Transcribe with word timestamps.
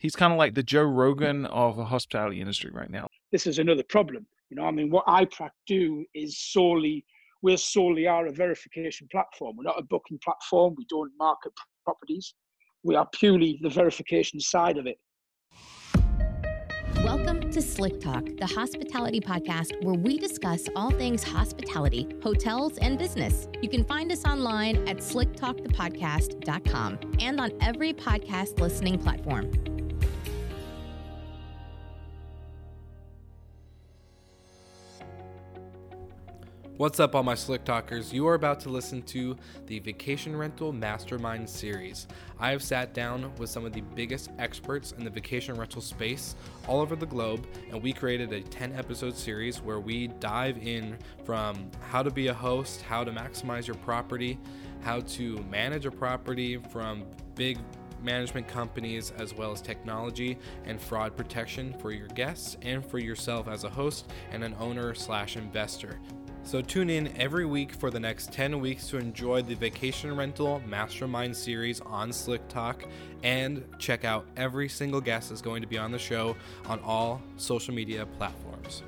He's 0.00 0.14
kind 0.14 0.32
of 0.32 0.38
like 0.38 0.54
the 0.54 0.62
Joe 0.62 0.84
Rogan 0.84 1.44
of 1.46 1.76
the 1.76 1.84
hospitality 1.84 2.40
industry 2.40 2.70
right 2.72 2.88
now. 2.88 3.08
This 3.32 3.48
is 3.48 3.58
another 3.58 3.82
problem. 3.82 4.24
You 4.48 4.56
know, 4.56 4.64
I 4.64 4.70
mean, 4.70 4.90
what 4.90 5.04
iPrac 5.06 5.50
do 5.66 6.04
is 6.14 6.38
solely, 6.38 7.04
we're 7.42 7.56
solely 7.56 8.06
are 8.06 8.26
a 8.26 8.32
verification 8.32 9.08
platform. 9.10 9.56
We're 9.56 9.64
not 9.64 9.76
a 9.76 9.82
booking 9.82 10.20
platform. 10.22 10.76
We 10.78 10.86
don't 10.88 11.10
market 11.18 11.50
properties. 11.84 12.32
We 12.84 12.94
are 12.94 13.08
purely 13.12 13.58
the 13.60 13.70
verification 13.70 14.38
side 14.38 14.78
of 14.78 14.86
it. 14.86 15.00
Welcome 17.02 17.50
to 17.50 17.60
Slick 17.60 18.00
Talk, 18.00 18.24
the 18.38 18.46
hospitality 18.46 19.20
podcast 19.20 19.82
where 19.82 19.94
we 19.94 20.16
discuss 20.16 20.68
all 20.76 20.92
things 20.92 21.24
hospitality, 21.24 22.06
hotels, 22.22 22.78
and 22.78 23.00
business. 23.00 23.48
You 23.62 23.68
can 23.68 23.82
find 23.84 24.12
us 24.12 24.24
online 24.24 24.76
at 24.88 24.98
slicktalkthepodcast.com 24.98 26.98
and 27.18 27.40
on 27.40 27.50
every 27.60 27.92
podcast 27.92 28.60
listening 28.60 28.96
platform. 28.98 29.50
What's 36.78 37.00
up, 37.00 37.16
all 37.16 37.24
my 37.24 37.34
Slick 37.34 37.64
Talkers? 37.64 38.12
You 38.12 38.28
are 38.28 38.34
about 38.34 38.60
to 38.60 38.68
listen 38.68 39.02
to 39.02 39.36
the 39.66 39.80
Vacation 39.80 40.36
Rental 40.36 40.72
Mastermind 40.72 41.50
series. 41.50 42.06
I 42.38 42.52
have 42.52 42.62
sat 42.62 42.94
down 42.94 43.32
with 43.36 43.50
some 43.50 43.64
of 43.64 43.72
the 43.72 43.80
biggest 43.80 44.30
experts 44.38 44.92
in 44.92 45.02
the 45.02 45.10
vacation 45.10 45.56
rental 45.56 45.82
space 45.82 46.36
all 46.68 46.80
over 46.80 46.94
the 46.94 47.04
globe, 47.04 47.48
and 47.72 47.82
we 47.82 47.92
created 47.92 48.32
a 48.32 48.42
10 48.42 48.76
episode 48.76 49.16
series 49.16 49.60
where 49.60 49.80
we 49.80 50.06
dive 50.20 50.56
in 50.64 50.96
from 51.24 51.68
how 51.90 52.00
to 52.00 52.12
be 52.12 52.28
a 52.28 52.34
host, 52.34 52.82
how 52.82 53.02
to 53.02 53.10
maximize 53.10 53.66
your 53.66 53.76
property, 53.78 54.38
how 54.80 55.00
to 55.00 55.44
manage 55.50 55.84
a 55.84 55.90
property 55.90 56.58
from 56.70 57.02
big 57.34 57.58
management 58.04 58.46
companies, 58.46 59.12
as 59.18 59.34
well 59.34 59.50
as 59.50 59.60
technology 59.60 60.38
and 60.64 60.80
fraud 60.80 61.16
protection 61.16 61.74
for 61.80 61.90
your 61.90 62.06
guests 62.06 62.56
and 62.62 62.86
for 62.86 63.00
yourself 63.00 63.48
as 63.48 63.64
a 63.64 63.68
host 63.68 64.12
and 64.30 64.44
an 64.44 64.54
owner 64.60 64.94
slash 64.94 65.36
investor. 65.36 65.98
So 66.48 66.62
tune 66.62 66.88
in 66.88 67.14
every 67.18 67.44
week 67.44 67.74
for 67.74 67.90
the 67.90 68.00
next 68.00 68.32
10 68.32 68.58
weeks 68.58 68.88
to 68.88 68.96
enjoy 68.96 69.42
the 69.42 69.54
Vacation 69.54 70.16
Rental 70.16 70.62
Mastermind 70.66 71.36
series 71.36 71.82
on 71.82 72.10
Slick 72.10 72.48
Talk 72.48 72.86
and 73.22 73.62
check 73.78 74.06
out 74.06 74.24
every 74.34 74.66
single 74.66 75.02
guest 75.02 75.28
that's 75.28 75.42
going 75.42 75.60
to 75.60 75.68
be 75.68 75.76
on 75.76 75.92
the 75.92 75.98
show 75.98 76.34
on 76.64 76.80
all 76.80 77.20
social 77.36 77.74
media 77.74 78.06
platforms. 78.16 78.82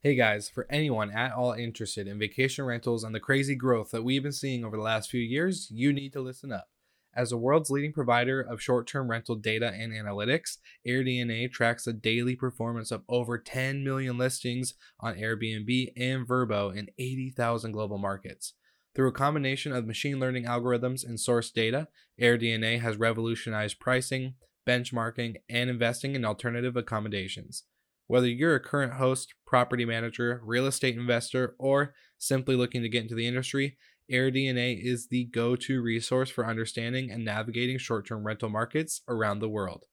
Hey 0.00 0.14
guys, 0.14 0.48
for 0.48 0.66
anyone 0.70 1.10
at 1.10 1.32
all 1.34 1.52
interested 1.52 2.08
in 2.08 2.18
vacation 2.18 2.64
rentals 2.64 3.04
and 3.04 3.14
the 3.14 3.20
crazy 3.20 3.54
growth 3.54 3.90
that 3.90 4.04
we've 4.04 4.22
been 4.22 4.32
seeing 4.32 4.64
over 4.64 4.78
the 4.78 4.82
last 4.82 5.10
few 5.10 5.20
years, 5.20 5.70
you 5.70 5.92
need 5.92 6.14
to 6.14 6.22
listen 6.22 6.50
up. 6.50 6.71
As 7.14 7.30
the 7.30 7.36
world's 7.36 7.68
leading 7.68 7.92
provider 7.92 8.40
of 8.40 8.62
short 8.62 8.86
term 8.86 9.10
rental 9.10 9.36
data 9.36 9.68
and 9.68 9.92
analytics, 9.92 10.58
AirDNA 10.86 11.52
tracks 11.52 11.84
the 11.84 11.92
daily 11.92 12.34
performance 12.34 12.90
of 12.90 13.02
over 13.08 13.36
10 13.38 13.84
million 13.84 14.16
listings 14.16 14.74
on 14.98 15.16
Airbnb 15.16 15.92
and 15.96 16.26
VRBO 16.26 16.74
in 16.74 16.88
80,000 16.98 17.72
global 17.72 17.98
markets. 17.98 18.54
Through 18.94 19.08
a 19.08 19.12
combination 19.12 19.72
of 19.72 19.86
machine 19.86 20.20
learning 20.20 20.44
algorithms 20.44 21.04
and 21.04 21.20
source 21.20 21.50
data, 21.50 21.88
AirDNA 22.20 22.80
has 22.80 22.96
revolutionized 22.96 23.78
pricing, 23.78 24.34
benchmarking, 24.66 25.36
and 25.50 25.68
investing 25.68 26.14
in 26.14 26.24
alternative 26.24 26.76
accommodations. 26.76 27.64
Whether 28.06 28.28
you're 28.28 28.54
a 28.54 28.60
current 28.60 28.94
host, 28.94 29.34
property 29.46 29.84
manager, 29.84 30.40
real 30.44 30.66
estate 30.66 30.96
investor, 30.96 31.54
or 31.58 31.94
simply 32.18 32.54
looking 32.56 32.82
to 32.82 32.88
get 32.88 33.02
into 33.02 33.14
the 33.14 33.26
industry, 33.26 33.76
AirDNA 34.10 34.82
is 34.82 35.08
the 35.08 35.24
go 35.24 35.56
to 35.56 35.82
resource 35.82 36.30
for 36.30 36.46
understanding 36.46 37.10
and 37.10 37.24
navigating 37.24 37.78
short 37.78 38.06
term 38.06 38.26
rental 38.26 38.48
markets 38.48 39.02
around 39.08 39.38
the 39.38 39.48
world. 39.48 39.84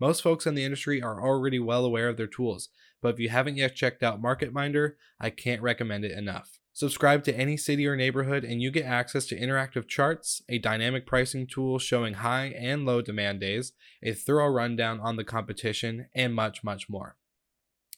Most 0.00 0.22
folks 0.22 0.46
in 0.46 0.54
the 0.54 0.64
industry 0.64 1.02
are 1.02 1.22
already 1.22 1.58
well 1.58 1.84
aware 1.84 2.08
of 2.08 2.16
their 2.16 2.26
tools, 2.26 2.70
but 3.02 3.14
if 3.14 3.20
you 3.20 3.28
haven't 3.28 3.56
yet 3.56 3.76
checked 3.76 4.02
out 4.02 4.22
MarketMinder, 4.22 4.92
I 5.20 5.30
can't 5.30 5.60
recommend 5.60 6.04
it 6.04 6.12
enough. 6.12 6.58
Subscribe 6.72 7.24
to 7.24 7.36
any 7.36 7.56
city 7.56 7.86
or 7.86 7.96
neighborhood, 7.96 8.44
and 8.44 8.62
you 8.62 8.70
get 8.70 8.86
access 8.86 9.26
to 9.26 9.38
interactive 9.38 9.86
charts, 9.88 10.40
a 10.48 10.58
dynamic 10.58 11.06
pricing 11.06 11.46
tool 11.46 11.78
showing 11.78 12.14
high 12.14 12.46
and 12.56 12.86
low 12.86 13.02
demand 13.02 13.40
days, 13.40 13.72
a 14.02 14.12
thorough 14.12 14.48
rundown 14.48 15.00
on 15.00 15.16
the 15.16 15.24
competition, 15.24 16.06
and 16.14 16.34
much, 16.34 16.64
much 16.64 16.88
more. 16.88 17.16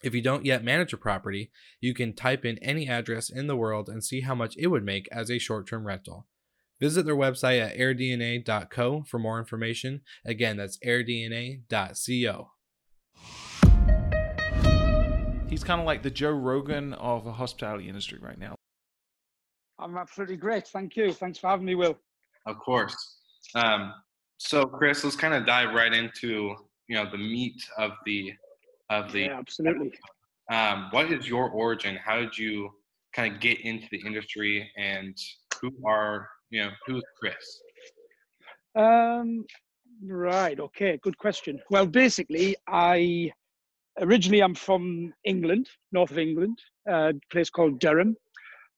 If 0.03 0.15
you 0.15 0.23
don't 0.23 0.45
yet 0.45 0.65
manage 0.65 0.93
a 0.93 0.97
property, 0.97 1.53
you 1.81 1.95
can 1.95 2.13
type 2.13 2.45
in 2.45 2.59
any 2.59 2.89
address 2.89 3.31
in 3.31 3.47
the 3.47 3.57
world 3.57 3.89
and 3.89 4.03
see 4.03 4.23
how 4.23 4.35
much 4.35 4.57
it 4.59 4.67
would 4.67 4.85
make 4.85 5.09
as 5.13 5.31
a 5.31 5.39
short 5.39 5.69
term 5.69 5.87
rental. 5.87 6.27
Visit 6.81 7.07
their 7.07 7.15
website 7.15 7.61
at 7.61 7.77
airdna.co 7.77 9.05
for 9.05 9.19
more 9.21 9.39
information. 9.39 10.01
Again, 10.25 10.57
that's 10.57 10.79
airdna.co. 10.85 12.51
He's 15.49 15.63
kind 15.63 15.81
of 15.81 15.87
like 15.87 16.03
the 16.03 16.11
Joe 16.11 16.31
Rogan 16.31 16.95
of 16.95 17.25
the 17.25 17.33
hospitality 17.33 17.89
industry 17.89 18.19
right 18.21 18.39
now. 18.39 18.57
I'm 19.79 19.97
absolutely 19.97 20.37
great. 20.37 20.67
Thank 20.67 20.97
you. 20.97 21.13
Thanks 21.13 21.39
for 21.39 21.47
having 21.47 21.67
me, 21.67 21.77
Will. 21.77 21.97
Of 22.47 22.59
course. 22.59 23.19
Um, 23.55 23.93
so, 24.39 24.65
Chris, 24.65 25.05
let's 25.05 25.15
kind 25.15 25.35
of 25.35 25.47
dive 25.47 25.75
right 25.75 25.93
into 25.93 26.57
you 26.89 26.97
know 26.97 27.09
the 27.09 27.19
meat 27.19 27.63
of 27.79 27.93
the 28.05 28.33
of 28.93 29.13
the 29.13 29.21
yeah, 29.21 29.39
absolutely. 29.39 29.93
Um, 30.51 30.89
what 30.91 31.11
is 31.11 31.29
your 31.29 31.49
origin? 31.51 31.97
How 32.05 32.21
did 32.21 32.37
you 32.37 32.71
kind 33.15 33.35
of 33.35 33.41
get 33.41 33.61
into 33.61 33.87
the 33.91 34.01
industry, 34.07 34.71
and 34.77 35.17
who 35.61 35.71
are 35.87 36.29
you 36.51 36.63
know 36.63 36.71
who's 36.87 37.03
Chris? 37.19 37.63
Um, 38.75 39.45
right. 40.05 40.59
Okay. 40.59 40.99
Good 41.03 41.19
question. 41.19 41.61
Well, 41.71 41.87
basically, 41.87 42.57
I 42.69 43.31
originally 44.01 44.43
I'm 44.43 44.55
from 44.55 45.13
England, 45.25 45.69
north 45.93 46.11
of 46.11 46.19
England, 46.19 46.59
a 46.89 47.13
place 47.31 47.51
called 47.51 47.79
Durham. 47.81 48.17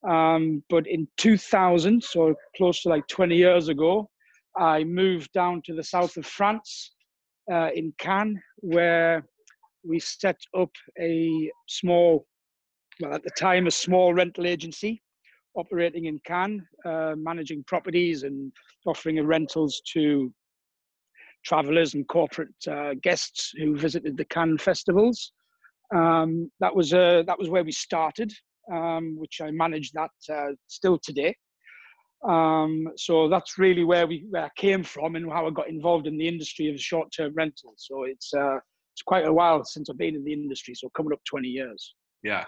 Um, 0.09 0.63
but 0.69 0.87
in 0.87 1.09
2000, 1.17 2.03
so 2.03 2.35
close 2.57 2.83
to 2.83 2.91
like 2.91 3.07
20 3.09 3.37
years 3.37 3.69
ago, 3.69 4.11
I 4.57 4.85
moved 4.85 5.33
down 5.33 5.63
to 5.65 5.75
the 5.75 5.83
south 5.83 6.19
of 6.19 6.27
France, 6.27 6.93
uh, 7.51 7.71
in 7.75 7.93
Cannes, 7.99 8.41
where 8.57 9.25
we 9.87 9.99
set 10.01 10.39
up 10.59 10.71
a 11.01 11.51
small, 11.69 12.27
well, 13.01 13.15
at 13.15 13.23
the 13.23 13.31
time, 13.31 13.67
a 13.67 13.71
small 13.71 14.15
rental 14.15 14.47
agency 14.47 15.03
operating 15.57 16.07
in 16.07 16.19
Cannes, 16.27 16.63
uh, 16.85 17.15
managing 17.17 17.65
properties 17.67 18.25
and 18.25 18.53
offering 18.87 19.25
rentals 19.25 19.81
to 19.93 20.33
travelers 21.45 21.95
and 21.95 22.09
corporate 22.09 22.55
uh, 22.69 22.95
guests 23.03 23.53
who 23.57 23.77
visited 23.77 24.17
the 24.17 24.25
Cannes 24.25 24.59
festivals. 24.59 25.33
Um, 25.95 26.51
that 26.61 26.75
was 26.75 26.93
uh, 26.95 27.23
that 27.27 27.39
was 27.39 27.51
where 27.51 27.63
we 27.63 27.73
started, 27.73 28.33
um, 28.73 29.17
which 29.19 29.41
I 29.41 29.51
manage 29.51 29.93
that 29.93 30.11
uh, 30.33 30.53
still 30.67 30.99
today. 30.99 31.37
Um, 32.27 32.89
so 32.97 33.29
that's 33.29 33.59
really 33.59 33.85
where 33.85 34.07
we 34.07 34.25
where 34.31 34.47
I 34.47 34.51
came 34.57 34.83
from 34.83 35.15
and 35.15 35.31
how 35.31 35.47
I 35.47 35.51
got 35.51 35.69
involved 35.69 36.07
in 36.07 36.17
the 36.17 36.27
industry 36.27 36.71
of 36.71 36.81
short-term 36.81 37.35
rentals. 37.35 37.85
So 37.87 38.05
it's 38.05 38.33
uh, 38.33 38.59
it's 38.95 39.03
quite 39.03 39.27
a 39.27 39.33
while 39.33 39.65
since 39.65 39.91
I've 39.91 39.99
been 39.99 40.15
in 40.15 40.25
the 40.25 40.33
industry, 40.33 40.73
so 40.75 40.89
coming 40.91 41.13
up 41.13 41.19
20 41.29 41.49
years. 41.49 41.95
Yeah, 42.23 42.45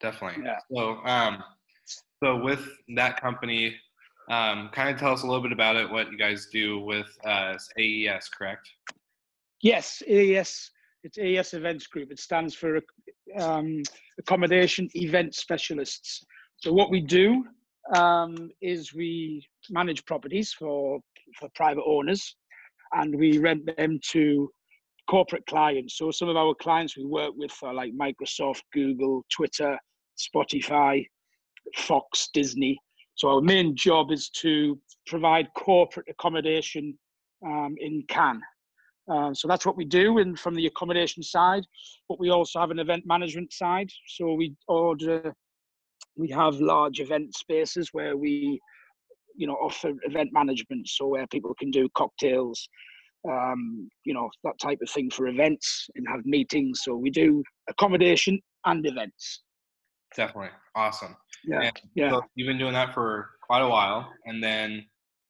definitely. 0.00 0.44
Yeah. 0.44 0.58
So, 0.72 0.98
um, 1.04 1.42
so 2.22 2.36
with 2.36 2.64
that 2.94 3.20
company, 3.20 3.74
um, 4.30 4.70
kind 4.72 4.88
of 4.88 5.00
tell 5.00 5.12
us 5.12 5.24
a 5.24 5.26
little 5.26 5.42
bit 5.42 5.50
about 5.50 5.74
it. 5.74 5.90
What 5.90 6.12
you 6.12 6.16
guys 6.16 6.46
do 6.52 6.78
with 6.78 7.08
uh, 7.24 7.56
AES, 7.76 8.28
correct? 8.28 8.68
Yes, 9.62 10.00
AES. 10.08 10.70
It's 11.02 11.18
AES 11.18 11.54
Events 11.54 11.88
Group. 11.88 12.12
It 12.12 12.20
stands 12.20 12.54
for 12.54 12.80
um, 13.36 13.82
Accommodation 14.20 14.88
Event 14.94 15.34
Specialists. 15.34 16.24
So 16.58 16.72
what 16.72 16.90
we 16.90 17.00
do 17.00 17.44
um, 17.96 18.48
is 18.62 18.94
we 18.94 19.44
manage 19.70 20.04
properties 20.06 20.52
for 20.52 21.00
for 21.38 21.48
private 21.56 21.82
owners, 21.84 22.36
and 22.92 23.14
we 23.18 23.38
rent 23.38 23.68
them 23.76 23.98
to 24.12 24.48
corporate 25.08 25.46
clients. 25.46 25.98
So 25.98 26.10
some 26.10 26.28
of 26.28 26.36
our 26.36 26.54
clients 26.54 26.96
we 26.96 27.04
work 27.04 27.32
with 27.36 27.52
are 27.62 27.74
like 27.74 27.92
Microsoft, 27.94 28.62
Google, 28.72 29.24
Twitter, 29.30 29.78
Spotify, 30.18 31.06
Fox, 31.76 32.28
Disney. 32.32 32.78
So 33.16 33.28
our 33.28 33.40
main 33.40 33.76
job 33.76 34.10
is 34.10 34.28
to 34.30 34.78
provide 35.06 35.48
corporate 35.56 36.06
accommodation 36.08 36.98
um, 37.44 37.74
in 37.78 38.02
Cannes. 38.08 38.42
Uh, 39.10 39.34
so 39.34 39.46
that's 39.46 39.66
what 39.66 39.76
we 39.76 39.84
do 39.84 40.18
and 40.18 40.38
from 40.38 40.54
the 40.54 40.66
accommodation 40.66 41.22
side, 41.22 41.64
but 42.08 42.18
we 42.18 42.30
also 42.30 42.58
have 42.58 42.70
an 42.70 42.78
event 42.78 43.04
management 43.06 43.52
side. 43.52 43.90
So 44.08 44.32
we 44.32 44.54
order, 44.66 45.34
we 46.16 46.30
have 46.30 46.54
large 46.54 47.00
event 47.00 47.34
spaces 47.36 47.90
where 47.92 48.16
we, 48.16 48.58
you 49.36 49.46
know, 49.46 49.54
offer 49.54 49.92
event 50.04 50.30
management. 50.32 50.88
So 50.88 51.06
where 51.06 51.26
people 51.26 51.54
can 51.58 51.70
do 51.70 51.88
cocktails, 51.94 52.66
um, 53.28 53.88
you 54.04 54.14
know, 54.14 54.28
that 54.44 54.58
type 54.60 54.78
of 54.82 54.90
thing 54.90 55.10
for 55.10 55.28
events 55.28 55.88
and 55.94 56.06
have 56.08 56.24
meetings. 56.24 56.80
So 56.82 56.96
we 56.96 57.10
do 57.10 57.42
accommodation 57.68 58.40
and 58.66 58.86
events. 58.86 59.42
Definitely. 60.16 60.50
Awesome. 60.74 61.16
Yeah. 61.44 61.62
And 61.62 61.80
yeah. 61.94 62.10
So 62.10 62.22
you've 62.34 62.46
been 62.46 62.58
doing 62.58 62.74
that 62.74 62.94
for 62.94 63.30
quite 63.46 63.60
a 63.60 63.68
while. 63.68 64.08
And 64.26 64.42
then 64.42 64.84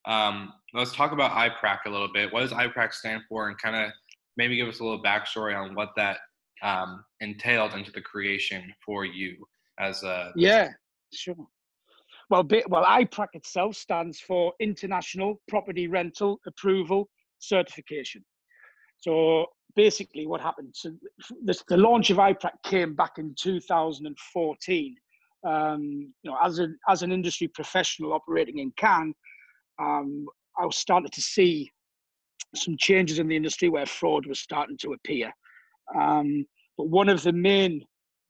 um, 0.07 0.53
let's 0.73 0.93
talk 0.93 1.13
about 1.13 1.33
IPRAC 1.33 1.79
a 1.87 1.91
little 1.91 2.13
bit. 2.13 2.33
What 2.33 2.41
does 2.41 2.53
IPRAC 2.53 2.93
stand 2.93 3.23
for, 3.29 3.49
and 3.49 3.59
kind 3.59 3.77
of 3.77 3.91
maybe 4.37 4.57
give 4.57 4.69
us 4.69 4.81
a 4.81 4.85
little 4.85 5.03
backstory 5.03 5.57
on 5.57 5.75
what 5.75 5.91
that 5.97 6.19
um, 6.63 7.05
entailed 7.21 7.75
into 7.75 7.91
the 7.93 8.01
creation 8.01 8.73
for 8.85 9.05
you 9.05 9.37
as 9.79 10.03
a 10.03 10.33
yeah, 10.37 10.69
sure. 11.13 11.35
Well, 12.31 12.47
well, 12.69 12.85
IPRAC 12.85 13.29
itself 13.35 13.77
stands 13.77 14.21
for 14.21 14.53
International 14.61 15.41
Property 15.49 15.89
Rental 15.89 16.41
Approval 16.47 17.09
Certification. 17.39 18.25
So 18.99 19.47
basically, 19.77 20.27
what 20.27 20.41
happened? 20.41 20.71
So 20.73 20.93
this, 21.43 21.63
the 21.69 21.77
launch 21.77 22.11
of 22.11 22.19
IPRAC 22.19 22.53
came 22.65 22.95
back 22.95 23.19
in 23.19 23.35
2014. 23.39 24.97
Um, 25.47 25.83
you 26.23 26.31
know, 26.31 26.39
as 26.43 26.59
an 26.59 26.79
as 26.89 27.03
an 27.03 27.13
industry 27.13 27.49
professional 27.49 28.15
operating 28.15 28.59
in 28.59 28.73
Cannes, 28.79 29.15
um, 29.79 30.27
I 30.59 30.65
was 30.65 30.77
starting 30.77 31.11
to 31.11 31.21
see 31.21 31.71
some 32.55 32.77
changes 32.79 33.19
in 33.19 33.29
the 33.29 33.37
industry 33.37 33.69
where 33.69 33.85
fraud 33.85 34.27
was 34.27 34.41
starting 34.41 34.79
to 34.79 34.93
appear. 34.93 35.33
Um, 35.99 36.47
but 36.79 36.89
one 36.89 37.09
of 37.09 37.23
the 37.23 37.33
main 37.33 37.85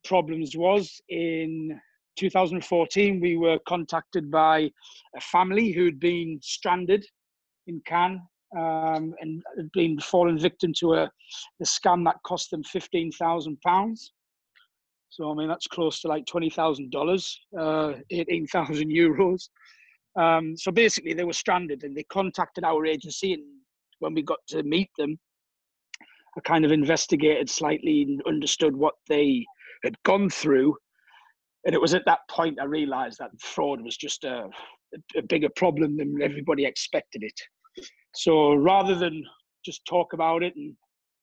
problems 0.04 0.56
was 0.56 1.00
in 1.08 1.78
2014, 2.18 3.20
we 3.20 3.36
were 3.36 3.58
contacted 3.66 4.30
by 4.30 4.70
a 5.16 5.20
family 5.20 5.72
who'd 5.72 6.00
been 6.00 6.38
stranded 6.42 7.04
in 7.66 7.80
Cannes 7.86 8.20
um, 8.56 9.14
and 9.20 9.42
had 9.56 9.70
been 9.72 9.98
fallen 10.00 10.38
victim 10.38 10.72
to 10.78 10.94
a, 10.94 11.02
a 11.04 11.64
scam 11.64 12.04
that 12.04 12.16
cost 12.24 12.50
them 12.50 12.62
£15,000. 12.62 13.98
So, 15.10 15.30
I 15.30 15.34
mean, 15.34 15.48
that's 15.48 15.66
close 15.66 16.00
to 16.00 16.08
like 16.08 16.24
$20,000, 16.26 17.36
uh, 17.58 17.98
18,000 18.10 18.88
euros. 18.90 19.48
Um, 20.16 20.56
so 20.56 20.70
basically, 20.70 21.14
they 21.14 21.24
were 21.24 21.32
stranded 21.32 21.84
and 21.84 21.96
they 21.96 22.04
contacted 22.04 22.64
our 22.64 22.86
agency. 22.86 23.34
And 23.34 23.44
when 24.00 24.14
we 24.14 24.22
got 24.22 24.40
to 24.48 24.62
meet 24.62 24.90
them, 24.98 25.18
I 26.36 26.40
kind 26.40 26.64
of 26.64 26.72
investigated 26.72 27.48
slightly 27.48 28.02
and 28.02 28.22
understood 28.26 28.74
what 28.74 28.94
they 29.08 29.44
had 29.84 29.94
gone 30.04 30.28
through. 30.30 30.76
And 31.64 31.74
it 31.74 31.80
was 31.80 31.94
at 31.94 32.04
that 32.06 32.20
point 32.28 32.60
I 32.60 32.64
realized 32.64 33.18
that 33.18 33.30
fraud 33.40 33.80
was 33.82 33.96
just 33.96 34.24
a, 34.24 34.48
a 35.16 35.22
bigger 35.22 35.48
problem 35.56 35.96
than 35.96 36.20
everybody 36.22 36.64
expected 36.64 37.22
it. 37.22 37.40
So 38.14 38.54
rather 38.54 38.94
than 38.94 39.24
just 39.64 39.84
talk 39.86 40.12
about 40.12 40.42
it, 40.42 40.54
and 40.56 40.74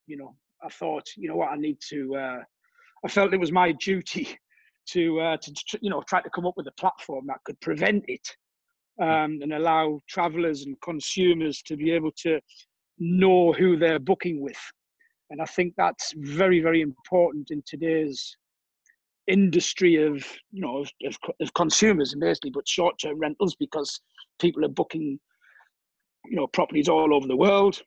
you 0.07 0.17
know, 0.17 0.35
I 0.63 0.69
thought, 0.69 1.07
you 1.17 1.29
know 1.29 1.35
what, 1.35 1.51
I 1.51 1.55
need 1.55 1.77
to. 1.89 2.15
Uh, 2.15 2.39
I 3.03 3.07
felt 3.07 3.33
it 3.33 3.39
was 3.39 3.51
my 3.51 3.71
duty 3.71 4.37
to, 4.89 5.19
uh, 5.19 5.37
to, 5.37 5.79
you 5.81 5.89
know, 5.89 6.03
try 6.07 6.21
to 6.21 6.29
come 6.29 6.45
up 6.45 6.55
with 6.57 6.67
a 6.67 6.79
platform 6.79 7.25
that 7.27 7.43
could 7.45 7.59
prevent 7.61 8.03
it 8.07 8.27
um, 9.01 9.39
and 9.41 9.53
allow 9.53 9.99
travelers 10.09 10.65
and 10.65 10.79
consumers 10.81 11.61
to 11.63 11.75
be 11.75 11.91
able 11.91 12.11
to 12.23 12.39
know 12.99 13.53
who 13.53 13.77
they're 13.77 13.99
booking 13.99 14.41
with. 14.41 14.59
And 15.29 15.41
I 15.41 15.45
think 15.45 15.73
that's 15.77 16.13
very, 16.17 16.59
very 16.59 16.81
important 16.81 17.51
in 17.51 17.63
today's 17.65 18.35
industry 19.27 19.95
of, 19.95 20.25
you 20.51 20.61
know, 20.61 20.79
of, 20.79 20.91
of, 21.05 21.17
of 21.39 21.53
consumers 21.53 22.13
basically, 22.19 22.51
but 22.51 22.67
short-term 22.67 23.17
rentals 23.17 23.55
because 23.55 24.01
people 24.39 24.65
are 24.65 24.69
booking, 24.69 25.19
you 26.25 26.35
know, 26.35 26.47
properties 26.47 26.89
all 26.89 27.13
over 27.13 27.27
the 27.27 27.35
world, 27.35 27.81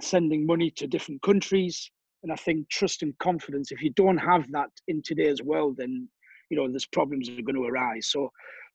sending 0.00 0.46
money 0.46 0.70
to 0.72 0.86
different 0.86 1.22
countries. 1.22 1.90
And 2.22 2.32
I 2.32 2.36
think 2.36 2.68
trust 2.68 3.02
and 3.02 3.16
confidence, 3.18 3.70
if 3.70 3.82
you 3.82 3.90
don't 3.90 4.18
have 4.18 4.50
that 4.52 4.70
in 4.88 5.02
today's 5.04 5.42
world, 5.42 5.76
then, 5.78 6.08
you 6.50 6.56
know, 6.56 6.68
there's 6.68 6.86
problems 6.86 7.28
that 7.28 7.38
are 7.38 7.42
going 7.42 7.54
to 7.54 7.64
arise. 7.64 8.08
So 8.10 8.30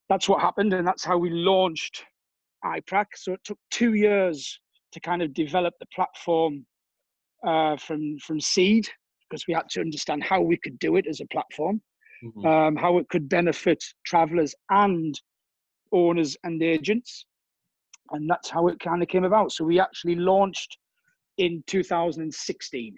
that's 0.10 0.30
what 0.30 0.42
happened, 0.42 0.74
and 0.74 0.88
that's 0.88 1.04
how 1.04 1.18
we 1.18 1.30
launched 1.30 2.06
IPRAC. 2.64 3.08
So 3.16 3.34
it 3.34 3.42
took 3.44 3.58
two 3.72 3.94
years 3.96 4.60
to 4.94 5.00
kind 5.00 5.22
of 5.22 5.34
develop 5.34 5.74
the 5.80 5.88
platform 5.94 6.66
uh, 7.46 7.76
from 7.78 8.18
from 8.20 8.40
seed 8.40 8.88
because 9.30 9.48
we 9.48 9.54
had 9.54 9.68
to 9.70 9.82
understand 9.82 10.24
how 10.24 10.42
we 10.42 10.58
could 10.58 10.78
do 10.80 10.96
it 10.96 11.08
as 11.08 11.20
a 11.20 11.26
platform, 11.28 11.82
mm-hmm. 12.24 12.46
um, 12.46 12.76
how 12.76 12.98
it 13.00 13.10
could 13.10 13.28
benefit 13.28 13.84
travelers 14.06 14.54
and 14.70 15.20
owners 15.92 16.38
and 16.44 16.62
agents, 16.62 17.26
and 18.12 18.30
that's 18.30 18.50
how 18.50 18.68
it 18.68 18.80
kind 18.80 19.02
of 19.02 19.08
came 19.08 19.24
about. 19.24 19.52
So 19.52 19.64
we 19.64 19.80
actually 19.80 20.16
launched 20.16 20.78
in 21.38 21.64
2016. 21.68 22.96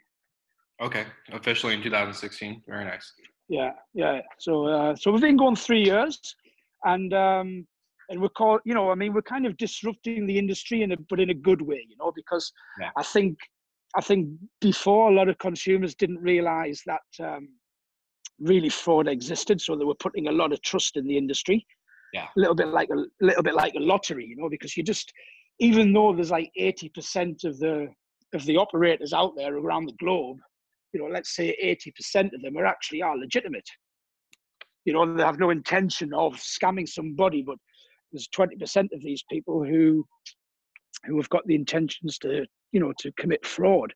Okay, 0.81 1.05
officially 1.31 1.73
in 1.73 1.81
2016. 1.81 2.63
Very 2.67 2.85
nice. 2.85 3.13
Yeah, 3.47 3.71
yeah. 3.93 4.21
So, 4.39 4.65
uh, 4.65 4.95
so 4.95 5.11
we've 5.11 5.21
been 5.21 5.37
going 5.37 5.55
three 5.55 5.83
years 5.83 6.19
and 6.83 7.13
um, 7.13 7.67
and 8.09 8.21
we're 8.21 8.29
called, 8.29 8.61
you 8.65 8.73
know, 8.73 8.91
I 8.91 8.95
mean, 8.95 9.13
we're 9.13 9.21
kind 9.21 9.45
of 9.45 9.57
disrupting 9.57 10.27
the 10.27 10.37
industry 10.37 10.83
in 10.83 10.91
a 10.91 10.97
but 11.09 11.19
in 11.19 11.29
a 11.29 11.33
good 11.33 11.61
way, 11.61 11.85
you 11.87 11.95
know, 11.97 12.11
because 12.15 12.51
yeah. 12.79 12.89
I 12.97 13.03
think 13.03 13.37
I 13.95 14.01
think 14.01 14.29
before 14.61 15.09
a 15.09 15.13
lot 15.13 15.29
of 15.29 15.37
consumers 15.37 15.95
didn't 15.95 16.21
realize 16.21 16.81
that 16.85 17.25
um, 17.25 17.49
really 18.39 18.69
fraud 18.69 19.07
existed, 19.07 19.61
so 19.61 19.75
they 19.75 19.85
were 19.85 19.95
putting 19.95 20.27
a 20.27 20.31
lot 20.31 20.51
of 20.51 20.61
trust 20.61 20.97
in 20.97 21.07
the 21.07 21.17
industry. 21.17 21.65
Yeah, 22.15 22.27
a 22.37 22.39
little 22.39 22.55
bit 22.55 22.69
like 22.69 22.89
a 22.91 23.03
little 23.19 23.43
bit 23.43 23.55
like 23.55 23.73
a 23.75 23.79
lottery, 23.81 24.25
you 24.25 24.37
know, 24.37 24.47
because 24.49 24.77
you 24.77 24.83
just 24.83 25.11
even 25.59 25.91
though 25.91 26.13
there's 26.13 26.31
like 26.31 26.49
eighty 26.55 26.87
percent 26.87 27.43
of 27.43 27.59
the 27.59 27.89
of 28.33 28.45
the 28.45 28.55
operators 28.55 29.11
out 29.11 29.33
there 29.35 29.57
around 29.57 29.85
the 29.85 29.97
globe, 29.99 30.37
you 30.93 31.01
know, 31.01 31.07
let's 31.07 31.35
say 31.35 31.49
eighty 31.61 31.91
percent 31.91 32.33
of 32.33 32.41
them 32.41 32.55
are 32.57 32.65
actually 32.65 33.01
are 33.01 33.17
legitimate. 33.17 33.67
You 34.85 34.93
know 34.93 35.13
they 35.13 35.23
have 35.23 35.39
no 35.39 35.49
intention 35.49 36.13
of 36.13 36.35
scamming 36.35 36.87
somebody 36.87 37.41
but 37.41 37.57
there's 38.13 38.29
20% 38.29 38.93
of 38.93 39.01
these 39.01 39.23
people 39.29 39.61
who 39.61 40.05
who 41.05 41.17
have 41.17 41.29
got 41.29 41.45
the 41.47 41.55
intentions 41.55 42.17
to 42.19 42.45
you 42.71 42.79
know 42.79 42.93
to 42.99 43.11
commit 43.19 43.45
fraud. 43.45 43.93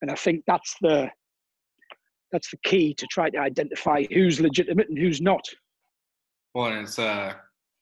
And 0.00 0.12
i 0.12 0.14
think 0.14 0.44
that's 0.46 0.76
the 0.80 1.10
that's 2.30 2.50
the 2.52 2.58
key 2.62 2.94
to 2.94 3.06
try 3.10 3.30
to 3.30 3.38
identify 3.38 4.04
who's 4.12 4.40
legitimate 4.40 4.88
and 4.90 4.98
who's 4.98 5.20
not. 5.20 5.44
Well 6.54 6.80
it's 6.82 7.00
uh 7.00 7.34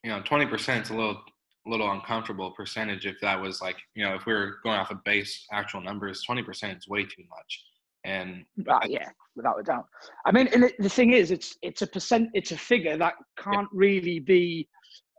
you 0.06 0.12
know 0.12 0.20
20% 0.22 0.82
is 0.82 0.90
a 0.90 0.94
little 0.94 1.20
a 1.66 1.68
little 1.68 1.90
uncomfortable 1.90 2.52
percentage 2.52 3.06
if 3.06 3.16
that 3.20 3.40
was 3.40 3.60
like 3.60 3.76
you 3.96 4.04
know 4.04 4.14
if 4.14 4.24
we 4.24 4.32
were 4.32 4.58
going 4.62 4.78
off 4.78 4.92
of 4.92 5.02
base 5.02 5.44
actual 5.52 5.80
numbers 5.80 6.22
20% 6.28 6.78
is 6.78 6.88
way 6.88 7.02
too 7.02 7.24
much 7.28 7.64
and 8.04 8.44
uh, 8.68 8.78
yeah, 8.86 9.08
without 9.34 9.58
a 9.58 9.64
doubt. 9.64 9.86
I 10.24 10.30
mean, 10.30 10.46
and 10.54 10.72
the 10.78 10.88
thing 10.88 11.12
is, 11.12 11.32
it's 11.32 11.56
it's 11.60 11.82
a 11.82 11.88
percent, 11.88 12.30
it's 12.34 12.52
a 12.52 12.56
figure 12.56 12.96
that 12.96 13.14
can't 13.36 13.68
yeah. 13.72 13.78
really 13.86 14.20
be 14.20 14.68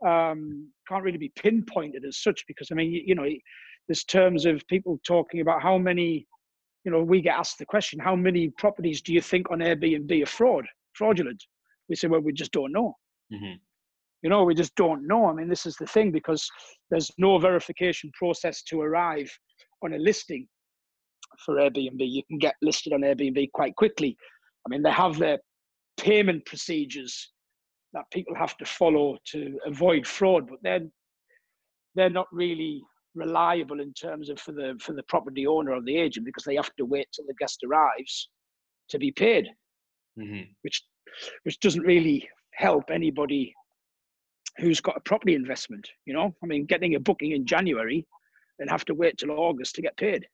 um, 0.06 0.70
can't 0.88 1.04
really 1.04 1.18
be 1.18 1.30
pinpointed 1.36 2.06
as 2.06 2.22
such 2.22 2.44
because 2.48 2.68
I 2.72 2.76
mean, 2.76 2.90
you, 2.90 3.02
you 3.04 3.14
know, 3.14 3.28
there's 3.88 4.04
terms 4.04 4.46
of 4.46 4.66
people 4.68 4.98
talking 5.06 5.42
about 5.42 5.62
how 5.62 5.76
many, 5.76 6.26
you 6.84 6.90
know, 6.90 7.02
we 7.02 7.20
get 7.20 7.36
asked 7.36 7.58
the 7.58 7.66
question, 7.66 8.00
how 8.00 8.16
many 8.16 8.48
properties 8.56 9.02
do 9.02 9.12
you 9.12 9.20
think 9.20 9.50
on 9.50 9.58
Airbnb 9.58 10.22
are 10.22 10.26
fraud, 10.26 10.64
fraudulent? 10.94 11.44
We 11.90 11.96
say, 11.96 12.08
well, 12.08 12.20
we 12.20 12.32
just 12.32 12.52
don't 12.52 12.72
know. 12.72 12.94
Mm-hmm. 13.30 13.56
You 14.22 14.30
know, 14.30 14.42
we 14.42 14.54
just 14.54 14.74
don't 14.74 15.06
know. 15.06 15.26
I 15.26 15.32
mean, 15.32 15.48
this 15.48 15.66
is 15.66 15.76
the 15.76 15.86
thing 15.86 16.10
because 16.10 16.48
there's 16.90 17.10
no 17.18 17.38
verification 17.38 18.10
process 18.18 18.62
to 18.64 18.80
arrive 18.80 19.30
on 19.84 19.92
a 19.92 19.98
listing 19.98 20.46
for 21.44 21.56
Airbnb. 21.56 21.98
You 21.98 22.22
can 22.24 22.38
get 22.38 22.54
listed 22.62 22.92
on 22.92 23.02
Airbnb 23.02 23.52
quite 23.52 23.76
quickly. 23.76 24.16
I 24.66 24.70
mean, 24.70 24.82
they 24.82 24.90
have 24.90 25.18
their 25.18 25.38
payment 25.98 26.44
procedures 26.46 27.32
that 27.92 28.04
people 28.12 28.34
have 28.34 28.56
to 28.58 28.64
follow 28.64 29.16
to 29.32 29.58
avoid 29.66 30.06
fraud, 30.06 30.48
but 30.48 30.58
they're 30.62 30.86
they're 31.94 32.10
not 32.10 32.26
really 32.32 32.82
reliable 33.14 33.80
in 33.80 33.92
terms 33.92 34.28
of 34.28 34.38
for 34.38 34.52
the 34.52 34.78
for 34.80 34.92
the 34.92 35.02
property 35.04 35.46
owner 35.46 35.72
or 35.72 35.82
the 35.82 35.96
agent 35.96 36.26
because 36.26 36.44
they 36.44 36.54
have 36.54 36.70
to 36.76 36.84
wait 36.84 37.08
till 37.12 37.24
the 37.26 37.34
guest 37.38 37.64
arrives 37.64 38.28
to 38.90 38.98
be 38.98 39.10
paid, 39.10 39.48
mm-hmm. 40.18 40.50
which 40.62 40.82
which 41.44 41.58
doesn't 41.60 41.82
really 41.82 42.28
help 42.54 42.90
anybody 42.90 43.54
who's 44.58 44.80
got 44.80 44.96
a 44.96 45.00
property 45.00 45.34
investment. 45.34 45.88
You 46.04 46.14
know, 46.14 46.34
I 46.42 46.46
mean, 46.46 46.66
getting 46.66 46.94
a 46.94 47.00
booking 47.00 47.32
in 47.32 47.46
January 47.46 48.06
and 48.58 48.70
have 48.70 48.84
to 48.86 48.94
wait 48.94 49.18
till 49.18 49.30
August 49.30 49.74
to 49.76 49.82
get 49.82 49.96
paid. 49.96 50.26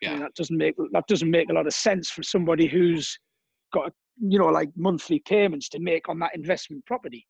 Yeah. 0.00 0.10
I 0.10 0.12
mean, 0.12 0.22
that 0.22 0.34
doesn't 0.34 0.56
make 0.56 0.74
that 0.92 1.06
doesn't 1.06 1.30
make 1.30 1.48
a 1.48 1.52
lot 1.52 1.66
of 1.66 1.72
sense 1.72 2.10
for 2.10 2.22
somebody 2.22 2.66
who's 2.66 3.18
got 3.72 3.92
you 4.20 4.38
know 4.38 4.46
like 4.46 4.70
monthly 4.76 5.20
payments 5.20 5.68
to 5.70 5.80
make 5.80 6.08
on 6.08 6.18
that 6.20 6.34
investment 6.34 6.84
property. 6.86 7.26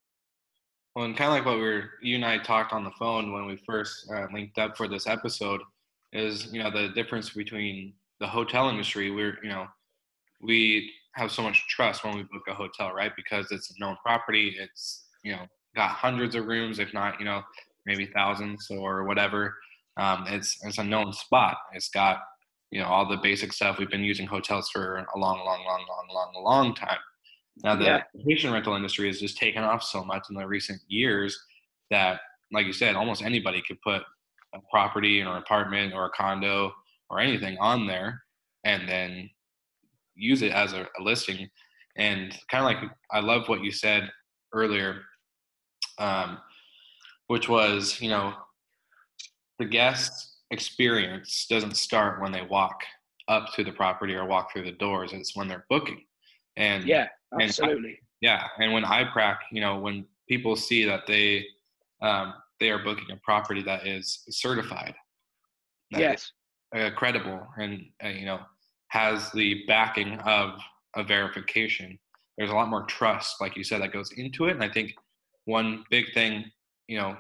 Well, 0.95 1.05
and 1.05 1.17
kind 1.17 1.29
of 1.29 1.37
like 1.37 1.45
what 1.45 1.57
we 1.57 1.63
were, 1.63 1.91
you 2.01 2.17
and 2.17 2.25
I 2.25 2.39
talked 2.39 2.73
on 2.73 2.83
the 2.83 2.91
phone 2.93 3.33
when 3.33 3.45
we 3.45 3.61
first 3.67 4.11
uh, 4.11 4.27
linked 4.33 4.59
up 4.59 4.79
for 4.79 4.89
this 4.89 5.07
episode, 5.07 5.61
is 6.13 6.53
you 6.53 6.63
know 6.63 6.71
the 6.71 6.89
difference 6.89 7.31
between 7.31 7.93
the 8.19 8.27
hotel 8.27 8.69
industry. 8.69 9.11
We're 9.11 9.39
you 9.43 9.51
know 9.51 9.67
we 10.41 10.91
have 11.15 11.31
so 11.31 11.43
much 11.43 11.67
trust 11.69 12.05
when 12.05 12.17
we 12.17 12.23
book 12.25 12.43
a 12.49 12.55
hotel, 12.55 12.93
right? 12.93 13.13
Because 13.15 13.51
it's 13.53 13.71
a 13.71 13.75
known 13.79 13.97
property. 14.05 14.57
It's 14.59 15.05
you 15.23 15.33
know 15.33 15.47
got 15.77 15.91
hundreds 15.91 16.35
of 16.35 16.47
rooms, 16.47 16.79
if 16.79 16.93
not 16.93 17.19
you 17.21 17.25
know 17.25 17.43
maybe 17.85 18.07
thousands 18.07 18.69
or 18.71 19.05
whatever. 19.05 19.55
Um, 19.97 20.25
it's 20.29 20.59
it's 20.65 20.79
a 20.79 20.85
known 20.85 21.13
spot. 21.13 21.57
It's 21.73 21.89
got 21.89 22.19
you 22.71 22.81
know 22.81 22.87
all 22.87 23.09
the 23.09 23.19
basic 23.19 23.53
stuff 23.53 23.79
we've 23.79 23.91
been 23.91 24.05
using 24.05 24.27
hotels 24.27 24.69
for 24.71 24.97
a 24.97 25.19
long 25.19 25.39
long 25.39 25.65
long 25.65 25.85
long 25.89 26.09
long 26.13 26.45
long 26.45 26.75
time 26.75 26.99
now 27.63 27.77
the 27.77 27.85
yeah. 27.85 28.03
vacation 28.15 28.53
rental 28.53 28.75
industry 28.75 29.07
has 29.07 29.21
just 29.21 29.39
taken 29.39 29.63
off 29.63 29.83
so 29.83 30.05
much 30.05 30.27
in 30.29 30.37
the 30.37 30.47
recent 30.47 30.81
years 30.89 31.39
that 31.91 32.21
like 32.53 32.67
you 32.67 32.73
said, 32.73 32.95
almost 32.95 33.23
anybody 33.23 33.63
could 33.67 33.81
put 33.83 34.03
a 34.55 34.59
property 34.71 35.21
or 35.21 35.33
an 35.33 35.43
apartment 35.43 35.93
or 35.93 36.07
a 36.07 36.11
condo 36.11 36.73
or 37.11 37.21
anything 37.21 37.57
on 37.59 37.87
there 37.87 38.23
and 38.65 38.89
then 38.89 39.29
use 40.15 40.43
it 40.43 40.53
as 40.53 40.73
a, 40.73 40.87
a 40.99 41.03
listing. 41.03 41.49
And 41.97 42.37
kind 42.51 42.65
of 42.65 42.83
like 42.83 42.91
I 43.11 43.21
love 43.21 43.49
what 43.49 43.63
you 43.65 43.73
said 43.73 44.11
earlier, 44.53 45.03
um, 45.99 46.39
which 47.29 47.49
was 47.49 48.01
you 48.01 48.11
know 48.11 48.35
the 49.59 49.65
guest 49.65 50.37
experience 50.51 51.47
doesn't 51.49 51.77
start 51.77 52.21
when 52.21 52.33
they 52.33 52.43
walk 52.43 52.83
up 53.29 53.53
to 53.55 53.65
the 53.65 53.73
property 53.73 54.15
or 54.15 54.25
walk 54.25 54.53
through 54.53 54.65
the 54.65 54.73
doors. 54.73 55.13
It's 55.13 55.35
when 55.35 55.49
they're 55.49 55.67
booking. 55.69 56.05
And 56.57 56.85
yeah, 56.85 57.09
and 57.33 57.43
I- 57.43 57.45
absolutely. 57.47 57.99
yeah, 58.21 58.47
and 58.59 58.73
when 58.73 58.85
iPrac, 58.85 59.39
you 59.51 59.61
know, 59.61 59.79
when 59.79 60.07
people 60.29 60.57
see 60.57 60.85
that 60.85 61.07
they 61.07 61.47
um, 62.03 62.35
they 62.61 62.71
are 62.71 62.83
booking 62.83 63.11
a 63.11 63.17
property 63.17 63.63
that 63.63 63.87
is 63.87 64.25
certified, 64.31 64.95
that 65.91 66.01
yes. 66.01 66.33
is, 66.75 66.81
uh, 66.81 66.91
credible, 66.97 67.47
and 67.59 67.87
uh, 68.05 68.09
you 68.09 68.27
know 68.27 68.41
has 68.89 69.31
the 69.33 69.65
backing 69.67 70.19
of 70.21 70.59
a 70.95 71.03
verification. 71.03 71.99
There's 72.39 72.51
a 72.51 72.55
lot 72.55 72.69
more 72.69 72.85
trust, 72.85 73.41
like 73.41 73.57
you 73.57 73.65
said, 73.65 73.83
that 73.83 73.93
goes 73.93 74.13
into 74.13 74.47
it. 74.47 74.53
And 74.53 74.63
I 74.63 74.69
think 74.69 74.95
one 75.47 75.85
big 75.91 76.13
thing, 76.15 76.45
you 76.87 76.99
know, 76.99 77.17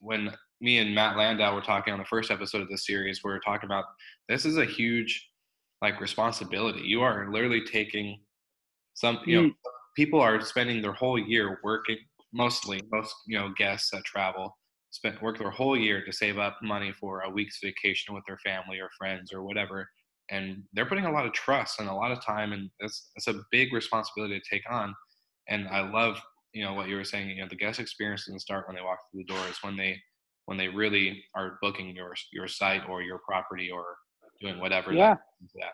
when 0.00 0.32
me 0.60 0.78
and 0.78 0.94
Matt 0.94 1.16
Landau 1.16 1.54
were 1.54 1.60
talking 1.60 1.92
on 1.92 1.98
the 1.98 2.04
first 2.04 2.30
episode 2.30 2.62
of 2.62 2.68
this 2.68 2.86
series, 2.86 3.20
we 3.22 3.30
were 3.30 3.40
talking 3.40 3.66
about 3.66 3.84
this 4.28 4.44
is 4.44 4.56
a 4.56 4.64
huge 4.64 5.28
like 5.82 6.00
responsibility. 6.00 6.80
You 6.82 7.02
are 7.02 7.30
literally 7.30 7.64
taking 7.64 8.20
some, 8.94 9.18
you 9.26 9.42
know, 9.42 9.48
mm. 9.48 9.54
people 9.96 10.20
are 10.20 10.40
spending 10.40 10.80
their 10.80 10.92
whole 10.92 11.18
year 11.18 11.58
working 11.64 11.98
mostly 12.32 12.80
most 12.90 13.14
you 13.26 13.38
know 13.38 13.52
guests 13.56 13.90
that 13.90 14.04
travel 14.04 14.56
spend 14.90 15.18
work 15.20 15.38
their 15.38 15.50
whole 15.50 15.76
year 15.76 16.04
to 16.04 16.12
save 16.12 16.38
up 16.38 16.58
money 16.62 16.92
for 16.92 17.22
a 17.22 17.30
week's 17.30 17.58
vacation 17.62 18.14
with 18.14 18.24
their 18.26 18.38
family 18.38 18.78
or 18.78 18.88
friends 18.98 19.32
or 19.32 19.42
whatever 19.42 19.88
and 20.30 20.62
they're 20.72 20.86
putting 20.86 21.04
a 21.04 21.10
lot 21.10 21.26
of 21.26 21.32
trust 21.32 21.80
and 21.80 21.88
a 21.88 21.94
lot 21.94 22.12
of 22.12 22.24
time 22.24 22.52
and 22.52 22.70
that's 22.80 23.10
it's 23.16 23.28
a 23.28 23.42
big 23.50 23.72
responsibility 23.72 24.38
to 24.38 24.50
take 24.50 24.62
on 24.70 24.94
and 25.48 25.68
i 25.68 25.80
love 25.80 26.20
you 26.52 26.64
know 26.64 26.74
what 26.74 26.88
you 26.88 26.96
were 26.96 27.04
saying 27.04 27.30
you 27.30 27.40
know 27.42 27.48
the 27.48 27.56
guest 27.56 27.80
experience 27.80 28.26
doesn't 28.26 28.40
start 28.40 28.66
when 28.66 28.76
they 28.76 28.82
walk 28.82 28.98
through 29.10 29.22
the 29.26 29.32
door 29.32 29.42
it's 29.48 29.62
when 29.62 29.76
they 29.76 29.96
when 30.46 30.58
they 30.58 30.68
really 30.68 31.24
are 31.34 31.58
booking 31.62 31.94
your 31.94 32.14
your 32.32 32.48
site 32.48 32.82
or 32.88 33.02
your 33.02 33.20
property 33.26 33.70
or 33.70 33.84
doing 34.40 34.58
whatever 34.58 34.92
Yeah. 34.92 35.16
that 35.54 35.72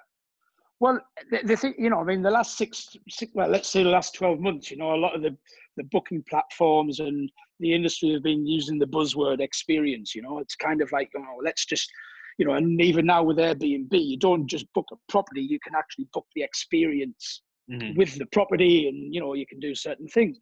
Well, 0.81 1.01
the, 1.31 1.41
the 1.43 1.57
thing, 1.57 1.75
you 1.79 1.91
know, 1.91 1.99
I 1.99 2.05
mean, 2.05 2.23
the 2.23 2.31
last 2.31 2.57
six, 2.57 2.97
six, 3.09 3.33
well, 3.35 3.49
let's 3.49 3.69
say 3.69 3.83
the 3.83 3.89
last 3.89 4.15
12 4.15 4.39
months, 4.39 4.71
you 4.71 4.77
know, 4.77 4.95
a 4.95 4.97
lot 4.97 5.17
of 5.17 5.23
the, 5.23 5.37
the 5.77 5.85
booking 5.85 6.23
platforms 6.29 7.01
and 7.01 7.31
the 7.59 7.75
industry 7.75 8.13
have 8.13 8.23
been 8.23 8.47
using 8.47 8.79
the 8.79 8.87
buzzword 8.87 9.41
experience, 9.41 10.15
you 10.15 10.23
know, 10.23 10.39
it's 10.39 10.55
kind 10.55 10.81
of 10.81 10.93
like, 10.93 11.11
oh, 11.17 11.41
let's 11.43 11.65
just, 11.65 11.91
you 12.39 12.47
know, 12.47 12.53
and 12.53 12.81
even 12.81 13.07
now 13.07 13.25
with 13.25 13.39
Airbnb, 13.39 13.89
you 13.91 14.17
don't 14.17 14.47
just 14.47 14.73
book 14.73 14.87
a 14.93 14.97
property, 15.09 15.43
you 15.43 15.59
can 15.59 15.75
actually 15.75 16.07
book 16.13 16.27
the 16.37 16.43
experience 16.43 17.43
Mhm. 17.71 17.97
with 17.97 18.17
the 18.19 18.27
property 18.27 18.89
and, 18.89 19.15
you 19.15 19.21
know, 19.21 19.35
you 19.35 19.47
can 19.47 19.61
do 19.61 19.75
certain 19.75 20.09
things. 20.09 20.39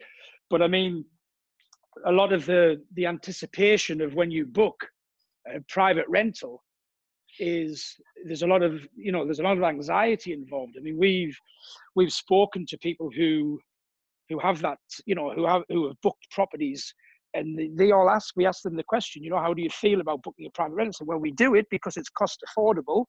But 0.51 0.63
I 0.63 0.69
mean, 0.69 1.05
a 2.05 2.13
lot 2.13 2.33
of 2.33 2.47
the, 2.47 2.83
the 2.95 3.07
anticipation 3.07 4.01
of 4.01 4.15
when 4.15 4.31
you 4.31 4.47
book 4.47 4.89
a 5.55 5.61
private 5.69 6.07
rental 6.09 6.63
is 7.39 7.97
there's 8.25 8.43
a 8.43 8.47
lot 8.47 8.63
of 8.63 8.87
you 8.97 9.13
know 9.13 9.25
there's 9.25 9.41
a 9.41 9.43
lot 9.43 9.57
of 9.57 9.63
anxiety 9.63 10.33
involved 10.33 10.75
i 10.79 10.81
mean 10.81 10.97
we've 10.99 11.37
we've 11.95 12.13
spoken 12.13 12.65
to 12.67 12.79
people 12.79 13.11
who 13.15 13.59
who 14.29 14.39
have 14.39 14.61
that 14.63 14.79
you 15.05 15.15
know 15.15 15.31
who 15.35 15.47
have 15.47 15.63
who 15.69 15.87
have 15.87 15.97
booked 16.03 16.27
properties 16.31 16.95
and 17.35 17.59
they, 17.59 17.69
they 17.75 17.93
all 17.93 18.09
ask 18.09 18.35
we 18.37 18.47
ask 18.47 18.63
them 18.63 18.77
the 18.77 18.85
question 18.85 19.23
you 19.23 19.31
know 19.31 19.39
how 19.39 19.53
do 19.53 19.63
you 19.63 19.71
feel 19.71 20.01
about 20.01 20.23
booking 20.23 20.47
a 20.47 20.51
private 20.51 20.75
rental 20.75 21.05
well 21.07 21.19
we 21.19 21.31
do 21.33 21.55
it 21.55 21.67
because 21.71 21.97
it's 21.97 22.09
cost 22.09 22.43
affordable 22.49 23.05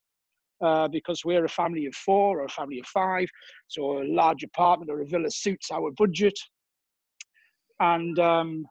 uh, 0.62 0.88
because 0.88 1.24
we're 1.24 1.46
a 1.46 1.50
family 1.50 1.86
of 1.86 1.94
four 1.96 2.40
or 2.40 2.46
a 2.46 2.50
family 2.50 2.80
of 2.80 2.86
five. 2.88 3.28
So 3.68 4.02
a 4.02 4.06
large 4.06 4.44
apartment 4.44 4.92
or 4.92 5.02
a 5.02 5.06
villa 5.06 5.30
suits 5.30 5.72
our 5.72 5.92
budget. 5.92 6.38
And 7.80 8.18
um, 8.18 8.66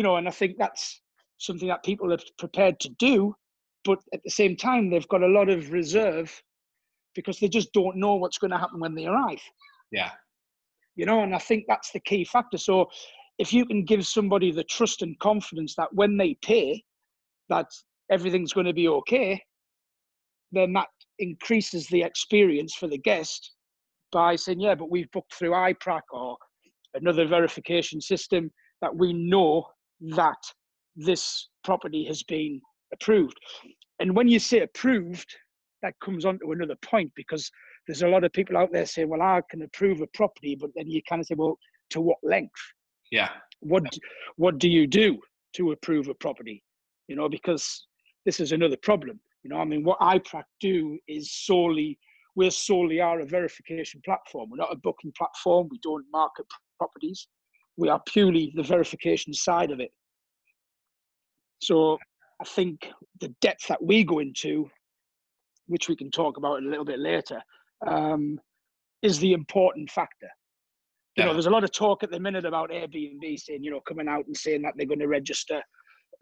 you 0.00 0.04
know 0.04 0.16
and 0.16 0.26
i 0.26 0.30
think 0.30 0.56
that's 0.56 1.02
something 1.36 1.68
that 1.68 1.84
people 1.84 2.10
are 2.10 2.18
prepared 2.38 2.80
to 2.80 2.88
do 2.98 3.34
but 3.84 3.98
at 4.14 4.20
the 4.24 4.30
same 4.30 4.56
time 4.56 4.88
they've 4.88 5.08
got 5.08 5.22
a 5.22 5.34
lot 5.38 5.50
of 5.50 5.72
reserve 5.72 6.42
because 7.14 7.38
they 7.38 7.48
just 7.48 7.70
don't 7.74 7.96
know 7.96 8.14
what's 8.14 8.38
going 8.38 8.50
to 8.50 8.56
happen 8.58 8.78
when 8.78 8.94
they 8.94 9.06
arrive. 9.06 9.42
Yeah. 9.90 10.12
You 10.96 11.04
know 11.04 11.22
and 11.22 11.34
i 11.34 11.38
think 11.38 11.64
that's 11.68 11.90
the 11.92 12.00
key 12.00 12.24
factor. 12.24 12.56
So 12.56 12.88
if 13.38 13.52
you 13.52 13.66
can 13.66 13.84
give 13.84 14.06
somebody 14.06 14.52
the 14.52 14.64
trust 14.64 15.02
and 15.02 15.18
confidence 15.18 15.74
that 15.76 15.92
when 15.92 16.16
they 16.16 16.34
pay 16.42 16.82
that 17.50 17.66
everything's 18.10 18.54
going 18.54 18.66
to 18.66 18.80
be 18.82 18.88
okay 18.88 19.42
then 20.52 20.72
that 20.72 20.88
increases 21.20 21.86
the 21.88 22.02
experience 22.02 22.74
for 22.74 22.88
the 22.88 22.98
guest 22.98 23.52
by 24.12 24.34
saying 24.34 24.60
yeah 24.60 24.74
but 24.74 24.90
we've 24.90 25.10
booked 25.12 25.34
through 25.34 25.50
iprac 25.50 26.00
or 26.12 26.36
another 26.94 27.26
verification 27.26 28.00
system 28.00 28.50
that 28.80 28.94
we 28.94 29.12
know 29.12 29.64
that 30.00 30.38
this 30.96 31.48
property 31.64 32.04
has 32.04 32.22
been 32.22 32.60
approved. 32.92 33.38
And 34.00 34.16
when 34.16 34.28
you 34.28 34.38
say 34.38 34.60
approved 34.60 35.26
that 35.82 35.94
comes 36.04 36.24
on 36.24 36.38
to 36.40 36.52
another 36.52 36.76
point 36.82 37.10
because 37.16 37.50
there's 37.86 38.02
a 38.02 38.08
lot 38.08 38.24
of 38.24 38.32
people 38.32 38.56
out 38.58 38.70
there 38.70 38.84
saying 38.84 39.08
well 39.08 39.22
i 39.22 39.40
can 39.50 39.62
approve 39.62 40.02
a 40.02 40.06
property 40.08 40.54
but 40.54 40.68
then 40.76 40.86
you 40.90 41.00
kind 41.08 41.20
of 41.20 41.26
say 41.26 41.34
well 41.36 41.58
to 41.90 42.00
what 42.00 42.18
length? 42.22 42.60
Yeah. 43.10 43.30
What 43.60 43.84
what 44.36 44.58
do 44.58 44.68
you 44.68 44.86
do 44.86 45.18
to 45.56 45.72
approve 45.72 46.08
a 46.08 46.14
property? 46.14 46.62
You 47.08 47.16
know 47.16 47.28
because 47.28 47.86
this 48.26 48.40
is 48.40 48.52
another 48.52 48.76
problem 48.82 49.20
you 49.42 49.50
know 49.50 49.56
i 49.56 49.64
mean 49.64 49.82
what 49.84 49.98
iprac 50.00 50.44
do 50.60 50.98
is 51.08 51.32
solely 51.32 51.98
we're 52.36 52.50
solely 52.50 53.00
are 53.00 53.20
a 53.20 53.26
verification 53.26 54.00
platform. 54.04 54.48
We're 54.50 54.56
not 54.56 54.72
a 54.72 54.76
booking 54.76 55.12
platform. 55.16 55.68
We 55.70 55.78
don't 55.82 56.04
market 56.12 56.46
properties. 56.78 57.26
We 57.76 57.88
are 57.88 58.00
purely 58.06 58.52
the 58.54 58.62
verification 58.62 59.34
side 59.34 59.70
of 59.70 59.80
it. 59.80 59.90
So 61.60 61.98
i 62.40 62.44
think 62.44 62.88
the 63.20 63.28
depth 63.42 63.66
that 63.68 63.82
we 63.82 64.02
go 64.02 64.18
into 64.20 64.70
which 65.66 65.90
we 65.90 65.94
can 65.94 66.10
talk 66.10 66.38
about 66.38 66.62
a 66.62 66.66
little 66.66 66.86
bit 66.86 66.98
later 66.98 67.38
um, 67.86 68.40
is 69.02 69.18
the 69.18 69.34
important 69.34 69.90
factor. 69.90 70.30
You 71.16 71.26
know, 71.26 71.34
there's 71.34 71.46
a 71.46 71.50
lot 71.50 71.64
of 71.64 71.72
talk 71.72 72.02
at 72.02 72.10
the 72.10 72.18
minute 72.18 72.46
about 72.46 72.70
Airbnb 72.70 73.38
saying, 73.38 73.62
you 73.62 73.70
know, 73.70 73.80
coming 73.80 74.08
out 74.08 74.26
and 74.26 74.34
saying 74.34 74.62
that 74.62 74.72
they're 74.76 74.86
going 74.86 75.00
to 75.00 75.06
register 75.06 75.62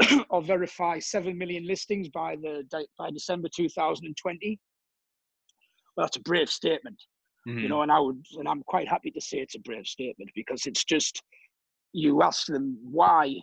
or 0.31 0.43
verify 0.43 0.99
seven 0.99 1.37
million 1.37 1.67
listings 1.67 2.09
by 2.09 2.37
the 2.37 2.65
by 2.99 3.11
December 3.11 3.49
2020. 3.55 4.59
Well, 5.97 6.07
that's 6.07 6.17
a 6.17 6.21
brave 6.21 6.49
statement, 6.49 7.03
Mhm. 7.47 7.63
you 7.63 7.69
know, 7.69 7.83
and 7.83 7.91
I 7.91 7.99
would, 7.99 8.25
and 8.35 8.49
I'm 8.49 8.63
quite 8.63 8.89
happy 8.89 9.11
to 9.11 9.21
say 9.21 9.39
it's 9.39 9.57
a 9.57 9.61
brave 9.61 9.87
statement 9.87 10.31
because 10.35 10.67
it's 10.67 10.85
just 10.85 11.23
you 11.93 12.23
ask 12.23 12.47
them 12.47 12.79
why, 12.83 13.35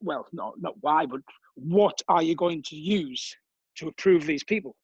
well, 0.00 0.26
no, 0.32 0.54
not 0.58 0.74
why, 0.80 1.04
but 1.06 1.20
what 1.56 2.00
are 2.08 2.22
you 2.22 2.34
going 2.34 2.62
to 2.62 2.76
use 2.76 3.36
to 3.76 3.88
approve 3.88 4.24
these 4.24 4.44
people? 4.44 4.76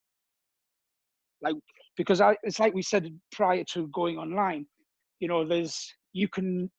Like, 1.40 1.56
because 1.96 2.20
I, 2.20 2.36
it's 2.42 2.60
like 2.60 2.74
we 2.74 2.82
said 2.82 3.18
prior 3.32 3.64
to 3.72 3.88
going 3.88 4.18
online, 4.18 4.66
you 5.20 5.28
know, 5.28 5.44
there's 5.46 5.94
you 6.12 6.28
can 6.28 6.70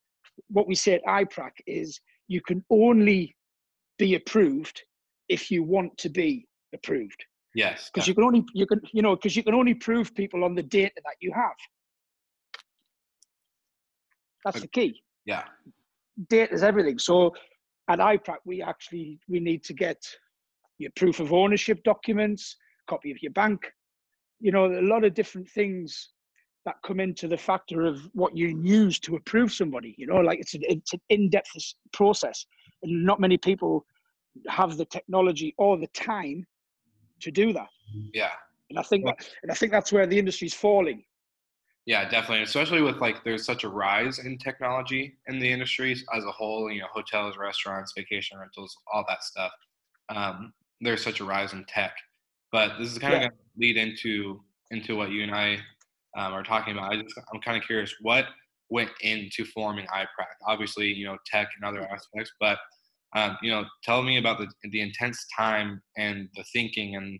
what 0.49 0.67
we 0.67 0.75
say 0.75 0.93
at 0.93 1.03
iPrac 1.05 1.51
is 1.65 1.99
you 2.27 2.41
can 2.41 2.63
only 2.69 3.35
be 3.98 4.15
approved 4.15 4.81
if 5.29 5.51
you 5.51 5.63
want 5.63 5.98
to 5.98 6.10
be 6.10 6.48
approved. 6.74 7.25
Yes 7.53 7.89
because 7.93 8.07
you 8.07 8.15
can 8.15 8.24
only 8.24 8.45
you 8.53 8.65
can 8.65 8.79
you 8.93 9.01
know 9.01 9.15
because 9.15 9.36
you 9.36 9.43
can 9.43 9.53
only 9.53 9.74
prove 9.74 10.15
people 10.15 10.43
on 10.43 10.55
the 10.55 10.63
data 10.63 10.93
that 11.03 11.15
you 11.19 11.31
have. 11.33 11.57
That's 14.45 14.62
the 14.62 14.67
key. 14.67 15.01
Yeah. 15.25 15.43
Data 16.29 16.51
is 16.53 16.63
everything. 16.63 16.98
So 16.98 17.33
at 17.91 18.00
iprac 18.00 18.38
we 18.45 18.62
actually 18.62 19.19
we 19.27 19.39
need 19.39 19.63
to 19.63 19.74
get 19.74 19.98
your 20.77 20.91
proof 20.95 21.19
of 21.19 21.33
ownership 21.33 21.83
documents 21.83 22.55
copy 22.88 23.12
of 23.12 23.21
your 23.21 23.31
bank 23.33 23.71
you 24.39 24.51
know 24.51 24.65
a 24.65 24.88
lot 24.93 25.03
of 25.03 25.13
different 25.13 25.50
things 25.50 26.10
that 26.65 26.75
come 26.86 27.00
into 27.00 27.27
the 27.27 27.38
factor 27.38 27.82
of 27.82 28.08
what 28.13 28.36
you 28.38 28.48
use 28.62 29.00
to 29.00 29.15
approve 29.15 29.51
somebody 29.51 29.96
you 29.98 30.06
know 30.08 30.18
like 30.18 30.39
it's, 30.39 30.53
a, 30.56 30.60
it's 30.72 30.94
an 30.94 31.01
in-depth 31.10 31.74
process 31.91 32.46
and 32.84 33.06
not 33.06 33.20
many 33.20 33.38
people 33.38 33.86
have 34.48 34.77
the 34.77 34.86
technology 34.86 35.53
or 35.58 35.77
the 35.77 35.88
time 35.88 36.46
to 37.20 37.32
do 37.32 37.51
that 37.53 37.68
yeah 38.13 38.32
and 38.70 38.80
i 38.80 38.82
think 38.84 39.06
that 39.06 39.27
and 39.44 39.51
i 39.51 39.56
think 39.56 39.72
that's 39.72 39.91
where 39.91 40.08
the 40.08 40.18
industry's 40.18 40.53
falling 40.53 41.03
Yeah, 41.88 42.08
definitely. 42.08 42.44
Especially 42.44 42.82
with 42.82 42.98
like 43.01 43.24
there's 43.24 43.44
such 43.44 43.63
a 43.63 43.70
rise 43.70 44.20
in 44.20 44.38
technology 44.38 45.18
in 45.27 45.39
the 45.39 45.51
industries 45.51 46.06
as 46.15 46.24
a 46.24 46.32
whole, 46.32 46.72
you 46.72 46.82
know, 46.82 46.88
hotels, 46.94 47.38
restaurants, 47.38 47.94
vacation 47.98 48.38
rentals, 48.38 48.77
all 48.94 49.03
that 49.10 49.24
stuff. 49.24 49.51
Um, 50.15 50.53
there's 50.80 51.03
such 51.03 51.22
a 51.22 51.25
rise 51.25 51.53
in 51.53 51.65
tech. 51.65 51.94
But 52.51 52.77
this 52.77 52.91
is 52.91 53.00
kind 53.00 53.15
of 53.15 53.22
Yeah. 53.22 53.27
going 53.30 53.32
to 53.32 53.60
lead 53.63 53.77
into 53.77 54.44
into 54.70 54.96
what 54.96 55.10
you 55.10 55.24
and 55.24 55.34
I 55.34 55.58
um, 56.18 56.34
are 56.34 56.44
talking 56.44 56.74
about. 56.77 56.91
I 56.94 57.01
just 57.01 57.15
I'm 57.34 57.41
kind 57.41 57.58
of 57.58 57.63
curious 57.63 57.94
what 58.01 58.25
went 58.70 58.91
into 59.01 59.46
forming 59.46 59.86
iPrac. 59.88 60.34
Obviously, 60.48 60.88
you 60.94 61.06
know, 61.06 61.18
tech 61.25 61.50
and 61.56 61.65
other 61.65 61.84
aspects, 61.91 62.32
but 62.39 62.60
Um, 63.13 63.38
you 63.41 63.51
know, 63.51 63.65
tell 63.84 64.01
me 64.03 64.18
about 64.18 64.38
the 64.39 64.48
the 64.72 64.82
intense 64.82 65.27
time 65.38 65.82
and 65.98 66.30
the 66.36 66.44
thinking 66.53 66.96
and 66.96 67.20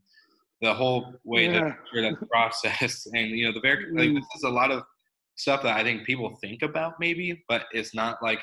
the 0.62 0.74
whole 0.74 1.16
way 1.26 1.48
Yeah. 1.48 1.62
that 1.62 1.78
that 1.94 2.16
process 2.32 3.06
and 3.16 3.32
you 3.38 3.46
know 3.46 3.54
the 3.54 3.60
very 3.62 3.86
like 3.98 4.12
Mm. 4.12 4.16
this 4.16 4.26
is 4.38 4.44
a 4.44 4.50
lot 4.50 4.72
of 4.72 4.84
stuff 5.36 5.64
that 5.64 5.76
I 5.80 5.84
think 5.84 6.06
people 6.06 6.38
think 6.42 6.62
about 6.62 6.94
maybe, 7.00 7.44
but 7.50 7.66
it's 7.72 7.94
not 7.96 8.22
like 8.24 8.40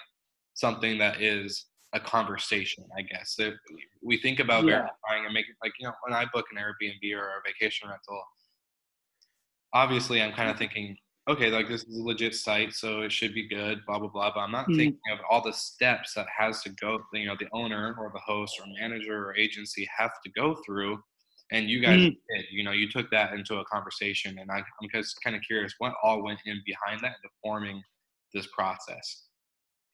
something 0.55 0.99
that 0.99 1.21
is 1.23 1.67
a 1.95 2.01
conversation. 2.01 2.85
I 2.99 3.03
guess 3.03 3.37
if 3.39 3.55
we 4.03 4.19
think 4.19 4.41
about 4.41 4.67
Yeah. 4.67 4.83
verifying 4.83 5.25
and 5.27 5.33
making 5.35 5.55
like 5.63 5.73
you 5.79 5.87
know 5.87 5.95
when 6.05 6.15
I 6.15 6.27
book 6.35 6.47
an 6.53 6.59
Airbnb 6.59 7.05
or 7.17 7.29
a 7.39 7.43
vacation 7.47 7.89
rental, 7.89 8.23
obviously 9.73 10.23
I'm 10.23 10.33
kind 10.33 10.51
of 10.51 10.59
thinking 10.59 10.97
okay 11.29 11.51
like 11.51 11.69
this 11.69 11.83
is 11.85 11.99
a 11.99 12.03
legit 12.03 12.35
site 12.35 12.73
so 12.73 13.03
it 13.03 13.13
should 13.13 13.35
be 13.35 13.47
good 13.47 13.81
blah 13.87 13.99
blah 13.99 14.09
blah 14.09 14.33
but 14.35 14.41
i'm 14.41 14.51
not 14.51 14.67
Mhm. 14.69 14.77
thinking 14.77 14.99
of 15.13 15.19
all 15.31 15.43
the 15.43 15.53
steps 15.53 16.15
that 16.15 16.27
has 16.35 16.63
to 16.63 16.71
go 16.81 16.99
you 17.13 17.27
know 17.27 17.37
the 17.39 17.49
owner 17.53 17.95
or 18.01 18.11
the 18.15 18.21
host 18.21 18.59
or 18.59 18.67
manager 18.81 19.27
or 19.29 19.37
agency 19.37 19.87
have 19.95 20.13
to 20.25 20.31
go 20.31 20.57
through 20.65 20.99
and 21.53 21.69
you 21.69 21.81
guys 21.83 22.01
Mm. 22.01 22.17
did 22.35 22.45
you 22.51 22.65
know 22.65 22.73
you 22.73 22.89
took 22.91 23.11
that 23.11 23.35
into 23.35 23.57
a 23.57 23.65
conversation 23.67 24.39
and 24.39 24.51
I, 24.51 24.57
i'm 24.57 24.89
just 24.95 25.19
kind 25.23 25.37
of 25.37 25.43
curious 25.43 25.75
what 25.79 25.93
all 26.03 26.23
went 26.25 26.41
in 26.47 26.63
behind 26.65 27.01
that 27.03 27.17
into 27.23 27.29
forming 27.43 27.83
this 28.33 28.47
process 28.57 29.27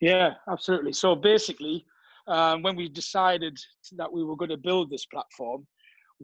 Yeah, 0.00 0.34
absolutely. 0.48 0.92
So 0.92 1.16
basically, 1.16 1.84
um, 2.28 2.62
when 2.62 2.76
we 2.76 2.88
decided 2.88 3.58
that 3.96 4.12
we 4.12 4.22
were 4.22 4.36
going 4.36 4.50
to 4.50 4.56
build 4.56 4.90
this 4.90 5.06
platform, 5.06 5.66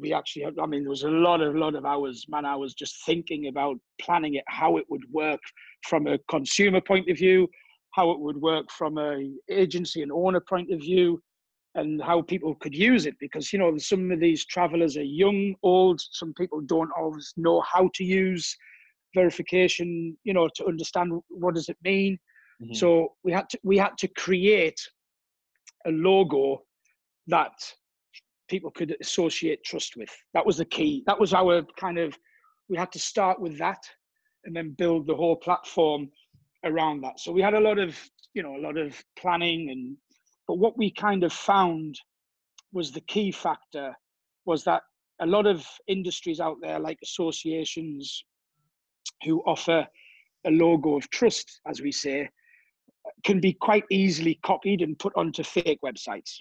we 0.00 0.12
actually 0.12 0.42
had, 0.42 0.58
I 0.58 0.66
mean, 0.66 0.82
there 0.82 0.90
was 0.90 1.02
a 1.02 1.10
lot 1.10 1.40
of, 1.40 1.54
lot 1.54 1.74
of 1.74 1.84
hours, 1.84 2.24
man 2.28 2.44
hours 2.44 2.74
just 2.74 3.04
thinking 3.04 3.48
about 3.48 3.76
planning 4.00 4.34
it, 4.34 4.44
how 4.48 4.76
it 4.76 4.84
would 4.88 5.04
work 5.10 5.40
from 5.86 6.06
a 6.06 6.18
consumer 6.28 6.80
point 6.80 7.08
of 7.10 7.16
view, 7.16 7.48
how 7.92 8.10
it 8.10 8.20
would 8.20 8.36
work 8.36 8.70
from 8.70 8.98
a 8.98 9.30
agency 9.50 10.02
and 10.02 10.12
owner 10.12 10.40
point 10.48 10.72
of 10.72 10.80
view, 10.80 11.20
and 11.74 12.02
how 12.02 12.22
people 12.22 12.54
could 12.56 12.74
use 12.74 13.06
it. 13.06 13.14
Because, 13.20 13.52
you 13.52 13.58
know, 13.58 13.76
some 13.78 14.10
of 14.10 14.20
these 14.20 14.44
travelers 14.46 14.96
are 14.96 15.02
young, 15.02 15.54
old, 15.62 16.00
some 16.12 16.32
people 16.34 16.60
don't 16.60 16.90
always 16.98 17.32
know 17.36 17.62
how 17.72 17.90
to 17.94 18.04
use 18.04 18.56
verification, 19.14 20.16
you 20.24 20.32
know, 20.32 20.48
to 20.56 20.66
understand 20.66 21.12
what 21.28 21.54
does 21.54 21.68
it 21.68 21.76
mean. 21.84 22.18
Mhm. 22.62 22.76
So 22.76 23.14
we 23.24 23.32
had 23.32 23.48
to 23.50 23.58
we 23.62 23.76
had 23.76 23.96
to 23.98 24.08
create 24.08 24.80
a 25.86 25.90
logo 25.90 26.62
that 27.26 27.52
people 28.50 28.70
could 28.70 28.96
associate 29.00 29.64
trust 29.64 29.96
with. 29.96 30.10
That 30.34 30.44
was 30.44 30.58
the 30.58 30.64
key. 30.64 31.02
That 31.06 31.18
was 31.18 31.32
our 31.32 31.62
kind 31.78 31.98
of 31.98 32.18
we 32.68 32.76
had 32.76 32.92
to 32.92 32.98
start 32.98 33.40
with 33.40 33.58
that 33.58 33.82
and 34.44 34.54
then 34.54 34.74
build 34.76 35.06
the 35.06 35.14
whole 35.14 35.36
platform 35.36 36.08
around 36.64 37.00
that. 37.02 37.18
So 37.18 37.32
we 37.32 37.42
had 37.42 37.54
a 37.54 37.60
lot 37.60 37.78
of, 37.78 37.98
you 38.34 38.42
know, 38.42 38.56
a 38.56 38.62
lot 38.62 38.76
of 38.76 39.02
planning 39.18 39.70
and 39.70 39.96
but 40.46 40.58
what 40.58 40.76
we 40.76 40.90
kind 40.90 41.22
of 41.22 41.32
found 41.32 41.94
was 42.72 42.90
the 42.90 43.00
key 43.02 43.30
factor 43.30 43.94
was 44.46 44.64
that 44.64 44.82
a 45.20 45.26
lot 45.26 45.46
of 45.46 45.64
industries 45.86 46.40
out 46.40 46.56
there 46.60 46.80
like 46.80 46.98
associations 47.02 48.24
who 49.24 49.40
offer 49.46 49.86
a 50.46 50.50
logo 50.50 50.96
of 50.96 51.08
trust 51.10 51.60
as 51.66 51.80
we 51.80 51.92
say 51.92 52.28
can 53.24 53.40
be 53.40 53.52
quite 53.52 53.84
easily 53.90 54.38
copied 54.44 54.82
and 54.82 54.98
put 54.98 55.12
onto 55.16 55.42
fake 55.42 55.78
websites. 55.84 56.36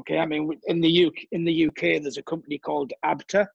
Okay, 0.00 0.18
I 0.18 0.26
mean, 0.26 0.50
in 0.66 0.80
the 0.80 1.06
UK, 1.06 1.14
in 1.32 1.44
the 1.44 1.66
UK, 1.66 2.00
there's 2.02 2.16
a 2.16 2.22
company 2.22 2.58
called 2.58 2.92
Abta, 3.04 3.46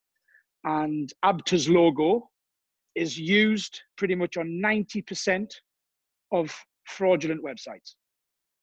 and 0.63 1.11
Abta's 1.23 1.67
logo 1.69 2.29
is 2.95 3.17
used 3.17 3.81
pretty 3.97 4.15
much 4.15 4.37
on 4.37 4.47
90% 4.63 5.51
of 6.31 6.53
fraudulent 6.85 7.43
websites. 7.43 7.95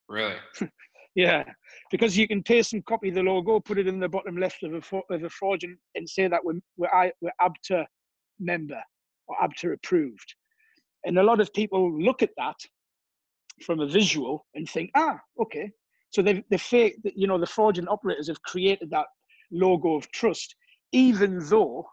really 0.09 0.37
Yeah, 1.15 1.45
because 1.91 2.17
you 2.17 2.27
can 2.27 2.43
paste 2.43 2.73
and 2.73 2.83
copy 2.87 3.11
the 3.11 3.23
logo, 3.23 3.61
put 3.61 3.79
it 3.79 3.87
in 3.87 4.01
the 4.01 4.09
bottom 4.09 4.37
left 4.39 4.63
of 4.63 4.73
a 4.73 4.97
of 5.15 5.25
a 5.25 5.29
fraudulent, 5.29 5.79
and 5.95 6.09
say 6.09 6.27
that 6.29 6.43
we're 6.43 6.61
we're, 6.79 6.89
I- 6.89 7.13
we're 7.21 7.33
ABTA 7.41 7.85
member 8.41 8.83
or 9.29 9.37
ABTA 9.43 9.75
approved, 9.75 10.35
and 11.05 11.19
a 11.19 11.23
lot 11.23 11.41
of 11.41 11.53
people 11.53 11.93
look 12.01 12.23
at 12.23 12.31
that 12.39 12.57
from 13.63 13.81
a 13.81 13.87
visual 13.87 14.47
and 14.55 14.67
think, 14.69 14.91
ah, 14.95 15.19
okay, 15.39 15.71
so 16.13 16.23
they 16.23 16.45
the 16.51 16.59
fake, 16.59 16.97
you 17.17 17.27
know, 17.27 17.39
the 17.39 17.47
fraudulent 17.47 17.91
operators 17.91 18.29
have 18.29 18.41
created 18.43 18.91
that 18.91 19.07
logo 19.51 19.97
of 19.97 20.11
trust, 20.13 20.55
even 20.93 21.39
though 21.49 21.85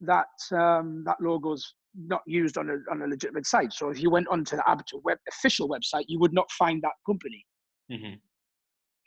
that 0.00 0.26
um, 0.52 1.02
that 1.06 1.16
logo's 1.20 1.74
not 1.98 2.22
used 2.26 2.58
on 2.58 2.68
a 2.70 2.76
on 2.90 3.02
a 3.02 3.06
legitimate 3.06 3.46
site. 3.46 3.72
So 3.72 3.90
if 3.90 4.00
you 4.00 4.10
went 4.10 4.28
onto 4.28 4.56
the 4.56 4.62
ABTA 4.68 5.02
web 5.02 5.18
official 5.28 5.68
website, 5.68 6.04
you 6.08 6.18
would 6.20 6.32
not 6.32 6.50
find 6.52 6.82
that 6.82 6.92
company. 7.06 7.44
Hmm 7.90 8.14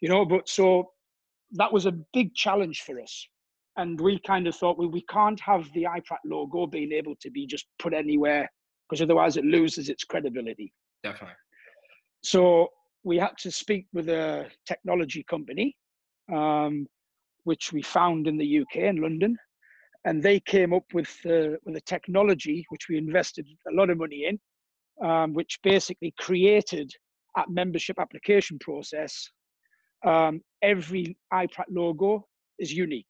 you 0.01 0.09
know 0.09 0.25
but 0.25 0.47
so 0.47 0.91
that 1.51 1.71
was 1.71 1.85
a 1.85 1.91
big 2.13 2.33
challenge 2.35 2.83
for 2.85 3.01
us. 3.01 3.27
And 3.77 3.99
we 3.99 4.19
kind 4.19 4.47
of 4.47 4.55
thought 4.55 4.77
well 4.77 4.89
we 4.89 5.03
can't 5.09 5.39
have 5.39 5.71
the 5.73 5.83
iprac 5.83 6.19
logo 6.25 6.67
being 6.67 6.91
able 6.91 7.15
to 7.21 7.31
be 7.31 7.47
just 7.47 7.65
put 7.79 7.93
anywhere 7.93 8.49
because 8.87 9.01
otherwise 9.01 9.37
it 9.37 9.45
loses 9.45 9.89
its 9.89 10.03
credibility. 10.03 10.71
Definitely. 11.03 11.35
So 12.23 12.67
we 13.03 13.17
had 13.17 13.37
to 13.39 13.51
speak 13.51 13.87
with 13.93 14.09
a 14.09 14.47
technology 14.65 15.23
company 15.29 15.75
um, 16.33 16.85
which 17.43 17.71
we 17.73 17.81
found 17.81 18.27
in 18.27 18.37
the 18.37 18.59
uk 18.59 18.75
in 18.75 18.97
london 18.97 19.37
and 20.05 20.21
they 20.23 20.39
came 20.39 20.73
up 20.73 20.85
with 20.93 21.09
uh, 21.25 21.55
with 21.65 21.75
a 21.75 21.81
technology 21.85 22.65
which 22.69 22.87
we 22.89 22.97
invested 22.97 23.45
a 23.71 23.73
lot 23.73 23.89
of 23.89 23.97
money 23.97 24.25
in 24.29 24.39
um, 25.07 25.33
which 25.33 25.59
basically 25.63 26.13
created 26.19 26.91
a 27.37 27.43
membership 27.49 27.97
application 27.99 28.57
process 28.59 29.29
um, 30.05 30.41
every 30.61 31.17
iPrac 31.33 31.65
logo 31.69 32.25
is 32.57 32.71
unique. 32.71 33.07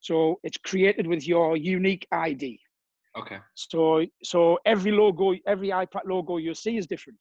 So 0.00 0.38
it's 0.42 0.58
created 0.58 1.06
with 1.06 1.26
your 1.26 1.56
unique 1.56 2.06
ID. 2.12 2.60
okay 3.18 3.38
So 3.54 4.04
so 4.22 4.58
every 4.66 4.92
logo, 4.92 5.34
every 5.46 5.68
iPrac 5.68 6.04
logo 6.06 6.36
you 6.36 6.54
see 6.54 6.76
is 6.76 6.86
different 6.86 7.18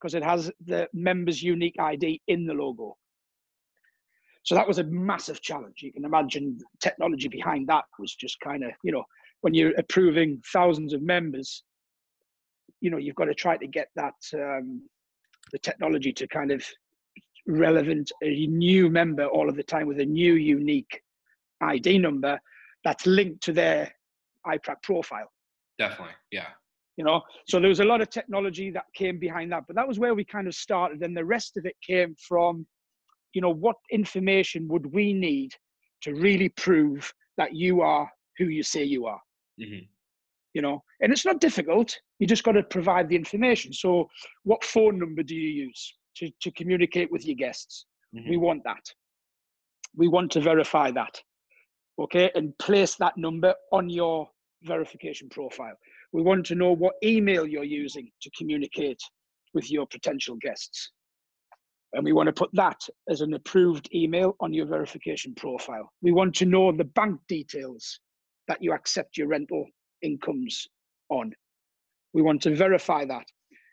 because 0.00 0.14
it 0.14 0.22
has 0.22 0.50
the 0.64 0.88
member's 0.92 1.42
unique 1.42 1.76
ID 1.78 2.20
in 2.28 2.46
the 2.46 2.54
logo. 2.54 2.96
So 4.42 4.54
that 4.54 4.66
was 4.66 4.78
a 4.78 4.84
massive 4.84 5.42
challenge. 5.42 5.82
You 5.82 5.92
can 5.92 6.04
imagine 6.04 6.56
the 6.58 6.64
technology 6.80 7.28
behind 7.28 7.68
that 7.68 7.84
was 7.98 8.14
just 8.14 8.40
kind 8.40 8.64
of, 8.64 8.70
you 8.82 8.92
know, 8.92 9.04
when 9.42 9.54
you're 9.54 9.74
approving 9.78 10.40
thousands 10.52 10.92
of 10.92 11.02
members, 11.02 11.62
you 12.80 12.90
know, 12.90 12.96
you've 12.96 13.16
got 13.16 13.26
to 13.26 13.34
try 13.34 13.56
to 13.58 13.66
get 13.66 13.88
that 13.96 14.14
um, 14.34 14.82
the 15.52 15.58
technology 15.58 16.12
to 16.12 16.26
kind 16.28 16.50
of 16.50 16.64
relevant 17.46 18.10
a 18.22 18.46
new 18.46 18.88
member 18.88 19.26
all 19.26 19.48
of 19.48 19.56
the 19.56 19.62
time 19.62 19.86
with 19.86 20.00
a 20.00 20.04
new 20.04 20.34
unique 20.34 21.00
ID 21.60 21.98
number 21.98 22.38
that's 22.84 23.06
linked 23.06 23.42
to 23.42 23.52
their 23.52 23.92
iPrac 24.46 24.82
profile 24.82 25.30
definitely 25.78 26.14
yeah 26.30 26.48
you 27.00 27.04
know? 27.04 27.22
So 27.48 27.58
there 27.58 27.70
was 27.70 27.80
a 27.80 27.84
lot 27.92 28.02
of 28.02 28.10
technology 28.10 28.70
that 28.72 28.84
came 28.94 29.18
behind 29.18 29.50
that 29.52 29.64
but 29.66 29.74
that 29.74 29.88
was 29.88 29.98
where 29.98 30.14
we 30.14 30.22
kind 30.22 30.46
of 30.46 30.54
started 30.54 31.02
and 31.02 31.16
the 31.16 31.24
rest 31.24 31.56
of 31.56 31.64
it 31.64 31.76
came 31.82 32.14
from 32.28 32.66
you 33.32 33.40
know 33.40 33.54
what 33.66 33.76
information 33.90 34.68
would 34.68 34.84
we 34.92 35.14
need 35.14 35.50
to 36.02 36.12
really 36.12 36.50
prove 36.50 37.10
that 37.38 37.54
you 37.54 37.80
are 37.80 38.06
who 38.36 38.44
you 38.46 38.62
say 38.62 38.84
you 38.84 39.06
are. 39.06 39.20
Hmm 39.58 39.86
you 40.52 40.60
know? 40.60 40.82
And 41.00 41.12
it's 41.12 41.24
not 41.24 41.40
difficult 41.40 41.96
you 42.18 42.26
just 42.26 42.42
got 42.42 42.52
to 42.52 42.64
provide 42.64 43.08
the 43.08 43.14
information. 43.14 43.72
So 43.72 44.10
what 44.42 44.64
phone 44.64 44.98
number 44.98 45.22
do 45.22 45.36
you 45.36 45.66
use 45.66 45.94
to, 46.16 46.28
to 46.42 46.50
communicate 46.50 47.10
with 47.12 47.24
your 47.24 47.36
guests? 47.36 47.86
We 48.28 48.36
want 48.36 48.64
that. 48.64 48.84
We 49.96 50.08
want 50.08 50.32
to 50.32 50.40
verify 50.40 50.90
that 50.90 51.22
okay? 52.00 52.30
And 52.34 52.56
place 52.58 52.96
that 52.96 53.16
number 53.16 53.54
on 53.72 53.88
your 53.88 54.28
verification 54.62 55.28
profile 55.28 55.76
we 56.12 56.22
want 56.22 56.46
to 56.46 56.54
know 56.54 56.72
what 56.72 56.94
email 57.04 57.46
you're 57.46 57.64
using 57.64 58.10
to 58.22 58.30
communicate 58.36 59.00
with 59.54 59.70
your 59.70 59.86
potential 59.86 60.36
guests. 60.40 60.90
And 61.92 62.04
we 62.04 62.12
want 62.12 62.28
to 62.28 62.32
put 62.32 62.50
that 62.54 62.80
as 63.08 63.20
an 63.20 63.34
approved 63.34 63.88
email 63.94 64.36
on 64.40 64.52
your 64.52 64.66
verification 64.66 65.34
profile. 65.34 65.90
We 66.02 66.12
want 66.12 66.34
to 66.36 66.46
know 66.46 66.70
the 66.70 66.84
bank 66.84 67.20
details 67.28 67.98
that 68.48 68.62
you 68.62 68.72
accept 68.72 69.16
your 69.16 69.28
rental 69.28 69.66
incomes 70.02 70.68
on. 71.08 71.32
We 72.12 72.22
want 72.22 72.42
to 72.42 72.54
verify 72.54 73.04
that. 73.06 73.26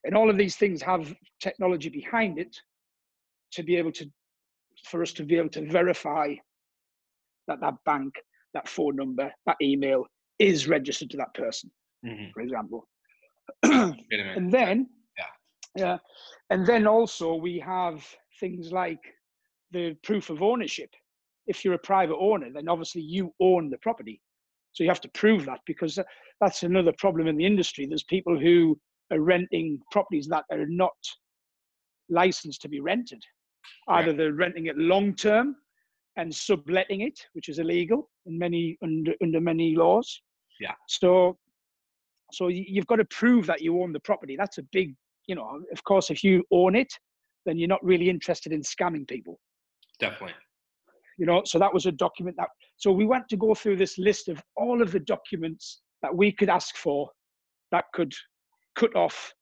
And 0.04 0.16
all 0.16 0.30
of 0.30 0.38
these 0.38 0.56
things 0.56 0.82
have 0.82 1.14
technology 1.42 1.90
behind 1.90 2.40
it 2.40 2.56
to 3.52 3.64
be 3.64 3.76
able 3.76 3.92
to 3.94 4.10
for 4.84 5.02
us 5.02 5.12
to 5.12 5.24
be 5.24 5.38
able 5.38 5.50
to 5.50 5.66
verify 5.66 6.36
that 7.48 7.60
that 7.62 7.74
bank 7.86 8.14
that 8.54 8.68
phone 8.68 8.96
number 8.96 9.32
that 9.46 9.58
email 9.62 10.06
is 10.38 10.68
registered 10.68 11.10
to 11.10 11.18
that 11.18 11.34
person 11.34 11.72
hmm 12.06 12.26
for 12.34 12.42
example 12.42 12.88
Wait 13.66 13.74
a 13.74 14.18
minute. 14.18 14.38
and 14.38 14.52
then 14.52 14.88
Yeah. 15.18 15.26
yeah 15.76 15.98
and 16.50 16.66
then 16.66 16.88
also 16.88 17.36
we 17.36 17.60
have 17.60 18.06
things 18.40 18.72
like 18.72 19.00
the 19.72 19.96
proof 20.04 20.30
of 20.30 20.42
ownership 20.42 20.90
if 21.48 21.64
you're 21.64 21.74
a 21.76 21.80
private 21.94 22.18
owner 22.18 22.50
then 22.54 22.68
obviously 22.68 23.02
you 23.02 23.34
own 23.40 23.70
the 23.70 23.78
property 23.80 24.22
so 24.74 24.84
you 24.84 24.90
have 24.90 25.02
to 25.02 25.10
prove 25.10 25.46
that 25.46 25.62
because 25.66 25.98
that's 26.42 26.64
another 26.64 26.94
problem 26.98 27.28
in 27.28 27.38
the 27.38 27.46
industry 27.46 27.86
there's 27.86 28.04
people 28.04 28.38
who 28.40 28.80
are 29.12 29.22
renting 29.22 29.80
properties 29.92 30.28
that 30.28 30.44
are 30.52 30.66
not 30.68 30.98
licensed 32.10 32.62
to 32.62 32.70
be 32.70 32.80
rented 32.80 33.24
Either 33.90 34.14
they're 34.14 34.34
renting 34.34 34.68
it 34.68 34.78
long 34.78 35.14
term 35.16 35.56
and 36.18 36.34
subletting 36.34 37.02
it, 37.02 37.20
which 37.34 37.50
is 37.50 37.60
illegal 37.60 38.10
in 38.26 38.38
many 38.38 38.78
under 38.82 39.14
under 39.22 39.42
many 39.42 39.76
laws. 39.76 40.22
Yeah. 40.60 40.74
So, 40.88 41.38
so 42.32 42.48
you've 42.50 42.88
got 42.88 42.98
to 42.98 43.06
prove 43.06 43.46
that 43.48 43.62
you 43.62 43.82
own 43.82 43.94
the 43.94 44.00
property. 44.00 44.36
That's 44.38 44.58
a 44.58 44.64
big, 44.72 44.96
you 45.28 45.36
know. 45.36 45.62
Of 45.72 45.84
course, 45.84 46.10
if 46.10 46.24
you 46.24 46.44
own 46.52 46.76
it, 46.76 46.92
then 47.46 47.58
you're 47.58 47.70
not 47.70 47.84
really 47.84 48.10
interested 48.10 48.52
in 48.52 48.62
scamming 48.62 49.08
people. 49.08 49.40
Definitely. 50.00 50.36
You 51.18 51.26
know. 51.26 51.44
So 51.46 51.58
that 51.60 51.74
was 51.74 51.86
a 51.86 51.92
document 51.92 52.36
that. 52.38 52.50
So 52.76 52.92
we 52.92 53.06
went 53.06 53.30
to 53.30 53.38
go 53.38 53.56
through 53.56 53.78
this 53.78 53.98
list 53.98 54.28
of 54.28 54.42
all 54.56 54.82
of 54.82 54.92
the 54.92 55.00
documents 55.00 55.82
that 56.02 56.16
we 56.16 56.32
could 56.32 56.50
ask 56.50 56.76
for, 56.76 57.10
that 57.72 57.86
could 57.94 58.14
cut 58.76 58.96
off 58.96 59.34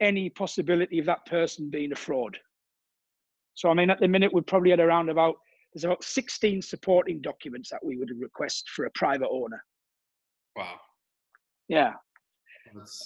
any 0.00 0.28
possibility 0.28 0.98
of 0.98 1.06
that 1.06 1.24
person 1.26 1.70
being 1.70 1.92
a 1.92 1.96
fraud. 1.96 2.36
So 3.54 3.70
I 3.70 3.74
mean, 3.74 3.90
at 3.90 4.00
the 4.00 4.08
minute 4.08 4.32
we're 4.32 4.42
probably 4.42 4.72
at 4.72 4.80
around 4.80 5.08
about 5.08 5.36
there's 5.72 5.84
about 5.84 6.04
16 6.04 6.62
supporting 6.62 7.20
documents 7.20 7.68
that 7.70 7.84
we 7.84 7.96
would 7.96 8.10
request 8.18 8.68
for 8.70 8.84
a 8.84 8.90
private 8.90 9.28
owner. 9.28 9.62
Wow. 10.56 10.76
Yeah. 11.68 11.94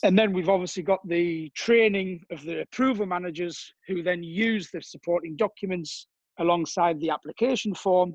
And 0.03 0.19
then 0.19 0.33
we've 0.33 0.49
obviously 0.49 0.83
got 0.83 1.07
the 1.07 1.51
training 1.55 2.25
of 2.31 2.43
the 2.43 2.63
approval 2.63 3.07
managers 3.07 3.73
who 3.87 4.03
then 4.03 4.23
use 4.23 4.71
the 4.71 4.81
supporting 4.83 5.37
documents 5.37 6.07
alongside 6.39 7.01
the 7.01 7.11
application 7.11 7.75
form 7.75 8.15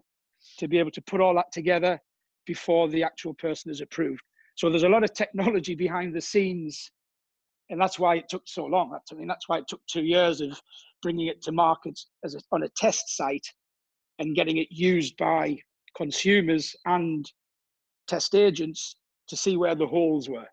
to 0.58 0.68
be 0.68 0.80
able 0.80 0.92
to 0.92 1.02
put 1.02 1.22
all 1.22 1.36
that 1.36 1.52
together 1.52 2.00
before 2.46 2.90
the 2.90 3.04
actual 3.04 3.34
person 3.36 3.72
is 3.72 3.82
approved. 3.82 4.22
So 4.56 4.70
there's 4.70 4.84
a 4.84 4.90
lot 4.90 5.04
of 5.04 5.14
technology 5.14 5.76
behind 5.76 6.14
the 6.14 6.22
scenes, 6.22 6.92
and 7.70 7.80
that's 7.80 7.98
why 7.98 8.16
it 8.16 8.30
took 8.30 8.44
so 8.46 8.66
long. 8.66 8.98
I 9.12 9.16
mean, 9.16 9.28
that's 9.28 9.48
why 9.48 9.60
it 9.60 9.68
took 9.68 9.82
two 9.88 10.04
years 10.04 10.42
of 10.42 10.60
bringing 11.02 11.28
it 11.28 11.42
to 11.44 11.52
market 11.52 12.00
as 12.24 12.36
a, 12.36 12.40
on 12.52 12.64
a 12.64 12.70
test 12.78 13.16
site 13.16 13.48
and 14.20 14.36
getting 14.36 14.58
it 14.58 14.68
used 14.70 15.18
by 15.18 15.58
consumers 15.96 16.76
and 16.86 17.30
test 18.08 18.36
agents 18.36 18.96
to 19.28 19.36
see 19.36 19.58
where 19.58 19.76
the 19.76 19.88
holes 19.88 20.30
were. 20.30 20.48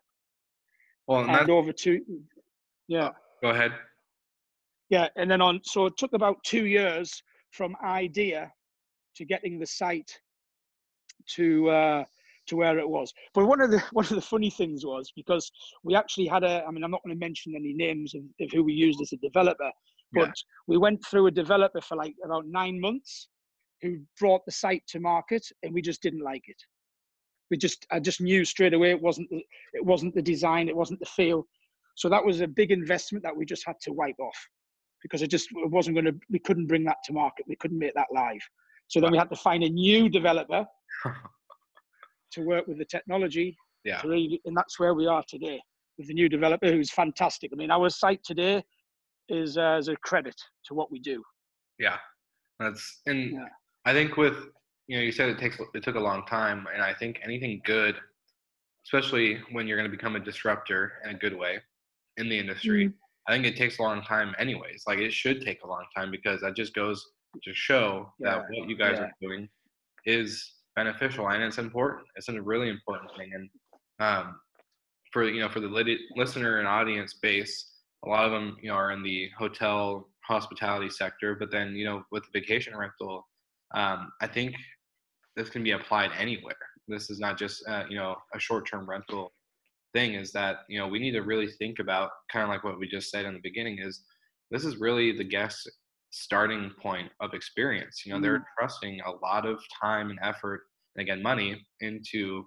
Well, 1.07 1.21
and 1.21 1.29
And 1.31 1.49
over 1.49 1.71
to, 1.71 1.99
yeah. 2.87 3.09
go 3.41 3.49
ahead. 3.49 3.73
Yeah, 4.89 5.07
and 5.15 5.29
then 5.31 5.41
on, 5.41 5.61
so 5.63 5.85
it 5.85 5.93
took 5.97 6.13
about 6.13 6.43
two 6.43 6.65
years 6.65 7.21
from 7.51 7.75
idea 7.83 8.51
to 9.15 9.25
getting 9.25 9.59
the 9.59 9.65
site 9.65 10.11
to 11.35 11.69
uh, 11.69 12.03
to 12.47 12.55
where 12.55 12.77
it 12.77 12.87
was. 12.87 13.13
But 13.33 13.45
one 13.45 13.61
of 13.61 13.71
the 13.71 13.79
one 13.93 14.05
of 14.05 14.11
the 14.15 14.21
funny 14.21 14.49
things 14.49 14.85
was 14.85 15.11
because 15.15 15.49
we 15.83 15.95
actually 15.95 16.27
had 16.27 16.43
a, 16.43 16.63
I 16.67 16.71
mean, 16.71 16.83
I'm 16.83 16.91
not 16.91 17.03
going 17.03 17.15
to 17.15 17.19
mention 17.19 17.53
any 17.55 17.73
names 17.73 18.13
of, 18.15 18.21
of 18.41 18.49
who 18.53 18.63
we 18.63 18.73
used 18.73 19.01
as 19.01 19.13
a 19.13 19.17
developer, 19.17 19.71
but 20.13 20.27
Yeah. 20.27 20.33
we 20.67 20.77
went 20.77 21.05
through 21.05 21.27
a 21.27 21.31
developer 21.31 21.81
for 21.81 21.95
like 21.95 22.15
about 22.23 22.45
nine 22.47 22.79
months 22.79 23.29
who 23.81 23.99
brought 24.19 24.45
the 24.45 24.51
site 24.51 24.83
to 24.89 24.99
market, 24.99 25.45
and 25.63 25.73
we 25.73 25.81
just 25.81 26.01
didn't 26.01 26.21
like 26.23 26.43
it. 26.47 26.61
We 27.51 27.57
just, 27.57 27.85
I 27.91 27.99
just 27.99 28.21
knew 28.21 28.43
straight 28.45 28.73
away 28.73 28.89
it 28.91 29.01
wasn't, 29.01 29.29
the, 29.29 29.45
it 29.73 29.85
wasn't 29.85 30.15
the 30.15 30.21
design, 30.21 30.69
it 30.69 30.75
wasn't 30.75 30.99
the 31.01 31.05
feel. 31.05 31.45
So 31.95 32.09
that 32.09 32.25
was 32.25 32.41
a 32.41 32.47
big 32.47 32.71
investment 32.71 33.23
that 33.23 33.35
we 33.35 33.45
just 33.45 33.65
had 33.65 33.75
to 33.81 33.91
wipe 33.91 34.19
off 34.19 34.47
because 35.01 35.21
it 35.21 35.27
just 35.27 35.49
it 35.51 35.69
wasn't 35.69 35.95
going 35.95 36.05
to 36.05 36.15
we 36.29 36.39
couldn't 36.39 36.67
bring 36.67 36.83
that 36.83 36.97
to 37.03 37.13
market 37.13 37.45
we 37.47 37.55
couldn't 37.55 37.79
make 37.79 37.93
that 37.95 38.07
live 38.13 38.41
so 38.87 38.99
then 38.99 39.11
we 39.11 39.17
had 39.17 39.29
to 39.29 39.35
find 39.35 39.63
a 39.63 39.69
new 39.69 40.09
developer 40.09 40.65
to 42.31 42.41
work 42.41 42.67
with 42.67 42.77
the 42.77 42.85
technology 42.85 43.55
Yeah. 43.83 44.01
really, 44.05 44.41
and 44.45 44.55
that's 44.55 44.79
where 44.79 44.93
we 44.93 45.07
are 45.07 45.23
today 45.27 45.61
with 45.97 46.07
the 46.07 46.13
new 46.13 46.29
developer 46.29 46.71
who's 46.71 46.91
fantastic 46.91 47.51
i 47.53 47.55
mean 47.55 47.71
our 47.71 47.89
site 47.89 48.23
today 48.23 48.63
is 49.29 49.57
uh, 49.57 49.77
is 49.79 49.87
a 49.87 49.95
credit 49.97 50.35
to 50.65 50.73
what 50.73 50.91
we 50.91 50.99
do 50.99 51.23
Yeah, 51.79 51.97
that's 52.59 53.01
and 53.05 53.31
Yeah. 53.33 53.45
I 53.85 53.93
think 53.93 54.17
with 54.17 54.37
you 54.91 54.97
know 54.97 55.03
you 55.03 55.13
said 55.13 55.29
it 55.29 55.39
takes 55.39 55.57
it 55.73 55.83
took 55.83 55.95
a 55.95 55.99
long 55.99 56.25
time, 56.25 56.67
and 56.73 56.83
I 56.83 56.93
think 56.93 57.21
anything 57.23 57.61
good, 57.63 57.95
especially 58.85 59.39
when 59.53 59.65
you're 59.65 59.77
going 59.77 59.89
to 59.89 59.97
become 59.97 60.17
a 60.17 60.19
disruptor 60.19 60.95
in 61.05 61.11
a 61.11 61.13
good 61.17 61.33
way 61.33 61.59
in 62.17 62.27
the 62.27 62.37
industry, 62.37 62.87
Mm. 62.87 62.93
I 63.25 63.31
think 63.31 63.45
it 63.45 63.55
takes 63.55 63.79
a 63.79 63.83
long 63.83 64.01
time 64.01 64.35
anyways. 64.37 64.83
Like 64.85 64.99
it 64.99 65.13
should 65.13 65.45
take 65.45 65.63
a 65.63 65.67
long 65.67 65.85
time 65.95 66.11
because 66.11 66.41
that 66.41 66.57
just 66.57 66.73
goes 66.73 67.11
to 67.41 67.53
show 67.53 68.11
that 68.19 68.43
what 68.49 68.67
you 68.67 68.75
guys 68.75 68.97
yeah. 68.97 69.03
are 69.03 69.13
doing 69.21 69.47
is 70.05 70.55
beneficial 70.75 71.29
and 71.29 71.41
it's 71.41 71.57
important. 71.57 72.05
It's 72.17 72.27
a 72.27 72.41
really 72.41 72.67
important 72.67 73.11
thing, 73.15 73.31
and 73.33 73.49
um, 74.05 74.41
for 75.13 75.23
you 75.23 75.39
know 75.39 75.47
for 75.47 75.61
the 75.61 75.69
lit- 75.69 76.01
listener 76.17 76.59
and 76.59 76.67
audience 76.67 77.13
base, 77.13 77.75
a 78.03 78.09
lot 78.09 78.25
of 78.25 78.31
them 78.33 78.57
you 78.61 78.67
know 78.67 78.75
are 78.75 78.91
in 78.91 79.03
the 79.03 79.29
hotel 79.37 80.09
hospitality 80.27 80.89
sector, 80.89 81.33
but 81.35 81.49
then 81.49 81.77
you 81.77 81.85
know 81.85 82.03
with 82.11 82.23
the 82.25 82.37
vacation 82.37 82.75
rental, 82.75 83.25
um, 83.73 84.11
I 84.19 84.27
think 84.27 84.53
this 85.35 85.49
can 85.49 85.63
be 85.63 85.71
applied 85.71 86.11
anywhere. 86.17 86.55
This 86.87 87.09
is 87.09 87.19
not 87.19 87.37
just 87.37 87.63
uh, 87.67 87.83
you 87.89 87.95
know 87.95 88.15
a 88.33 88.39
short-term 88.39 88.89
rental 88.89 89.31
thing. 89.93 90.15
Is 90.15 90.31
that 90.33 90.59
you 90.67 90.79
know 90.79 90.87
we 90.87 90.99
need 90.99 91.11
to 91.11 91.21
really 91.21 91.47
think 91.47 91.79
about 91.79 92.11
kind 92.31 92.43
of 92.43 92.49
like 92.49 92.63
what 92.63 92.79
we 92.79 92.87
just 92.87 93.09
said 93.09 93.25
in 93.25 93.33
the 93.33 93.39
beginning 93.41 93.79
is 93.79 94.03
this 94.49 94.65
is 94.65 94.77
really 94.77 95.15
the 95.15 95.23
guest 95.23 95.69
starting 96.11 96.71
point 96.81 97.09
of 97.21 97.33
experience. 97.33 98.03
You 98.05 98.13
know 98.13 98.19
they're 98.19 98.45
trusting 98.59 98.99
a 99.01 99.11
lot 99.25 99.45
of 99.45 99.59
time 99.81 100.09
and 100.09 100.19
effort 100.21 100.61
and 100.95 101.01
again 101.01 101.21
money 101.21 101.65
into 101.79 102.45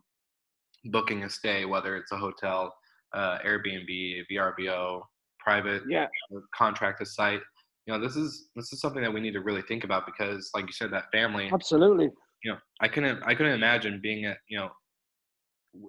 booking 0.86 1.24
a 1.24 1.30
stay, 1.30 1.64
whether 1.64 1.96
it's 1.96 2.12
a 2.12 2.16
hotel, 2.16 2.74
uh, 3.14 3.38
Airbnb, 3.38 4.22
VRBO, 4.30 5.00
private 5.38 5.82
yeah 5.88 6.06
contracted 6.54 7.06
site. 7.06 7.40
You 7.86 7.92
know, 7.92 8.00
this 8.00 8.16
is 8.16 8.48
this 8.56 8.72
is 8.72 8.80
something 8.80 9.02
that 9.02 9.12
we 9.12 9.20
need 9.20 9.32
to 9.32 9.40
really 9.40 9.62
think 9.62 9.84
about 9.84 10.06
because, 10.06 10.50
like 10.54 10.66
you 10.66 10.72
said, 10.72 10.90
that 10.92 11.04
family. 11.12 11.50
absolutely 11.52 12.10
You 12.44 12.52
know, 12.52 12.58
I 12.80 12.88
couldn't 12.88 13.22
I 13.24 13.34
couldn't 13.34 13.52
imagine 13.54 14.00
being 14.02 14.26
at 14.26 14.38
you 14.48 14.58
know 14.58 14.70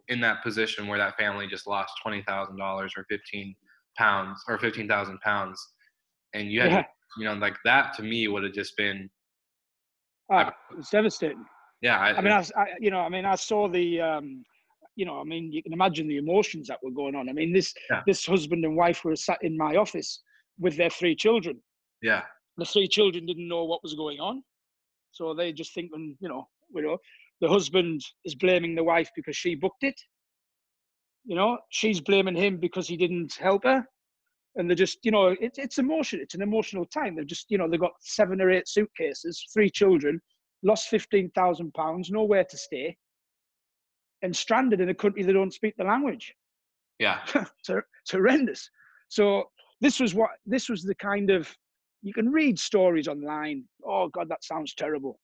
in 0.07 0.19
that 0.21 0.41
position 0.41 0.87
where 0.87 0.97
that 0.97 1.17
family 1.17 1.47
just 1.47 1.67
lost 1.67 1.93
twenty 2.01 2.23
thousand 2.23 2.57
dollars 2.57 2.93
or 2.97 3.05
fifteen 3.09 3.55
pounds 3.97 4.41
or 4.47 4.57
fifteen 4.57 4.87
thousand 4.87 5.19
pounds, 5.21 5.61
and 6.33 6.51
you 6.51 6.61
had 6.61 6.71
yeah 6.71 6.83
you 7.17 7.25
know 7.25 7.33
like 7.35 7.57
that 7.65 7.93
to 7.97 8.03
me 8.03 8.27
would 8.27 8.43
have 8.43 8.53
just 8.53 8.75
been 8.77 9.09
Ah, 10.31 10.51
it's 10.77 10.89
devastating 10.89 11.45
yeah. 11.81 11.99
I, 11.99 12.09
I 12.17 12.21
mean, 12.21 12.31
I, 12.33 12.43
I- 12.57 12.75
you 12.79 12.89
know, 12.89 12.99
I 12.99 13.09
mean, 13.09 13.25
I 13.25 13.35
saw 13.35 13.67
the, 13.67 14.01
um, 14.01 14.43
you 14.95 15.05
know, 15.05 15.19
I 15.19 15.23
mean, 15.23 15.51
you 15.51 15.61
can 15.61 15.73
imagine 15.73 16.07
the 16.07 16.17
emotions 16.17 16.67
that 16.67 16.79
were 16.81 16.91
going 16.91 17.15
on. 17.15 17.29
I 17.29 17.33
mean, 17.33 17.53
this 17.53 17.73
Yeah. 17.91 18.01
this 18.07 18.25
husband 18.25 18.63
and 18.65 18.75
wife 18.75 19.03
were 19.05 19.15
sat 19.15 19.37
in 19.43 19.55
my 19.57 19.75
office 19.75 20.23
with 20.57 20.77
their 20.77 20.89
three 20.89 21.15
children. 21.15 21.61
yeah 22.01 22.23
The 22.57 22.65
three 22.65 22.87
children 22.87 23.25
didn't 23.25 23.47
know 23.47 23.65
what 23.65 23.83
was 23.83 23.93
going 23.93 24.19
on, 24.19 24.43
so 25.15 25.33
they 25.33 25.53
just 25.53 25.73
thinking, 25.73 26.17
you 26.19 26.27
know, 26.27 26.47
you 26.73 26.81
know, 26.81 26.97
the 27.39 27.47
husband 27.47 28.01
is 28.25 28.35
blaming 28.35 28.75
the 28.75 28.83
wife 28.83 29.09
because 29.15 29.35
she 29.35 29.55
booked 29.55 29.83
it. 29.83 29.99
You 31.23 31.35
know, 31.35 31.57
she's 31.69 32.01
blaming 32.01 32.35
him 32.35 32.57
because 32.57 32.87
he 32.87 32.97
didn't 32.97 33.33
help 33.35 33.63
her. 33.63 33.85
And 34.57 34.69
they're 34.69 34.75
just, 34.75 34.99
you 35.03 35.11
know, 35.11 35.35
it's 35.39 35.57
it's 35.57 35.77
emotion. 35.79 36.19
It's 36.21 36.35
an 36.35 36.41
emotional 36.41 36.85
time. 36.85 37.15
They've 37.15 37.25
just, 37.25 37.45
you 37.49 37.57
know, 37.57 37.69
they've 37.69 37.79
got 37.79 37.93
seven 37.99 38.41
or 38.41 38.51
eight 38.51 38.67
suitcases, 38.67 39.43
three 39.53 39.69
children, 39.69 40.21
lost 40.63 40.89
fifteen 40.89 41.31
thousand 41.31 41.73
pounds, 41.73 42.11
nowhere 42.11 42.45
to 42.49 42.57
stay, 42.57 42.95
and 44.21 44.35
stranded 44.35 44.81
in 44.81 44.89
a 44.89 44.93
country 44.93 45.23
they 45.23 45.33
don't 45.33 45.53
speak 45.53 45.75
the 45.77 45.83
language. 45.83 46.33
yeah 46.99 47.19
it's 47.69 48.11
horrendous. 48.11 48.69
So 49.09 49.45
this 49.81 49.99
was 49.99 50.13
what 50.13 50.31
this 50.45 50.69
was 50.69 50.83
the 50.83 50.95
kind 50.95 51.29
of 51.29 51.53
you 52.01 52.13
can 52.13 52.31
read 52.31 52.59
stories 52.59 53.07
online. 53.07 53.63
Oh 53.85 54.09
God, 54.09 54.29
that 54.29 54.43
sounds 54.43 54.73
terrible. 54.73 55.19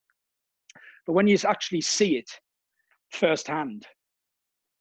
But 1.05 1.13
when 1.13 1.27
you 1.27 1.38
actually 1.45 1.81
see 1.81 2.17
it 2.17 2.29
firsthand, 3.12 3.86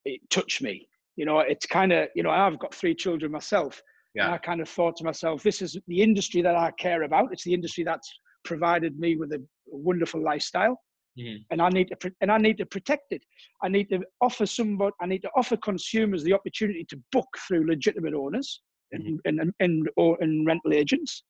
it 0.05 0.21
touched 0.31 0.63
me. 0.63 0.89
You 1.17 1.25
know, 1.25 1.41
it's 1.41 1.67
kind 1.67 1.93
of 1.93 2.09
you 2.15 2.23
know 2.23 2.31
I've 2.31 2.59
got 2.59 2.75
three 2.75 2.95
children 2.95 3.33
myself, 3.33 3.83
and 4.17 4.29
Yeah. 4.29 4.33
I 4.33 4.39
kind 4.39 4.61
of 4.61 4.69
thought 4.69 4.97
to 4.97 5.05
myself, 5.05 5.43
this 5.43 5.63
is 5.63 5.77
the 5.87 6.03
industry 6.03 6.43
that 6.43 6.57
I 6.57 6.71
care 6.73 7.03
about. 7.03 7.33
It's 7.33 7.45
the 7.45 7.55
industry 7.55 7.85
that's 7.85 8.11
provided 8.45 8.99
me 8.99 9.17
with 9.17 9.33
a 9.33 9.43
wonderful 9.67 10.23
lifestyle 10.23 10.81
Mhm. 11.19 11.45
and 11.51 11.61
I 11.61 11.69
need 11.69 11.89
to 11.89 12.13
and 12.21 12.31
I 12.31 12.39
need 12.39 12.59
to 12.59 12.67
protect 12.67 13.13
it. 13.13 13.23
I 13.63 13.69
need 13.69 13.89
to 13.91 14.01
offer 14.21 14.47
somebody, 14.47 14.95
I 15.01 15.07
need 15.07 15.23
to 15.23 15.31
offer 15.37 15.57
consumers 15.57 16.23
the 16.23 16.33
opportunity 16.33 16.85
to 16.89 17.01
book 17.13 17.29
through 17.47 17.67
legitimate 17.67 18.15
owners 18.15 18.63
and 18.93 19.21
and 19.25 19.41
and, 19.41 19.53
and, 19.61 19.89
or, 19.97 20.17
and 20.21 20.47
rental 20.47 20.73
agents, 20.73 21.25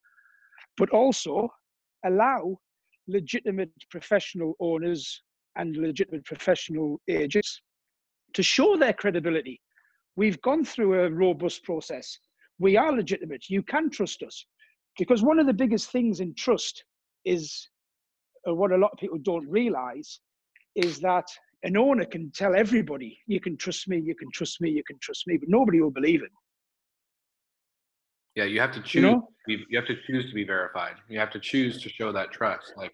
but 0.81 0.91
also 0.91 1.49
allow 2.07 2.59
legitimate 3.07 3.71
professional 3.91 4.55
owners 4.61 5.23
and 5.57 5.77
legitimate 5.77 6.25
professional 6.25 7.01
agents 7.09 7.61
to 8.35 8.43
show 8.43 8.77
their 8.77 8.95
credibility. 8.95 9.61
We've 10.17 10.41
gone 10.41 10.65
through 10.65 11.05
a 11.05 11.11
robust 11.11 11.63
process. 11.65 12.19
We 12.59 12.77
are 12.77 12.93
legitimate. 12.93 13.45
You 13.49 13.63
can 13.63 13.91
trust 13.91 14.23
us. 14.23 14.47
Because 14.99 15.23
one 15.23 15.39
of 15.39 15.47
the 15.47 15.53
biggest 15.53 15.93
things 15.93 16.21
in 16.21 16.35
trust 16.35 16.85
is 17.25 17.69
uh, 18.49 18.55
what 18.55 18.73
a 18.73 18.77
lot 18.77 18.93
of 18.93 18.99
people 18.99 19.19
don't 19.23 19.49
realize 19.49 20.21
is 20.77 20.99
that 21.01 21.27
an 21.63 21.77
owner 21.77 22.07
can 22.07 22.31
tell 22.35 22.55
everybody, 22.55 23.19
you 23.27 23.41
can 23.41 23.57
trust 23.57 23.87
me, 23.89 24.01
you 24.01 24.15
can 24.15 24.31
trust 24.33 24.61
me, 24.61 24.71
you 24.71 24.83
can 24.87 24.99
trust 25.01 25.27
me, 25.27 25.37
but 25.37 25.49
nobody 25.49 25.81
will 25.81 25.91
believe 25.91 26.23
it. 26.23 26.31
Yeah, 28.37 28.45
you 28.45 28.61
have 28.61 28.73
to 28.73 28.81
choose. 28.81 28.95
You 28.95 29.01
know, 29.03 29.21
to 29.21 29.59
be, 29.59 29.65
you 29.69 29.79
have 29.79 29.87
to 29.89 29.97
choose 30.07 30.27
to 30.29 30.35
be 30.35 30.45
verified. 30.45 30.95
You 31.09 31.19
have 31.19 31.31
to 31.31 31.41
choose 31.41 31.83
to 31.83 31.89
show 31.89 32.13
that 32.13 32.31
trust. 32.31 32.73
Like, 32.77 32.93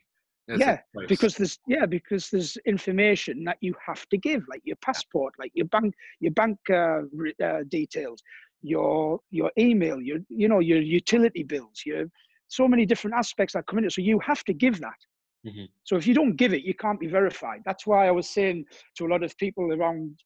yeah, 0.48 0.78
because 1.08 1.34
there's 1.34 1.58
yeah 1.66 1.86
because 1.86 2.30
there's 2.30 2.56
information 2.66 3.44
that 3.44 3.58
you 3.60 3.74
have 3.84 4.08
to 4.08 4.16
give, 4.16 4.44
like 4.48 4.62
your 4.64 4.76
passport, 4.76 5.34
like 5.38 5.50
your 5.54 5.66
bank 5.66 5.94
your 6.20 6.32
bank 6.32 6.58
uh, 6.70 7.00
uh, 7.44 7.64
details, 7.68 8.22
your 8.62 9.20
your 9.30 9.50
email, 9.58 10.00
your 10.00 10.18
you 10.28 10.48
know 10.48 10.60
your 10.60 10.80
utility 10.80 11.42
bills, 11.42 11.82
your 11.84 12.04
so 12.48 12.68
many 12.68 12.86
different 12.86 13.16
aspects 13.16 13.54
that 13.54 13.66
come 13.66 13.78
into 13.78 13.88
it. 13.88 13.92
So 13.92 14.02
you 14.02 14.18
have 14.20 14.44
to 14.44 14.52
give 14.54 14.80
that. 14.80 15.00
Mhm. 15.46 15.68
So 15.84 15.96
if 15.96 16.06
you 16.06 16.14
don't 16.14 16.36
give 16.36 16.52
it, 16.52 16.62
you 16.62 16.74
can't 16.74 17.00
be 17.00 17.08
verified. 17.08 17.62
That's 17.64 17.86
why 17.86 18.06
I 18.06 18.10
was 18.12 18.28
saying 18.30 18.64
to 18.96 19.06
a 19.06 19.08
lot 19.08 19.22
of 19.22 19.36
people 19.36 19.72
around 19.72 20.18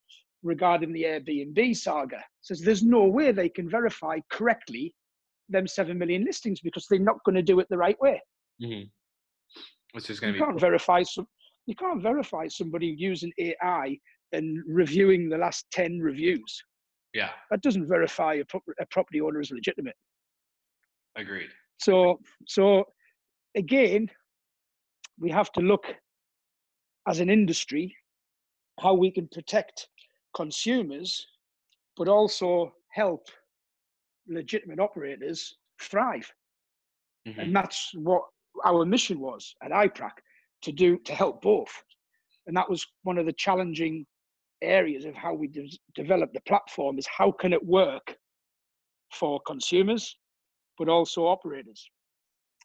regarding 0.43 0.93
the 0.93 1.03
Airbnb 1.05 1.77
saga, 1.77 2.23
says 2.41 2.61
there's 2.61 2.83
no 2.83 3.05
way 3.05 3.33
they 3.33 3.49
can 3.49 3.69
verify 3.69 4.19
correctly 4.31 4.95
them 5.51 5.67
seven 5.67 5.99
million 5.99 6.25
listings 6.25 6.61
because 6.61 6.87
they're 6.89 6.99
not 6.99 7.23
going 7.25 7.35
to 7.35 7.43
do 7.43 7.61
it 7.61 7.67
the 7.69 7.77
right 7.79 8.01
way. 8.01 8.21
Mhm. 8.63 8.91
It's 9.95 10.07
just 10.07 10.21
going 10.21 10.33
You 10.35 10.41
to 10.41 10.45
be 10.45 10.51
can't 10.51 10.61
verify 10.61 11.03
some. 11.03 11.27
You 11.67 11.75
can't 11.75 12.03
verify 12.03 12.47
somebody 12.49 12.87
using 12.99 13.33
AI 13.39 13.99
and 14.33 14.63
reviewing 14.67 15.29
the 15.29 15.39
last 15.39 15.67
ten 15.71 15.99
reviews. 15.99 16.63
yeah, 17.13 17.31
That 17.51 17.63
doesn't 17.63 17.89
verify 17.89 18.35
a, 18.35 18.45
pro- 18.45 18.63
a 18.81 18.87
property 18.87 19.21
owner 19.21 19.41
is 19.41 19.51
legitimate. 19.51 19.97
agreed. 21.17 21.51
So, 21.79 22.21
so 22.47 22.85
again, 23.57 24.09
we 25.19 25.31
have 25.31 25.51
to 25.53 25.61
look 25.61 25.85
as 27.09 27.19
an 27.21 27.29
industry 27.31 27.95
how 28.81 28.95
we 28.95 29.11
can 29.11 29.29
protect 29.29 29.89
consumers, 30.37 31.27
but 31.97 32.09
also 32.09 32.73
help 32.93 33.27
legitimate 34.31 34.81
operators 34.81 35.57
thrive. 35.81 36.33
Mhm. 37.27 37.39
And 37.39 37.57
that's 37.57 37.93
what 37.95 38.23
our 38.65 38.85
mission 38.85 39.21
was 39.21 39.55
at 39.63 39.71
IPRAC 39.73 40.13
to 40.63 40.73
do 40.73 40.99
to 40.99 41.15
help 41.15 41.43
both. 41.43 41.73
And 42.47 42.57
that 42.57 42.69
was 42.69 42.87
one 43.03 43.19
of 43.19 43.27
the 43.27 43.33
challenging 43.33 44.07
areas 44.63 45.05
of 45.05 45.15
how 45.15 45.35
we 45.35 45.49
de- 45.49 45.79
developed 45.95 46.35
the 46.35 46.41
platform 46.43 46.99
is 46.99 47.07
how 47.07 47.33
can 47.33 47.53
it 47.53 47.65
work 47.65 48.17
for 49.13 49.41
consumers, 49.47 50.17
but 50.79 50.89
also 50.89 51.27
operators. 51.27 51.91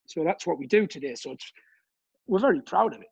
So 0.07 0.23
that's 0.23 0.45
what 0.45 0.59
we 0.59 0.67
do 0.67 0.87
today. 0.87 1.15
So 1.15 1.31
it's, 1.31 1.51
we're 2.27 2.39
very 2.39 2.61
proud 2.61 2.93
of 2.93 3.01
it. 3.01 3.07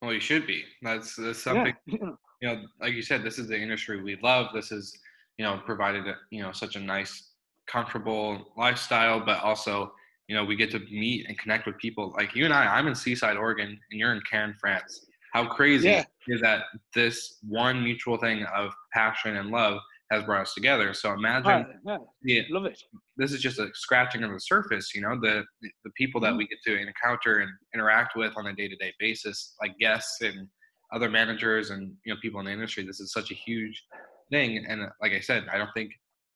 Well, 0.00 0.12
you 0.12 0.20
should 0.20 0.46
be. 0.46 0.64
That's, 0.82 1.16
that's 1.16 1.42
something. 1.42 1.74
you 1.86 1.98
know, 1.98 2.16
you 2.40 2.48
know, 2.48 2.62
like 2.80 2.94
you 2.94 3.02
said, 3.02 3.22
this 3.22 3.38
is 3.38 3.48
the 3.48 3.60
industry 3.60 4.02
we 4.02 4.16
love. 4.22 4.46
This 4.54 4.72
is, 4.72 4.98
you 5.36 5.44
know, 5.44 5.60
provided, 5.64 6.04
you 6.30 6.42
know, 6.42 6.52
such 6.52 6.76
a 6.76 6.80
nice, 6.80 7.29
comfortable 7.70 8.52
lifestyle, 8.56 9.20
but 9.20 9.40
also, 9.42 9.92
you 10.28 10.34
know, 10.34 10.44
we 10.44 10.56
get 10.56 10.70
to 10.72 10.78
meet 10.90 11.26
and 11.28 11.38
connect 11.38 11.66
with 11.66 11.76
people 11.78 12.12
like 12.16 12.34
you 12.34 12.44
and 12.44 12.54
I. 12.54 12.66
I'm 12.66 12.86
in 12.86 12.94
Seaside, 12.94 13.36
Oregon, 13.36 13.68
and 13.68 14.00
you're 14.00 14.12
in 14.12 14.20
Cannes, 14.30 14.54
France. 14.60 15.06
How 15.32 15.46
crazy 15.46 15.88
Yeah. 15.88 16.04
is 16.28 16.40
that 16.40 16.64
this 16.94 17.38
one 17.48 17.82
mutual 17.82 18.16
thing 18.16 18.44
of 18.44 18.72
passion 18.92 19.36
and 19.36 19.50
love 19.50 19.78
has 20.10 20.24
brought 20.24 20.42
us 20.42 20.54
together? 20.54 20.92
So 20.92 21.12
imagine 21.12 21.66
yeah, 21.86 21.98
the, 22.22 22.44
love 22.50 22.64
it. 22.66 22.82
this 23.16 23.32
is 23.32 23.40
just 23.40 23.58
a 23.60 23.68
scratching 23.74 24.24
of 24.24 24.32
the 24.32 24.40
surface 24.40 24.92
you 24.94 25.00
know 25.02 25.14
the 25.20 25.44
the 25.62 25.90
people 25.96 26.20
that 26.20 26.36
we 26.36 26.46
get 26.48 26.58
to 26.66 26.76
encounter 26.76 27.38
and 27.38 27.50
interact 27.74 28.16
with 28.16 28.32
on 28.36 28.46
a 28.48 28.52
day-to-day 28.54 28.92
basis 28.98 29.54
like 29.62 29.72
guests 29.78 30.20
and 30.22 30.48
other 30.92 31.08
managers 31.08 31.70
and 31.70 31.94
you 32.04 32.12
know 32.12 32.18
people 32.20 32.40
in 32.40 32.46
the 32.46 32.52
industry 32.52 32.82
this 32.84 32.98
is 32.98 33.12
such 33.12 33.30
a 33.30 33.34
huge 33.34 33.84
thing 34.32 34.64
and 34.68 34.82
uh, 34.82 34.88
like 35.00 35.12
i 35.12 35.20
said 35.20 35.44
i 35.52 35.56
don't 35.58 35.70
think 35.74 35.92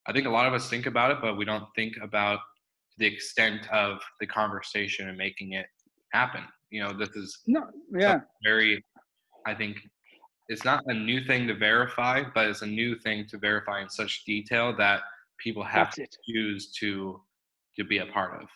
i 0.06 0.12
think 0.12 0.26
a 0.26 0.30
lot 0.30 0.46
of 0.46 0.52
us 0.54 0.68
think 0.68 0.86
about 0.86 1.10
it 1.10 1.18
but 1.20 1.36
we 1.36 1.44
don't 1.44 1.66
think 1.74 1.94
about 2.02 2.40
the 2.98 3.06
extent 3.06 3.68
of 3.72 3.98
the 4.20 4.26
conversation 4.26 5.08
and 5.08 5.18
making 5.18 5.52
it 5.52 5.66
happen 6.12 6.42
you 6.70 6.82
know 6.82 6.92
this 6.92 7.10
is 7.10 7.40
No, 7.46 7.62
yeah, 7.96 8.20
very 8.44 8.82
i 9.46 9.54
think 9.54 9.76
it's 10.48 10.64
not 10.64 10.82
a 10.86 10.94
new 10.94 11.24
thing 11.24 11.46
to 11.48 11.54
verify 11.54 12.22
but 12.34 12.46
it's 12.48 12.62
a 12.62 12.66
new 12.66 12.96
thing 12.98 13.26
to 13.30 13.38
verify 13.38 13.82
in 13.82 13.88
such 13.88 14.24
detail 14.24 14.74
that 14.76 15.00
people 15.38 15.64
have 15.64 15.86
that's 15.88 15.98
it. 15.98 16.16
choose 16.28 16.72
to 16.80 17.20
to 17.76 17.84
be 17.84 17.98
a 17.98 18.06
part 18.06 18.40
of. 18.40 18.48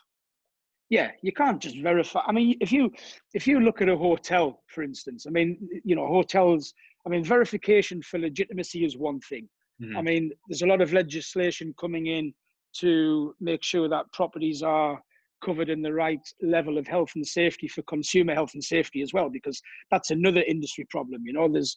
yeah 0.91 1.11
you 1.23 1.33
can't 1.33 1.61
just 1.61 1.79
verify 1.79 2.21
i 2.27 2.33
mean 2.33 2.57
if 2.61 2.71
you 2.73 2.91
if 3.35 3.47
you 3.47 3.61
look 3.61 3.83
at 3.83 3.89
a 3.89 3.97
hotel 3.97 4.63
for 4.73 4.83
instance 4.83 5.27
i 5.27 5.31
mean 5.31 5.49
you 5.85 5.97
know 5.97 6.07
hotels 6.07 6.73
i 7.07 7.09
mean 7.09 7.25
verification 7.25 8.01
for 8.03 8.19
legitimacy 8.19 8.85
is 8.85 8.97
one 8.97 9.21
thing 9.21 9.49
i 9.97 10.01
Mhm. 10.01 10.05
mean 10.05 10.33
there's 10.49 10.63
a 10.63 10.67
lot 10.67 10.81
of 10.81 10.93
legislation 10.93 11.75
coming 11.79 12.07
in 12.07 12.33
to 12.75 13.35
make 13.41 13.63
sure 13.63 13.89
that 13.89 14.13
properties 14.13 14.63
are 14.63 15.01
covered 15.45 15.71
in 15.71 15.83
the 15.83 15.93
right 15.93 16.21
level 16.43 16.79
of 16.79 16.87
health 16.87 17.13
and 17.15 17.27
safety 17.27 17.69
for 17.69 17.83
consumer 17.83 18.35
health 18.35 18.55
and 18.55 18.65
safety 18.65 19.03
as 19.03 19.13
well 19.13 19.31
because 19.31 19.61
that's 19.91 20.11
another 20.11 20.43
industry 20.43 20.85
problem 20.91 21.23
you 21.25 21.33
know 21.33 21.49
there's 21.49 21.77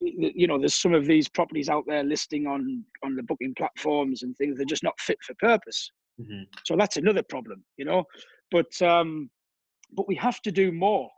you 0.00 0.46
know 0.46 0.58
there's 0.58 0.80
some 0.80 0.94
of 0.94 1.06
these 1.06 1.28
properties 1.28 1.68
out 1.68 1.84
there 1.86 2.04
listing 2.04 2.46
on 2.46 2.84
on 3.02 3.16
the 3.16 3.22
booking 3.24 3.54
platforms 3.56 4.22
and 4.22 4.36
things 4.36 4.56
they're 4.56 4.66
just 4.66 4.84
not 4.84 4.98
fit 5.00 5.18
for 5.22 5.34
purpose 5.40 5.90
Mhm. 6.20 6.46
so 6.64 6.76
that's 6.76 6.96
another 6.96 7.22
problem, 7.22 7.64
you 7.76 7.84
know. 7.84 8.04
But 8.50 8.80
um, 8.82 9.30
but 9.92 10.08
we 10.08 10.16
have 10.16 10.40
to 10.42 10.52
do 10.52 10.72
more 10.72 11.08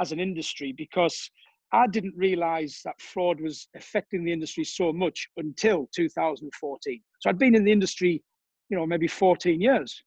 as 0.00 0.12
an 0.12 0.20
industry 0.20 0.72
because 0.76 1.30
I 1.72 1.86
didn't 1.86 2.14
realize 2.16 2.80
that 2.84 3.00
fraud 3.00 3.40
was 3.40 3.68
affecting 3.76 4.24
the 4.24 4.32
industry 4.32 4.64
so 4.64 4.92
much 4.92 5.28
until 5.36 5.88
2014. 5.94 7.00
So 7.20 7.30
I'd 7.30 7.38
been 7.38 7.54
in 7.54 7.64
the 7.64 7.72
industry, 7.72 8.22
you 8.70 8.76
know, 8.76 8.86
maybe 8.86 9.06
14 9.06 9.60
years 9.60 10.02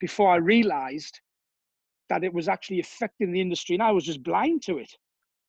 before 0.00 0.30
I 0.30 0.36
realized 0.36 1.20
that 2.08 2.24
it 2.24 2.32
was 2.32 2.48
actually 2.48 2.80
affecting 2.80 3.32
the 3.32 3.40
industry, 3.40 3.74
and 3.74 3.82
I 3.82 3.92
was 3.92 4.04
just 4.04 4.22
blind 4.22 4.62
to 4.62 4.78
it. 4.78 4.90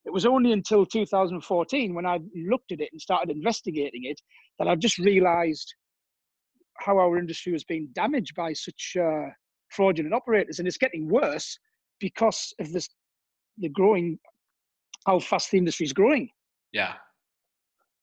It 0.05 0.13
was 0.13 0.25
only 0.25 0.51
until 0.51 0.85
2014 0.85 1.93
when 1.93 2.05
I 2.05 2.19
looked 2.35 2.71
at 2.71 2.81
it 2.81 2.89
and 2.91 3.01
started 3.01 3.35
investigating 3.35 4.05
it 4.05 4.19
that 4.57 4.67
I 4.67 4.75
just 4.75 4.97
realized 4.97 5.73
how 6.77 6.97
our 6.97 7.17
industry 7.17 7.53
was 7.53 7.63
being 7.63 7.89
damaged 7.93 8.35
by 8.35 8.53
such 8.53 8.95
uh, 8.99 9.27
fraudulent 9.69 10.13
operators, 10.13 10.59
and 10.59 10.67
it's 10.67 10.77
getting 10.77 11.09
worse 11.09 11.57
because 11.99 12.53
of 12.59 12.71
this 12.71 12.88
the 13.57 13.69
growing 13.69 14.17
how 15.05 15.19
fast 15.19 15.51
the 15.51 15.57
industry 15.57 15.85
is 15.85 15.93
growing. 15.93 16.29
Yeah. 16.71 16.93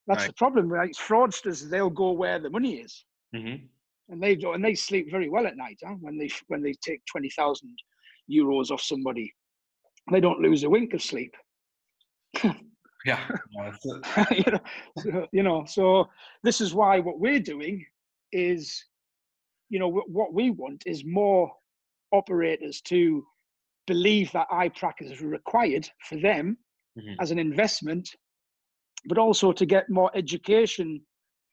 That's 0.07 0.23
Right. 0.23 0.29
the 0.29 0.35
problem, 0.35 0.69
right? 0.69 0.95
Fraudsters 0.95 1.69
they'll 1.69 1.91
go 1.91 2.13
where 2.13 2.39
the 2.39 2.51
money 2.51 2.77
is, 2.77 3.05
hmm 3.35 3.57
and 4.09 4.23
they 4.23 4.37
do, 4.37 4.53
and 4.53 4.65
they 4.65 4.75
sleep 4.75 5.11
very 5.11 5.29
well 5.29 5.49
at 5.49 5.57
night. 5.57 5.79
Huh? 5.85 5.97
When 6.01 6.17
they 6.17 6.31
when 6.47 6.63
they 6.63 6.75
take 6.75 7.05
twenty 7.07 7.31
thousand 7.31 7.77
euros 8.31 8.71
off 8.71 8.81
somebody, 8.81 9.35
they 10.13 10.21
don't 10.21 10.41
lose 10.41 10.63
a 10.63 10.71
wink 10.71 10.95
of 10.95 11.03
sleep. 11.03 11.35
Yeah. 13.05 13.25
You, 14.33 14.51
know, 14.51 14.61
so, 14.99 15.29
you 15.33 15.43
know, 15.45 15.65
so 15.65 16.09
this 16.43 16.61
is 16.61 16.75
why 16.75 16.99
what 16.99 17.21
we're 17.21 17.39
doing 17.39 17.87
is, 18.33 18.85
you 19.71 19.79
know, 19.79 19.89
what 19.89 20.35
we 20.35 20.51
want 20.51 20.83
is 20.87 21.05
more 21.05 21.53
operators 22.13 22.81
to 22.83 23.25
believe 23.87 24.33
that 24.33 24.49
iPrac 24.51 24.95
is 25.01 25.23
required 25.23 25.89
for 26.01 26.17
them 26.17 26.59
Mhm. 26.97 27.17
as 27.21 27.31
an 27.31 27.39
investment, 27.39 28.09
but 29.07 29.19
also 29.19 29.53
to 29.53 29.67
get 29.67 29.89
more 29.89 30.11
education 30.15 31.05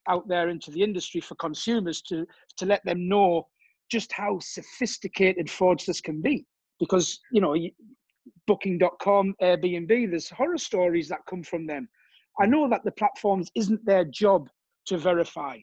out 0.08 0.26
there 0.28 0.48
into 0.48 0.70
the 0.70 0.82
industry 0.82 1.20
for 1.20 1.34
consumers 1.36 2.02
to 2.02 2.26
to 2.56 2.66
let 2.66 2.84
them 2.84 3.08
know 3.08 3.46
just 3.90 4.12
how 4.12 4.38
sophisticated 4.40 5.46
fraudsters 5.46 6.02
can 6.02 6.20
be. 6.20 6.46
Because 6.80 7.20
you 7.30 7.40
know, 7.40 7.54
Booking.com, 8.46 9.34
Airbnb, 9.42 10.10
there's 10.10 10.30
horror 10.30 10.58
stories 10.58 11.08
that 11.08 11.20
come 11.28 11.42
from 11.42 11.66
them. 11.66 11.88
I 12.40 12.46
know 12.46 12.68
that 12.68 12.82
the 12.84 12.92
platforms 12.92 13.50
isn't 13.54 13.84
their 13.84 14.04
job 14.04 14.48
to 14.86 14.98
verify, 14.98 15.58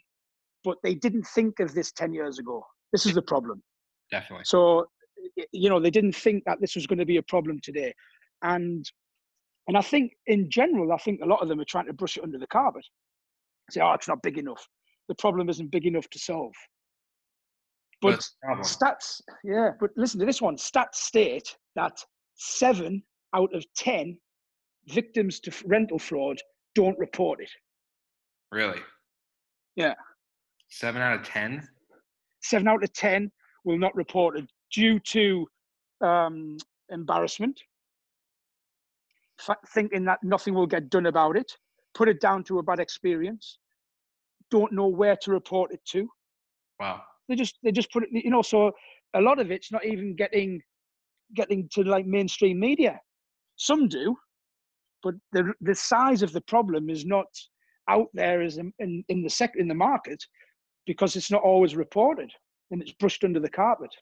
but 0.63 0.77
they 0.83 0.95
didn't 0.95 1.27
think 1.27 1.59
of 1.59 1.73
this 1.73 1.91
10 1.91 2.13
years 2.13 2.39
ago. 2.39 2.63
This 2.91 3.05
is 3.05 3.13
the 3.13 3.21
problem. 3.21 3.61
Definitely. 4.11 4.45
So, 4.45 4.85
you 5.51 5.69
know, 5.69 5.79
they 5.79 5.89
didn't 5.89 6.15
think 6.15 6.43
that 6.45 6.61
this 6.61 6.75
was 6.75 6.87
going 6.87 6.99
to 6.99 7.05
be 7.05 7.17
a 7.17 7.23
problem 7.23 7.59
today. 7.61 7.93
And 8.43 8.89
and 9.67 9.77
I 9.77 9.81
think 9.81 10.13
in 10.27 10.49
general, 10.49 10.91
I 10.91 10.97
think 10.97 11.21
a 11.21 11.25
lot 11.25 11.41
of 11.41 11.49
them 11.49 11.59
are 11.59 11.65
trying 11.65 11.85
to 11.87 11.93
brush 11.93 12.17
it 12.17 12.23
under 12.23 12.37
the 12.37 12.47
carpet. 12.47 12.85
Say, 13.69 13.81
oh, 13.81 13.93
it's 13.93 14.07
not 14.07 14.21
big 14.21 14.37
enough. 14.37 14.67
The 15.07 15.15
problem 15.15 15.49
isn't 15.49 15.71
big 15.71 15.85
enough 15.85 16.09
to 16.09 16.19
solve. 16.19 16.53
But 18.01 18.09
But 18.09 18.13
it's 18.15 18.35
a 18.43 18.45
problem. 18.45 18.65
stats, 18.65 19.21
yeah, 19.43 19.71
but 19.79 19.91
listen 19.95 20.19
to 20.19 20.25
this 20.25 20.41
one. 20.41 20.55
Stats 20.55 20.95
state 20.95 21.55
that 21.75 22.03
seven 22.35 23.03
out 23.35 23.53
of 23.53 23.63
10 23.75 24.17
victims 24.89 25.39
to 25.41 25.51
rental 25.65 25.99
fraud 25.99 26.39
don't 26.75 26.97
report 26.97 27.41
it. 27.41 27.49
Really. 28.51 28.79
Yeah. 29.75 29.93
Seven 30.69 31.01
out 31.01 31.19
of 31.19 31.25
ten. 31.25 31.67
Seven 32.41 32.67
out 32.67 32.83
of 32.83 32.91
10 32.93 33.31
will 33.65 33.77
not 33.77 33.95
report 33.95 34.37
it 34.37 34.49
due 34.73 34.99
to 34.99 35.45
um, 36.01 36.57
embarrassment, 36.89 37.59
thinking 39.67 40.05
that 40.05 40.19
nothing 40.23 40.53
will 40.53 40.67
get 40.67 40.89
done 40.89 41.07
about 41.07 41.37
it, 41.37 41.51
put 41.93 42.09
it 42.09 42.21
down 42.21 42.43
to 42.45 42.59
a 42.59 42.63
bad 42.63 42.79
experience, 42.79 43.57
don't 44.49 44.71
know 44.71 44.87
where 44.87 45.15
to 45.17 45.31
report 45.31 45.73
it 45.73 45.81
to. 45.85 46.07
Wow. 46.79 47.01
They 47.29 47.35
just 47.35 47.57
they 47.63 47.71
just 47.71 47.91
put 47.91 48.03
it. 48.03 48.09
You 48.11 48.31
know, 48.31 48.41
so 48.41 48.71
a 49.13 49.21
lot 49.21 49.39
of 49.39 49.51
it's 49.51 49.71
not 49.71 49.85
even 49.85 50.15
getting 50.15 50.61
getting 51.35 51.69
to 51.73 51.83
like 51.83 52.05
mainstream 52.05 52.59
media. 52.59 52.99
Some 53.55 53.87
do, 53.87 54.15
but 55.03 55.15
the 55.31 55.53
the 55.61 55.75
size 55.75 56.23
of 56.23 56.33
the 56.33 56.41
problem 56.41 56.89
is 56.89 57.05
not 57.05 57.27
out 57.89 58.07
there 58.13 58.41
as 58.41 58.57
in, 58.57 58.71
in, 58.79 59.03
in 59.09 59.23
the 59.23 59.29
sec 59.29 59.53
in 59.55 59.67
the 59.67 59.75
market 59.75 60.23
because 60.85 61.15
it's 61.15 61.31
not 61.31 61.41
always 61.41 61.75
reported 61.75 62.31
and 62.71 62.81
it's 62.81 62.93
brushed 62.93 63.23
under 63.23 63.39
the 63.39 63.49
carpet. 63.49 63.93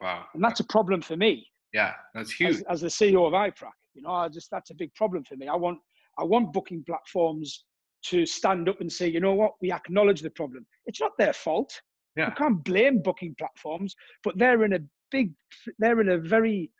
Wow. 0.00 0.24
And 0.34 0.42
that's 0.42 0.60
a 0.60 0.64
problem 0.64 1.02
for 1.02 1.16
me. 1.16 1.46
Yeah, 1.72 1.92
that's 2.14 2.32
huge. 2.32 2.56
As, 2.56 2.62
as 2.62 2.80
the 2.80 2.88
CEO 2.88 3.26
of 3.26 3.32
iPrac, 3.32 3.70
you 3.94 4.02
know, 4.02 4.10
I 4.10 4.28
just 4.28 4.50
that's 4.50 4.70
a 4.70 4.74
big 4.74 4.94
problem 4.94 5.24
for 5.24 5.36
me. 5.36 5.48
I 5.48 5.56
want 5.56 5.78
I 6.18 6.24
want 6.24 6.52
booking 6.52 6.84
platforms 6.84 7.64
to 8.02 8.24
stand 8.26 8.68
up 8.68 8.80
and 8.80 8.90
say, 8.90 9.08
you 9.08 9.20
know 9.20 9.34
what, 9.34 9.52
we 9.60 9.72
acknowledge 9.72 10.22
the 10.22 10.30
problem. 10.30 10.66
It's 10.86 11.00
not 11.00 11.12
their 11.18 11.32
fault. 11.32 11.80
Yeah. 12.16 12.28
You 12.28 12.34
can't 12.34 12.64
blame 12.64 13.02
booking 13.02 13.34
platforms, 13.38 13.94
but 14.24 14.38
they're 14.38 14.64
in 14.64 14.72
a 14.72 14.80
big, 15.10 15.32
they're 15.78 16.00
in 16.00 16.10
a 16.10 16.18
very, 16.18 16.70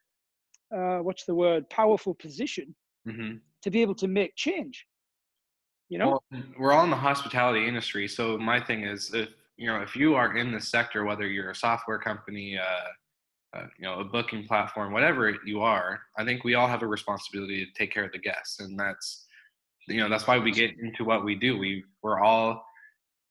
uh, 0.75 0.99
what's 0.99 1.25
the 1.25 1.35
word, 1.35 1.69
powerful 1.71 2.15
position 2.15 2.75
hmm 3.07 3.37
to 3.63 3.71
be 3.71 3.83
able 3.83 3.95
to 3.95 4.09
make 4.09 4.35
change. 4.37 4.87
You 5.91 5.99
know, 5.99 6.21
Well, 6.33 6.43
we're 6.59 6.73
all 6.73 6.85
in 6.85 6.91
the 6.91 6.97
hospitality 6.97 7.69
industry, 7.69 8.09
so 8.09 8.39
my 8.39 8.59
thing 8.59 8.85
is, 8.85 9.13
if 9.13 9.29
you 9.59 9.67
know, 9.67 9.83
if 9.83 9.95
you 9.95 10.15
are 10.15 10.35
in 10.39 10.51
the 10.51 10.61
sector, 10.61 11.05
whether 11.05 11.27
you're 11.27 11.51
a 11.51 11.55
software 11.55 11.99
company, 11.99 12.57
uh, 12.57 12.87
uh, 13.57 13.67
you 13.79 13.85
know, 13.85 14.01
a 14.01 14.05
booking 14.05 14.47
platform, 14.47 14.93
whatever 14.93 15.37
you 15.45 15.61
are, 15.61 16.01
I 16.17 16.25
think 16.25 16.45
we 16.45 16.55
all 16.55 16.69
have 16.69 16.83
a 16.83 16.87
responsibility 16.87 17.65
to 17.65 17.73
take 17.73 17.93
care 17.93 18.05
of 18.05 18.13
the 18.13 18.19
guests, 18.19 18.61
and 18.61 18.79
that's, 18.79 19.27
you 19.89 19.99
know, 19.99 20.09
that's 20.09 20.27
why 20.27 20.39
we 20.39 20.53
get 20.53 20.73
into 20.79 21.05
what 21.05 21.25
we 21.25 21.35
do. 21.35 21.59
We 21.59 21.85
we're 22.03 22.21
all 22.21 22.65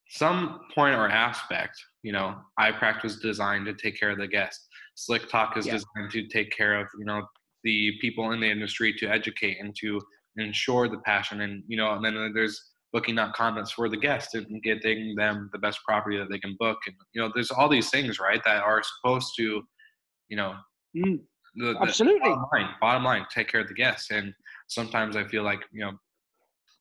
some 0.09 0.61
point 0.75 0.95
or 0.95 1.07
aspect. 1.07 1.79
You 2.03 2.11
know, 2.11 2.35
iPrac 2.59 3.03
was 3.03 3.19
designed 3.19 3.65
to 3.67 3.73
take 3.73 3.99
care 3.99 4.09
of 4.09 4.17
the 4.17 4.27
guest. 4.27 4.67
Slick 4.95 5.29
Talk 5.29 5.55
is 5.55 5.65
Yeah. 5.65 5.73
designed 5.73 6.11
to 6.11 6.27
take 6.27 6.51
care 6.51 6.79
of 6.79 6.87
you 6.97 7.05
know 7.05 7.25
the 7.63 7.93
people 8.01 8.31
in 8.31 8.39
the 8.41 8.49
industry 8.49 8.93
to 8.93 9.07
educate 9.07 9.57
and 9.59 9.75
to 9.79 10.01
ensure 10.37 10.87
the 10.89 10.99
passion 10.99 11.41
and 11.41 11.63
you 11.67 11.77
know 11.77 11.93
and 11.93 12.03
then 12.03 12.31
there's 12.33 12.71
booking.com 12.91 13.55
that's 13.55 13.71
for 13.71 13.87
the 13.89 13.97
guest 13.97 14.35
and 14.35 14.61
getting 14.63 15.15
them 15.15 15.49
the 15.53 15.59
best 15.59 15.79
property 15.85 16.17
that 16.17 16.29
they 16.29 16.39
can 16.39 16.55
book 16.59 16.77
and 16.87 16.95
you 17.13 17.21
know 17.21 17.29
there's 17.33 17.51
all 17.51 17.69
these 17.69 17.89
things 17.89 18.19
right 18.19 18.41
that 18.45 18.63
are 18.63 18.81
supposed 18.83 19.33
to 19.37 19.61
you 20.29 20.37
know 20.37 20.53
Mm, 20.97 21.19
the, 21.55 21.73
the 21.73 21.79
absolutely. 21.81 22.19
bottom 22.21 22.45
line 22.51 22.69
bottom 22.81 23.03
line 23.03 23.25
take 23.31 23.47
care 23.47 23.61
of 23.61 23.67
the 23.67 23.75
guests 23.75 24.09
and 24.09 24.33
sometimes 24.67 25.15
i 25.15 25.23
feel 25.23 25.43
like 25.43 25.59
you 25.71 25.81
know 25.85 25.91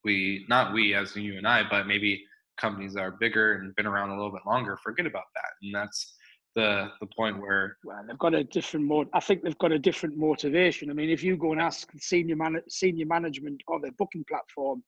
we 0.05 0.47
not 0.49 0.73
we 0.73 0.95
as 0.95 1.15
you 1.15 1.37
and 1.37 1.47
i 1.47 1.63
but 1.69 1.87
maybe 1.87 2.25
companies 2.59 2.95
that 2.95 3.01
are 3.03 3.17
bigger 3.21 3.57
and 3.57 3.75
been 3.77 3.87
around 3.87 4.09
a 4.11 4.17
little 4.17 4.33
bit 4.33 4.41
longer 4.47 4.79
forget 4.83 5.05
about 5.05 5.25
that 5.35 5.51
and 5.63 5.75
that's 5.75 6.15
the 6.57 6.89
the 7.01 7.07
point 7.17 7.39
where 7.41 7.77
Well, 7.85 8.03
they've 8.07 8.19
got 8.19 8.35
a 8.35 8.43
different 8.43 8.87
mode. 8.87 9.09
I 9.13 9.21
think 9.21 9.43
they've 9.43 9.59
got 9.59 9.71
a 9.73 9.79
different 9.79 10.17
motivation. 10.17 10.91
I 10.91 10.95
mean, 10.95 11.11
if 11.11 11.23
you 11.23 11.37
go 11.37 11.53
and 11.53 11.61
ask 11.61 11.89
senior 11.99 12.37
man- 12.37 12.63
senior 12.69 13.07
management 13.07 13.63
of 13.69 13.83
their 13.83 13.93
booking 13.93 14.25
platform 14.29 14.83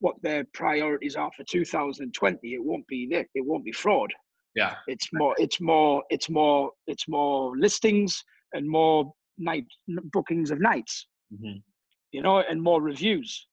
what 0.00 0.16
their 0.22 0.44
priorities 0.52 1.16
are 1.16 1.30
for 1.36 1.44
2020, 1.44 2.54
it 2.54 2.62
won't 2.62 2.86
be 2.88 3.06
that. 3.12 3.26
It 3.34 3.44
won't 3.46 3.64
be 3.64 3.72
fraud. 3.72 4.12
Yeah 4.54 4.74
It's 4.86 5.08
more. 5.12 5.34
It's 5.38 5.60
more. 5.60 6.02
It's 6.10 6.28
more. 6.30 6.70
It's 6.86 7.08
more 7.08 7.56
listings 7.56 8.22
and 8.52 8.68
more 8.68 9.12
night 9.38 9.66
bookings 10.12 10.50
of 10.50 10.60
nights. 10.60 11.06
mhm, 11.32 11.62
You 12.12 12.22
know, 12.22 12.38
and 12.40 12.62
more 12.62 12.80
reviews. 12.82 13.46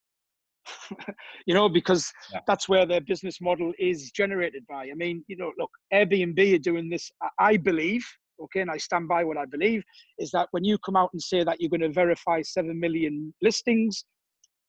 you 1.48 1.54
know, 1.54 1.68
because 1.70 2.12
Yeah. 2.34 2.42
that's 2.48 2.70
where 2.70 2.86
their 2.86 3.02
business 3.02 3.42
model 3.42 3.74
is 3.80 4.12
generated 4.12 4.64
by. 4.68 4.84
I 4.92 4.96
mean, 4.96 5.24
you 5.28 5.38
know, 5.38 5.52
look, 5.58 5.72
Airbnb 5.94 6.40
are 6.56 6.60
doing 6.72 6.90
this. 6.90 7.10
I- 7.22 7.52
I 7.52 7.58
believe, 7.58 8.06
okay, 8.44 8.62
and 8.62 8.72
I 8.72 8.78
stand 8.78 9.08
by 9.08 9.24
what 9.24 9.38
I 9.38 9.46
believe, 9.46 9.84
is 10.20 10.30
that 10.32 10.48
when 10.52 10.64
you 10.64 10.78
come 10.86 10.96
out 10.96 11.10
and 11.14 11.22
say 11.22 11.44
that 11.44 11.60
you're 11.60 11.70
going 11.76 11.82
to 11.82 11.90
verify 12.04 12.42
seven 12.42 12.80
million 12.80 13.34
listings, 13.42 14.06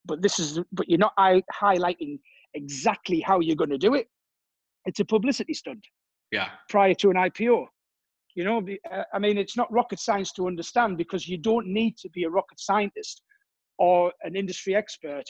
but 0.05 0.21
this 0.21 0.39
is, 0.39 0.59
but 0.71 0.89
you're 0.89 1.05
not 1.07 1.15
highlighting 1.63 2.19
exactly 2.53 3.19
how 3.21 3.39
you're 3.39 3.55
going 3.63 3.69
to 3.77 3.77
do 3.77 3.93
it. 3.93 4.07
It's 4.85 4.99
a 4.99 5.05
publicity 5.05 5.53
stunt 5.53 5.85
yeah 6.33 6.49
prior 6.69 6.93
to 6.95 7.09
an 7.09 7.15
IPO. 7.15 7.65
You 8.35 8.43
know, 8.43 8.65
uh, 8.91 9.03
I 9.13 9.19
mean, 9.19 9.37
it's 9.37 9.55
not 9.55 9.71
rocket 9.71 9.99
science 9.99 10.31
to 10.33 10.47
understand 10.47 10.97
because 10.97 11.27
you 11.27 11.37
don't 11.37 11.67
need 11.67 11.97
to 11.97 12.09
be 12.09 12.23
a 12.23 12.29
rocket 12.29 12.59
scientist 12.59 13.21
or 13.77 14.11
an 14.23 14.35
industry 14.35 14.75
expert 14.75 15.25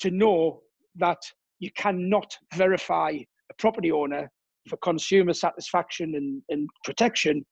to 0.00 0.10
know 0.10 0.62
that 0.96 1.18
you 1.58 1.70
cannot 1.76 2.34
verify 2.54 3.10
a 3.10 3.54
property 3.58 3.92
owner 3.92 4.30
for 4.68 4.78
consumer 4.78 5.34
satisfaction 5.34 6.14
and, 6.14 6.42
and 6.48 6.68
protection 6.84 7.44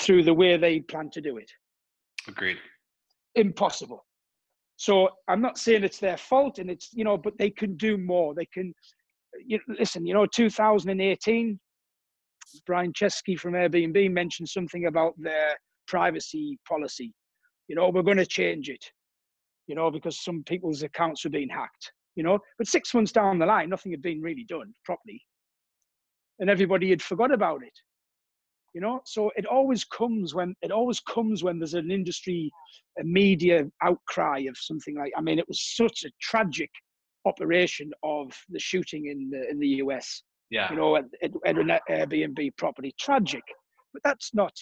through 0.00 0.22
the 0.22 0.32
way 0.32 0.56
they 0.56 0.80
plan 0.80 1.10
to 1.10 1.20
do 1.20 1.36
it. 1.36 1.50
agreed 2.26 2.56
Impossible. 3.34 4.04
So 4.76 5.10
I'm 5.28 5.42
not 5.42 5.58
saying 5.58 5.84
it's 5.84 5.98
their 5.98 6.16
fault, 6.16 6.58
and 6.58 6.70
it's 6.70 6.88
you 6.92 7.04
know, 7.04 7.16
but 7.16 7.38
they 7.38 7.50
can 7.50 7.76
do 7.76 7.96
more. 7.96 8.34
They 8.34 8.46
can. 8.46 8.74
You, 9.46 9.60
listen, 9.78 10.04
you 10.04 10.12
know, 10.12 10.26
2018, 10.26 11.58
Brian 12.60 12.92
Chesky 12.92 13.38
from 13.38 13.54
Airbnb 13.54 14.10
mentioned 14.10 14.48
something 14.48 14.86
about 14.86 15.14
their 15.18 15.56
privacy 15.86 16.58
policy. 16.68 17.12
You 17.68 17.76
know, 17.76 17.88
we're 17.88 18.02
going 18.02 18.16
to 18.18 18.26
change 18.26 18.68
it. 18.68 18.84
You 19.66 19.74
know, 19.74 19.90
because 19.90 20.22
some 20.22 20.42
people's 20.44 20.82
accounts 20.82 21.24
were 21.24 21.30
being 21.30 21.48
hacked. 21.48 21.92
You 22.16 22.24
know, 22.24 22.38
but 22.58 22.66
six 22.66 22.92
months 22.92 23.12
down 23.12 23.38
the 23.38 23.46
line, 23.46 23.70
nothing 23.70 23.92
had 23.92 24.02
been 24.02 24.20
really 24.20 24.44
done 24.44 24.74
properly, 24.84 25.22
and 26.40 26.50
everybody 26.50 26.90
had 26.90 27.00
forgot 27.00 27.32
about 27.32 27.62
it. 27.62 27.72
You 28.74 28.80
know, 28.82 29.00
so 29.06 29.30
it 29.36 29.46
always 29.46 29.84
comes 29.84 30.34
when 30.34 30.54
it 30.60 30.70
always 30.70 31.00
comes 31.00 31.42
when 31.42 31.58
there's 31.58 31.74
an 31.74 31.90
industry, 31.90 32.50
a 33.00 33.04
media 33.04 33.66
outcry 33.82 34.40
of 34.40 34.58
something 34.58 34.96
like. 34.96 35.12
I 35.16 35.22
mean, 35.22 35.38
it 35.38 35.48
was 35.48 35.74
such 35.74 36.04
a 36.04 36.10
tragic 36.20 36.70
operation 37.24 37.92
of 38.02 38.32
the 38.50 38.58
shooting 38.58 39.06
in 39.06 39.30
the 39.30 39.48
in 39.48 39.58
the 39.58 39.68
US 39.84 40.22
yeah 40.52 40.70
you 40.70 40.76
know, 40.76 40.96
at, 40.96 41.06
at, 41.24 41.32
at 41.46 41.58
an 41.58 41.72
Airbnb 41.90 42.56
property. 42.56 42.94
Tragic, 43.00 43.42
but 43.92 44.02
that's 44.04 44.32
not. 44.34 44.52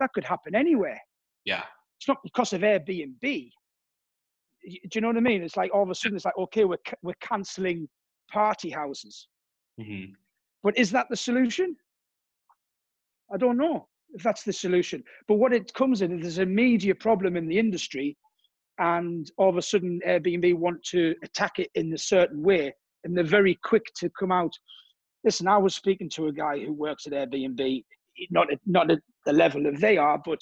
That 0.00 0.10
could 0.14 0.24
happen 0.24 0.54
anywhere. 0.54 1.00
yeah 1.44 1.64
It's 1.98 2.08
not 2.08 2.18
because 2.22 2.52
of 2.54 2.62
Airbnb. 2.62 3.50
Do 4.64 4.94
you 4.94 5.00
know 5.00 5.08
what 5.08 5.16
I 5.16 5.20
mean? 5.20 5.42
It's 5.42 5.56
like 5.56 5.74
all 5.74 5.82
of 5.82 5.90
a 5.90 5.94
sudden 5.94 6.16
it's 6.16 6.24
like, 6.24 6.38
okay, 6.38 6.64
we're 6.64 6.86
we're 7.02 7.14
cancelling 7.20 7.88
party 8.32 8.70
houses, 8.70 9.28
hmm 9.78 10.06
but 10.64 10.78
is 10.78 10.90
that 10.92 11.06
the 11.10 11.16
solution? 11.16 11.76
I 13.34 13.36
don't 13.36 13.56
know 13.56 13.88
if 14.14 14.22
that's 14.22 14.44
the 14.44 14.52
solution. 14.52 15.02
But 15.26 15.36
what 15.36 15.52
it 15.52 15.74
comes 15.74 16.02
in, 16.02 16.20
there's 16.20 16.38
a 16.38 16.46
media 16.46 16.94
problem 16.94 17.36
in 17.36 17.48
the 17.48 17.58
industry, 17.58 18.16
and 18.78 19.28
all 19.38 19.48
of 19.48 19.56
a 19.56 19.62
sudden 19.62 20.00
Airbnb 20.06 20.54
want 20.54 20.82
to 20.94 21.14
attack 21.24 21.58
it 21.58 21.70
in 21.74 21.92
a 21.92 21.98
certain 21.98 22.42
way, 22.42 22.72
and 23.02 23.16
they're 23.16 23.24
very 23.24 23.58
quick 23.64 23.86
to 23.96 24.10
come 24.18 24.30
out. 24.30 24.52
Listen, 25.24 25.48
I 25.48 25.58
was 25.58 25.74
speaking 25.74 26.08
to 26.10 26.26
a 26.26 26.32
guy 26.32 26.58
who 26.58 26.72
works 26.72 27.06
at 27.06 27.12
Airbnb, 27.12 27.84
not 28.30 28.52
at, 28.52 28.58
not 28.66 28.90
at 28.90 28.98
the 29.24 29.32
level 29.32 29.66
of 29.66 29.80
they 29.80 29.96
are, 29.96 30.20
but 30.24 30.40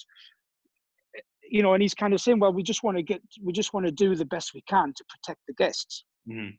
you 1.43 1.61
know, 1.61 1.73
and 1.73 1.81
he's 1.81 1.93
kind 1.93 2.13
of 2.13 2.21
saying, 2.21 2.39
well, 2.39 2.53
we 2.53 2.63
just 2.63 2.81
want 2.81 2.97
to 2.97 3.03
get, 3.03 3.21
we 3.43 3.51
just 3.51 3.73
want 3.73 3.85
to 3.85 3.91
do 3.91 4.15
the 4.15 4.25
best 4.25 4.53
we 4.53 4.61
can 4.61 4.93
to 4.95 5.03
protect 5.09 5.41
the 5.47 5.53
guests. 5.53 6.05
hmm 6.25 6.49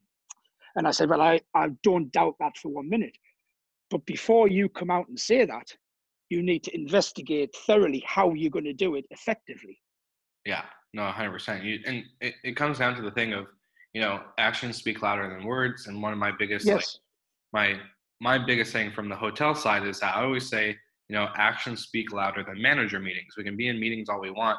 And 0.76 0.87
I 0.87 0.90
said, 0.90 1.08
well, 1.08 1.22
I, 1.22 1.40
I 1.54 1.70
don't 1.82 2.12
doubt 2.12 2.35
that 2.40 2.56
for 2.58 2.68
one 2.68 2.88
minute. 2.88 3.16
But 3.90 4.04
before 4.06 4.48
you 4.48 4.68
come 4.68 4.90
out 4.90 5.08
and 5.08 5.18
say 5.18 5.44
that, 5.44 5.66
you 6.28 6.42
need 6.42 6.62
to 6.64 6.74
investigate 6.74 7.54
thoroughly 7.66 8.02
how 8.06 8.32
you're 8.32 8.50
going 8.50 8.64
to 8.64 8.72
do 8.72 8.94
it 8.94 9.04
effectively. 9.11 9.78
Yeah, 10.46 10.64
no, 10.94 11.04
hundred 11.06 11.32
percent. 11.32 11.62
You 11.62 11.80
and 11.87 12.04
it, 12.20 12.35
it 12.42 12.56
comes 12.56 12.78
down 12.78 12.96
to 12.96 13.02
the 13.02 13.11
thing 13.11 13.32
of, 13.35 13.46
you 13.92 14.00
know, 14.00 14.22
actions 14.38 14.76
speak 14.76 15.02
louder 15.02 15.28
than 15.28 15.46
words. 15.46 15.87
And 15.87 16.02
one 16.02 16.12
of 16.12 16.18
my 16.18 16.32
biggest 16.32 16.66
like 16.66 16.76
Yes. 16.76 16.98
my 17.52 17.78
my 18.22 18.38
biggest 18.38 18.72
thing 18.72 18.92
from 18.92 19.08
the 19.08 19.16
hotel 19.16 19.52
side 19.52 19.85
is 19.85 19.98
that 19.98 20.14
I 20.14 20.22
always 20.22 20.48
say, 20.48 20.76
you 21.08 21.16
know, 21.16 21.28
actions 21.35 21.83
speak 21.83 22.12
louder 22.12 22.44
than 22.44 22.62
manager 22.62 23.00
meetings. 23.00 23.35
We 23.37 23.42
can 23.42 23.56
be 23.56 23.66
in 23.66 23.81
meetings 23.81 24.08
all 24.08 24.20
we 24.20 24.31
want, 24.31 24.58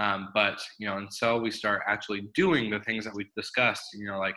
um, 0.00 0.30
but 0.32 0.58
you 0.78 0.86
know, 0.86 0.96
until 0.96 1.38
we 1.40 1.50
start 1.50 1.82
actually 1.86 2.30
doing 2.34 2.70
the 2.70 2.80
things 2.80 3.04
that 3.04 3.14
we've 3.14 3.32
discussed, 3.36 3.84
you 3.92 4.06
know, 4.06 4.18
like 4.18 4.34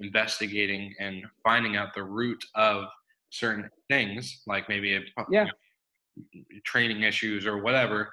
investigating 0.00 0.94
and 0.98 1.24
finding 1.44 1.76
out 1.76 1.90
the 1.94 2.02
root 2.02 2.42
of 2.54 2.84
certain 3.30 3.68
things, 3.90 4.42
like 4.46 4.66
maybe 4.68 4.96
a 4.96 5.00
Yeah. 5.30 5.46
training 6.64 7.02
issues 7.02 7.46
or 7.46 7.62
whatever, 7.62 8.10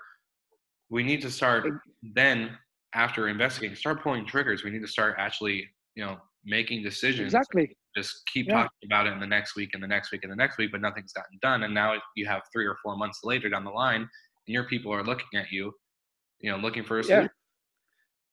we 0.90 1.02
need 1.02 1.22
to 1.22 1.32
start 1.32 1.66
then 2.02 2.58
after 2.94 3.30
investigating, 3.30 3.76
start 3.78 4.04
pulling 4.04 4.26
triggers. 4.26 4.66
We 4.66 4.70
need 4.70 4.82
to 4.82 4.88
start 4.88 5.16
actually, 5.18 5.70
you 5.96 6.04
know, 6.06 6.18
making 6.46 6.84
decisions. 6.84 7.34
Exactly. 7.34 7.76
Just 7.96 8.26
keep 8.34 8.48
Yeah. 8.48 8.64
talking 8.64 8.86
about 8.86 9.08
it 9.08 9.14
in 9.14 9.20
the 9.20 9.28
next 9.28 9.56
week 9.56 9.72
and 9.74 9.84
the 9.84 9.88
next 9.88 10.12
week 10.12 10.24
and 10.24 10.32
the 10.32 10.36
next 10.36 10.58
week, 10.58 10.72
but 10.72 10.82
nothing's 10.82 11.14
gotten 11.14 11.38
done. 11.42 11.64
And 11.64 11.74
now 11.74 12.02
you 12.16 12.26
have 12.26 12.42
three 12.52 12.66
or 12.66 12.78
four 12.84 12.98
months 12.98 13.20
later 13.24 13.50
down 13.50 13.64
the 13.64 13.72
line, 13.72 14.02
and 14.02 14.10
your 14.48 14.66
people 14.66 14.92
are 14.94 15.04
looking 15.04 15.40
at 15.40 15.52
you, 15.52 15.74
you 16.40 16.52
know, 16.52 16.58
looking 16.58 16.84
for 16.84 17.00
a 17.00 17.02
Yeah. 17.02 17.08
solution. 17.08 17.30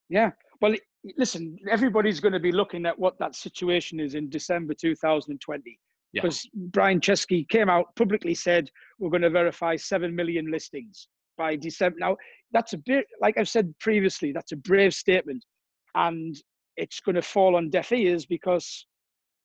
Yeah. 0.08 0.20
yeah. 0.22 0.30
Well, 0.60 0.74
listen, 1.16 1.58
everybody's 1.70 2.20
going 2.20 2.32
to 2.32 2.40
be 2.40 2.52
looking 2.52 2.84
at 2.86 2.98
what 2.98 3.18
that 3.18 3.34
situation 3.34 4.00
is 4.00 4.14
in 4.14 4.28
December 4.28 4.74
2020. 4.74 5.78
Yeah. 6.12 6.22
Because 6.22 6.48
Brian 6.54 7.00
Chesky 7.00 7.48
came 7.48 7.68
out 7.70 7.94
publicly 7.96 8.34
said 8.34 8.68
we're 8.98 9.10
going 9.10 9.22
to 9.22 9.30
verify 9.30 9.76
seven 9.76 10.14
million 10.14 10.50
listings 10.50 11.08
by 11.38 11.54
December. 11.56 11.98
Now 12.00 12.16
that's 12.52 12.72
a 12.72 12.78
bit, 12.78 13.06
like 13.20 13.38
I've 13.38 13.48
said 13.48 13.72
previously, 13.78 14.32
that's 14.32 14.52
a 14.52 14.56
brave 14.56 14.92
statement, 14.92 15.44
and 15.94 16.34
it's 16.80 17.00
going 17.00 17.14
to 17.16 17.22
fall 17.22 17.56
on 17.56 17.68
deaf 17.70 17.92
ears 17.92 18.24
because 18.26 18.86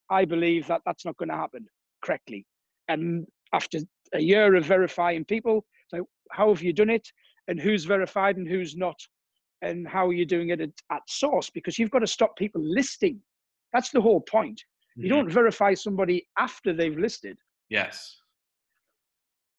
I 0.10 0.24
believe 0.26 0.68
that 0.68 0.82
that's 0.86 1.06
not 1.06 1.18
going 1.18 1.30
to 1.30 1.36
happen 1.36 1.66
correctly. 2.04 2.46
And 2.88 3.26
after 3.54 3.80
a 4.14 4.22
year 4.22 4.56
of 4.56 4.66
verifying 4.66 5.26
people, 5.26 5.66
so 5.90 6.08
how 6.32 6.48
have 6.54 6.64
you 6.64 6.74
done 6.74 6.90
it, 6.90 7.08
and 7.48 7.60
who's 7.60 7.84
verified 7.86 8.38
and 8.38 8.48
who's 8.48 8.76
not, 8.76 8.96
and 9.62 9.88
how 9.88 10.08
are 10.08 10.14
you 10.14 10.26
doing 10.26 10.50
it 10.50 10.62
at, 10.62 10.70
at 10.92 11.02
source? 11.08 11.50
Because 11.50 11.78
you've 11.78 11.92
got 11.92 12.00
to 12.00 12.08
stop 12.08 12.36
people 12.38 12.62
listing. 12.64 13.20
That's 13.74 13.90
the 13.92 14.02
whole 14.02 14.22
point. 14.22 14.64
You 14.96 15.06
Mhm. 15.08 15.10
don't 15.16 15.30
verify 15.30 15.74
somebody 15.74 16.28
after 16.38 16.72
they've 16.74 16.98
listed. 16.98 17.38
Yes. 17.70 18.22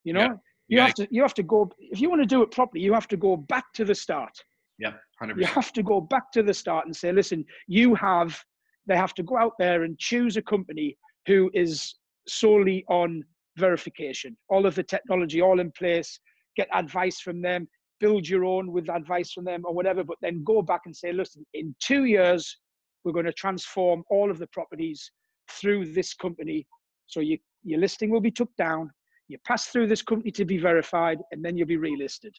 You 0.04 0.14
know, 0.14 0.20
Yeah. 0.20 0.34
you 0.68 0.78
Yeah. 0.78 0.86
have 0.86 0.94
to 0.94 1.08
you 1.10 1.22
have 1.22 1.34
to 1.34 1.42
go 1.42 1.70
if 1.78 2.00
you 2.00 2.08
want 2.08 2.22
to 2.22 2.26
do 2.34 2.42
it 2.42 2.50
properly. 2.50 2.82
You 2.82 2.94
have 2.94 3.08
to 3.08 3.18
go 3.18 3.36
back 3.36 3.66
to 3.74 3.84
the 3.84 3.94
start. 3.94 4.34
Yep. 4.78 5.00
Hundred 5.18 5.38
You 5.38 5.46
have 5.46 5.72
to 5.72 5.82
go 5.82 6.00
back 6.00 6.30
to 6.32 6.42
the 6.42 6.54
start 6.54 6.86
and 6.86 6.94
say, 6.94 7.12
listen, 7.12 7.44
you 7.66 7.94
have. 7.94 8.38
They 8.86 8.96
have 8.96 9.14
to 9.14 9.22
go 9.22 9.36
out 9.36 9.54
there 9.58 9.82
and 9.82 9.98
choose 9.98 10.36
a 10.36 10.42
company 10.42 10.96
who 11.26 11.50
is 11.54 11.96
solely 12.28 12.84
on 12.88 13.24
verification. 13.56 14.36
All 14.48 14.66
of 14.66 14.74
the 14.74 14.82
technology, 14.82 15.40
all 15.40 15.58
in 15.60 15.72
place. 15.72 16.20
Get 16.56 16.68
advice 16.72 17.20
from 17.20 17.42
them. 17.42 17.68
Build 17.98 18.28
your 18.28 18.44
own 18.44 18.70
with 18.70 18.88
advice 18.88 19.32
from 19.32 19.44
them 19.44 19.62
or 19.64 19.74
whatever. 19.74 20.04
But 20.04 20.18
then 20.22 20.44
go 20.44 20.62
back 20.62 20.82
and 20.84 20.94
say, 20.94 21.12
listen, 21.12 21.44
in 21.54 21.74
two 21.80 22.04
years, 22.04 22.58
we're 23.02 23.12
going 23.12 23.26
to 23.26 23.32
transform 23.32 24.04
all 24.10 24.30
of 24.30 24.38
the 24.38 24.46
properties 24.48 25.10
through 25.50 25.92
this 25.92 26.14
company. 26.14 26.66
So 27.06 27.20
you, 27.20 27.38
your 27.64 27.80
listing 27.80 28.10
will 28.10 28.20
be 28.20 28.30
took 28.30 28.54
down. 28.56 28.90
You 29.28 29.38
pass 29.44 29.66
through 29.66 29.88
this 29.88 30.02
company 30.02 30.30
to 30.32 30.44
be 30.44 30.58
verified, 30.58 31.18
and 31.32 31.44
then 31.44 31.56
you'll 31.56 31.66
be 31.66 31.78
relisted. 31.78 32.32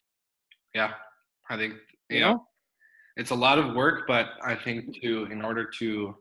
Yeah. 0.73 0.93
I 1.49 1.57
think 1.57 1.73
You 2.09 2.21
know 2.21 2.31
know? 2.33 2.43
it's 3.17 3.31
a 3.31 3.35
lot 3.35 3.57
of 3.59 3.75
work, 3.75 4.03
but 4.07 4.27
I 4.43 4.55
think 4.55 5.01
to 5.01 5.25
in 5.25 5.41
order 5.43 5.65
to 5.79 6.15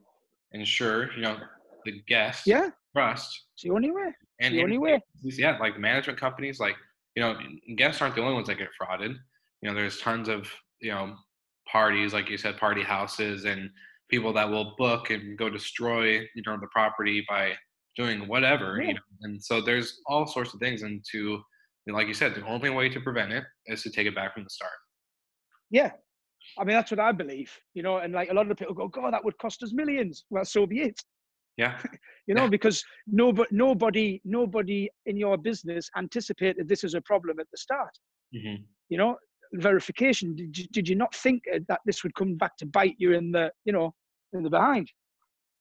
ensure 0.53 1.13
you 1.13 1.23
know 1.23 1.37
the 1.85 2.03
guest 2.09 2.47
Yeah, 2.47 2.71
trust 2.95 3.45
it's 3.55 3.63
the 3.63 3.71
only 3.71 3.91
way. 3.91 4.13
and 4.41 4.55
the 4.55 4.63
only 4.63 4.79
way. 4.79 5.01
yeah, 5.23 5.57
like 5.59 5.79
management 5.79 6.19
companies, 6.19 6.59
like 6.61 6.77
you 7.15 7.23
know, 7.23 7.37
guests 7.77 8.03
aren't 8.03 8.15
the 8.15 8.21
only 8.23 8.35
ones 8.35 8.49
that 8.49 8.59
get 8.59 8.69
frauded. 8.81 9.15
You 9.63 9.69
know, 9.71 9.75
there's 9.75 10.01
tons 10.01 10.29
of 10.29 10.51
you 10.81 10.91
know 10.93 11.15
parties, 11.71 12.13
like 12.13 12.29
you 12.29 12.37
said, 12.37 12.57
party 12.59 12.83
houses, 12.83 13.45
and 13.45 13.71
people 14.11 14.33
that 14.35 14.49
will 14.49 14.75
book 14.79 15.11
and 15.11 15.37
go 15.39 15.49
destroy 15.49 16.21
you 16.35 16.43
know 16.47 16.57
the 16.61 16.69
property 16.73 17.25
by 17.29 17.53
doing 17.97 18.29
whatever. 18.29 18.79
Yeah. 18.81 18.89
You 18.89 18.95
know, 18.95 19.01
and 19.23 19.43
so 19.43 19.61
there's 19.61 20.01
all 20.07 20.27
sorts 20.27 20.53
of 20.55 20.61
things. 20.61 20.83
And 20.83 21.03
to 21.13 21.41
like 21.89 22.09
you 22.09 22.15
said, 22.15 22.35
the 22.35 22.45
only 22.47 22.71
way 22.71 22.89
to 22.89 23.01
prevent 23.01 23.33
it 23.33 23.45
is 23.67 23.83
to 23.85 23.91
take 23.91 24.07
it 24.07 24.15
back 24.15 24.35
from 24.35 24.45
the 24.45 24.51
start. 24.51 24.73
Yeah. 25.71 25.93
I 26.59 26.65
mean, 26.65 26.77
that's 26.77 26.91
what 26.91 27.01
I 27.01 27.13
believe, 27.13 27.53
you 27.75 27.83
know, 27.83 27.99
and 27.99 28.13
like 28.15 28.31
a 28.31 28.35
lot 28.35 28.51
of 28.51 28.57
people 28.57 28.75
go, 28.75 28.89
God, 28.89 29.13
that 29.13 29.25
would 29.25 29.37
cost 29.39 29.63
us 29.63 29.73
millions. 29.73 30.25
Well, 30.31 30.45
so 30.45 30.67
be 30.67 30.81
it, 30.81 31.01
Yeah, 31.57 31.79
you 32.27 32.35
know, 32.35 32.43
Yeah. 32.43 32.49
because 32.49 32.85
nobody, 33.07 33.49
nobody, 33.51 34.21
nobody 34.25 34.89
in 35.07 35.17
your 35.17 35.37
business 35.37 35.91
anticipated 35.97 36.69
this 36.69 36.85
as 36.85 36.95
a 36.95 37.01
problem 37.01 37.41
at 37.41 37.47
the 37.51 37.59
start. 37.59 37.91
hmm 38.33 38.63
You 38.89 38.99
know, 38.99 39.17
verification. 39.55 40.35
Did 40.37 40.57
you, 40.59 40.67
did 40.73 40.89
you 40.89 40.95
not 40.97 41.15
think 41.15 41.43
uh, 41.55 41.59
that 41.69 41.81
this 41.85 42.03
would 42.03 42.15
come 42.15 42.37
back 42.37 42.57
to 42.59 42.67
bite 42.67 42.97
you 42.99 43.13
in 43.13 43.33
the, 43.33 43.51
you 43.65 43.73
know, 43.73 43.93
in 44.33 44.43
the 44.43 44.51
behind? 44.51 44.91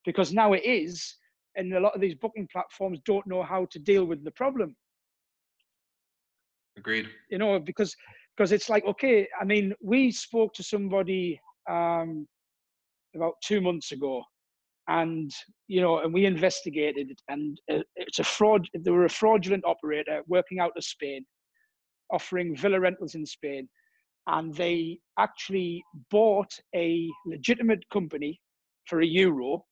Because 0.05 0.31
now 0.33 0.53
it 0.53 0.63
is, 0.63 1.15
and 1.55 1.73
a 1.73 1.79
lot 1.79 1.95
of 1.95 2.01
these 2.01 2.15
booking 2.15 2.47
platforms 2.51 2.99
don't 3.05 3.25
know 3.27 3.43
how 3.43 3.65
to 3.71 3.79
deal 3.79 4.05
with 4.05 4.23
the 4.23 4.31
problem. 4.31 4.75
agreed. 6.77 7.09
you 7.29 7.37
know 7.37 7.59
because 7.59 7.95
because 8.35 8.51
it's 8.51 8.69
like 8.69 8.85
okay 8.85 9.27
i 9.39 9.45
mean 9.45 9.73
we 9.81 10.11
spoke 10.11 10.53
to 10.53 10.63
somebody 10.63 11.39
um 11.69 12.27
about 13.15 13.33
two 13.43 13.61
months 13.61 13.91
ago 13.91 14.23
and 14.87 15.31
you 15.67 15.81
know 15.81 15.99
and 15.99 16.13
we 16.13 16.25
investigated 16.25 17.17
and 17.29 17.59
uh, 17.71 17.79
it's 17.95 18.19
a 18.19 18.23
fraud 18.23 18.67
they 18.77 18.91
were 18.91 19.05
a 19.05 19.09
fraudulent 19.09 19.63
operator 19.65 20.21
working 20.27 20.59
out 20.59 20.71
of 20.77 20.83
spain 20.83 21.25
offering 22.11 22.55
villa 22.55 22.79
rentals 22.79 23.15
in 23.15 23.25
spain 23.25 23.67
and 24.27 24.53
they 24.55 24.99
actually 25.19 25.83
bought 26.09 26.51
a 26.75 27.09
legitimate 27.25 27.83
company 27.91 28.39
for 28.87 29.01
a 29.01 29.05
euro. 29.05 29.63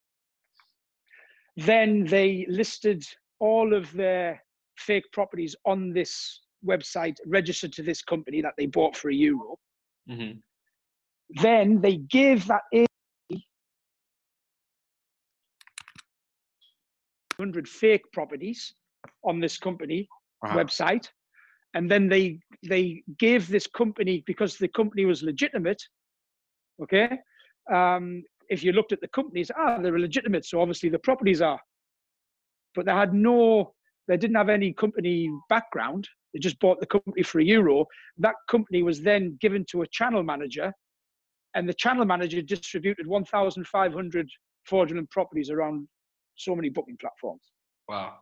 Then 1.57 2.05
they 2.05 2.45
listed 2.49 3.03
all 3.39 3.74
of 3.74 3.91
their 3.93 4.41
fake 4.78 5.05
properties 5.11 5.55
on 5.66 5.91
this 5.93 6.41
website 6.66 7.16
registered 7.26 7.74
to 7.74 7.84
this 7.84 8.01
company 8.01 8.41
that 8.41 8.53
they 8.57 8.66
bought 8.66 8.95
for 8.95 9.09
a 9.09 9.14
euro. 9.16 9.57
hmm 10.07 10.32
Then 11.41 11.82
they 11.82 11.97
give 11.97 12.45
that 12.47 12.64
agency 12.74 13.47
100 17.38 17.68
fake 17.68 18.05
properties 18.11 18.74
on 19.24 19.39
this 19.39 19.57
company 19.57 20.07
Uh-huh. 20.43 20.57
website. 20.57 21.07
And 21.76 21.89
then 21.89 22.07
they 22.07 22.39
they 22.70 23.03
gave 23.18 23.47
this 23.47 23.68
company 23.68 24.24
because 24.26 24.57
the 24.57 24.68
company 24.68 25.05
was 25.05 25.24
legitimate. 25.24 25.82
Okay, 26.84 27.09
um, 27.72 28.24
if 28.49 28.64
you 28.64 28.72
looked 28.74 28.91
at 28.93 29.01
the 29.01 29.07
companies, 29.07 29.49
ah, 29.57 29.78
they're 29.80 29.97
legitimate, 29.99 30.45
so 30.45 30.61
obviously 30.61 30.89
the 30.89 30.99
properties 30.99 31.41
are. 31.41 31.59
But 32.76 32.86
they 32.86 32.91
had 32.91 33.14
no, 33.14 33.74
they 34.07 34.18
didn't 34.18 34.36
have 34.36 34.49
any 34.49 34.74
company 34.74 35.30
background. 35.49 36.07
They 36.34 36.39
just 36.39 36.59
bought 36.59 36.79
the 36.79 36.88
company 36.88 37.23
for 37.23 37.39
a 37.39 37.43
euro. 37.43 37.86
That 38.17 38.36
company 38.49 38.84
was 38.84 39.01
then 39.01 39.38
given 39.39 39.65
to 39.71 39.84
a 39.84 39.88
channel 39.88 40.23
manager, 40.23 40.73
and 41.55 41.69
the 41.69 41.73
channel 41.73 42.05
manager 42.05 42.41
distributed 42.41 43.05
1,500 43.05 44.29
fraudulent 44.63 45.09
properties 45.11 45.49
around 45.49 45.88
so 46.36 46.55
many 46.55 46.69
booking 46.69 46.97
platforms. 46.97 47.43
Wow. 47.88 48.15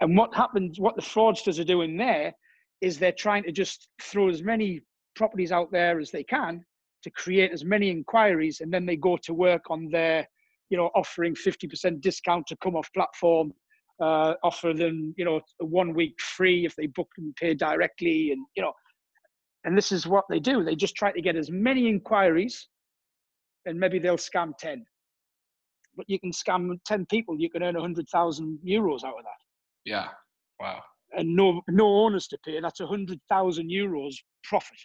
And 0.00 0.16
what 0.16 0.34
happens, 0.34 0.78
what 0.78 0.96
the 0.96 1.02
fraudsters 1.02 1.58
are 1.58 1.64
doing 1.64 1.96
there 1.96 2.32
is 2.80 2.98
they're 2.98 3.12
trying 3.12 3.44
to 3.44 3.52
just 3.52 3.88
throw 4.02 4.28
as 4.28 4.42
many 4.42 4.80
properties 5.16 5.52
out 5.52 5.70
there 5.72 5.98
as 5.98 6.10
they 6.10 6.24
can 6.24 6.64
to 7.02 7.10
create 7.10 7.52
as 7.52 7.64
many 7.64 7.90
inquiries. 7.90 8.60
And 8.60 8.72
then 8.72 8.86
they 8.86 8.96
go 8.96 9.16
to 9.22 9.34
work 9.34 9.70
on 9.70 9.88
their, 9.90 10.28
you 10.70 10.76
know, 10.76 10.90
offering 10.94 11.34
50% 11.34 12.00
discount 12.00 12.46
to 12.48 12.56
come 12.56 12.76
off 12.76 12.92
platform, 12.92 13.52
uh, 14.00 14.34
offer 14.42 14.72
them, 14.72 15.14
you 15.16 15.24
know, 15.24 15.40
one 15.60 15.94
week 15.94 16.20
free 16.20 16.64
if 16.66 16.74
they 16.76 16.86
book 16.86 17.08
and 17.18 17.34
pay 17.36 17.54
directly. 17.54 18.32
And, 18.32 18.44
you 18.56 18.62
know, 18.62 18.72
and 19.64 19.76
this 19.76 19.92
is 19.92 20.06
what 20.06 20.24
they 20.28 20.40
do. 20.40 20.64
They 20.64 20.76
just 20.76 20.96
try 20.96 21.12
to 21.12 21.20
get 21.22 21.36
as 21.36 21.50
many 21.50 21.88
inquiries 21.88 22.68
and 23.66 23.78
maybe 23.78 23.98
they'll 23.98 24.16
scam 24.16 24.52
10. 24.58 24.84
But 25.96 26.06
you 26.08 26.18
can 26.18 26.32
scam 26.32 26.78
10 26.84 27.06
people, 27.06 27.36
you 27.38 27.48
can 27.48 27.62
earn 27.62 27.74
100,000 27.74 28.58
euros 28.66 29.04
out 29.04 29.18
of 29.18 29.24
that 29.24 29.40
Yeah. 29.84 30.08
Wow. 30.60 30.82
and 31.16 31.34
no 31.36 31.60
no 31.68 31.86
owners 31.86 32.26
to 32.28 32.38
pay. 32.44 32.60
That's 32.60 32.80
a 32.80 32.86
hundred 32.86 33.20
thousand 33.28 33.70
euros 33.70 34.14
profit 34.42 34.78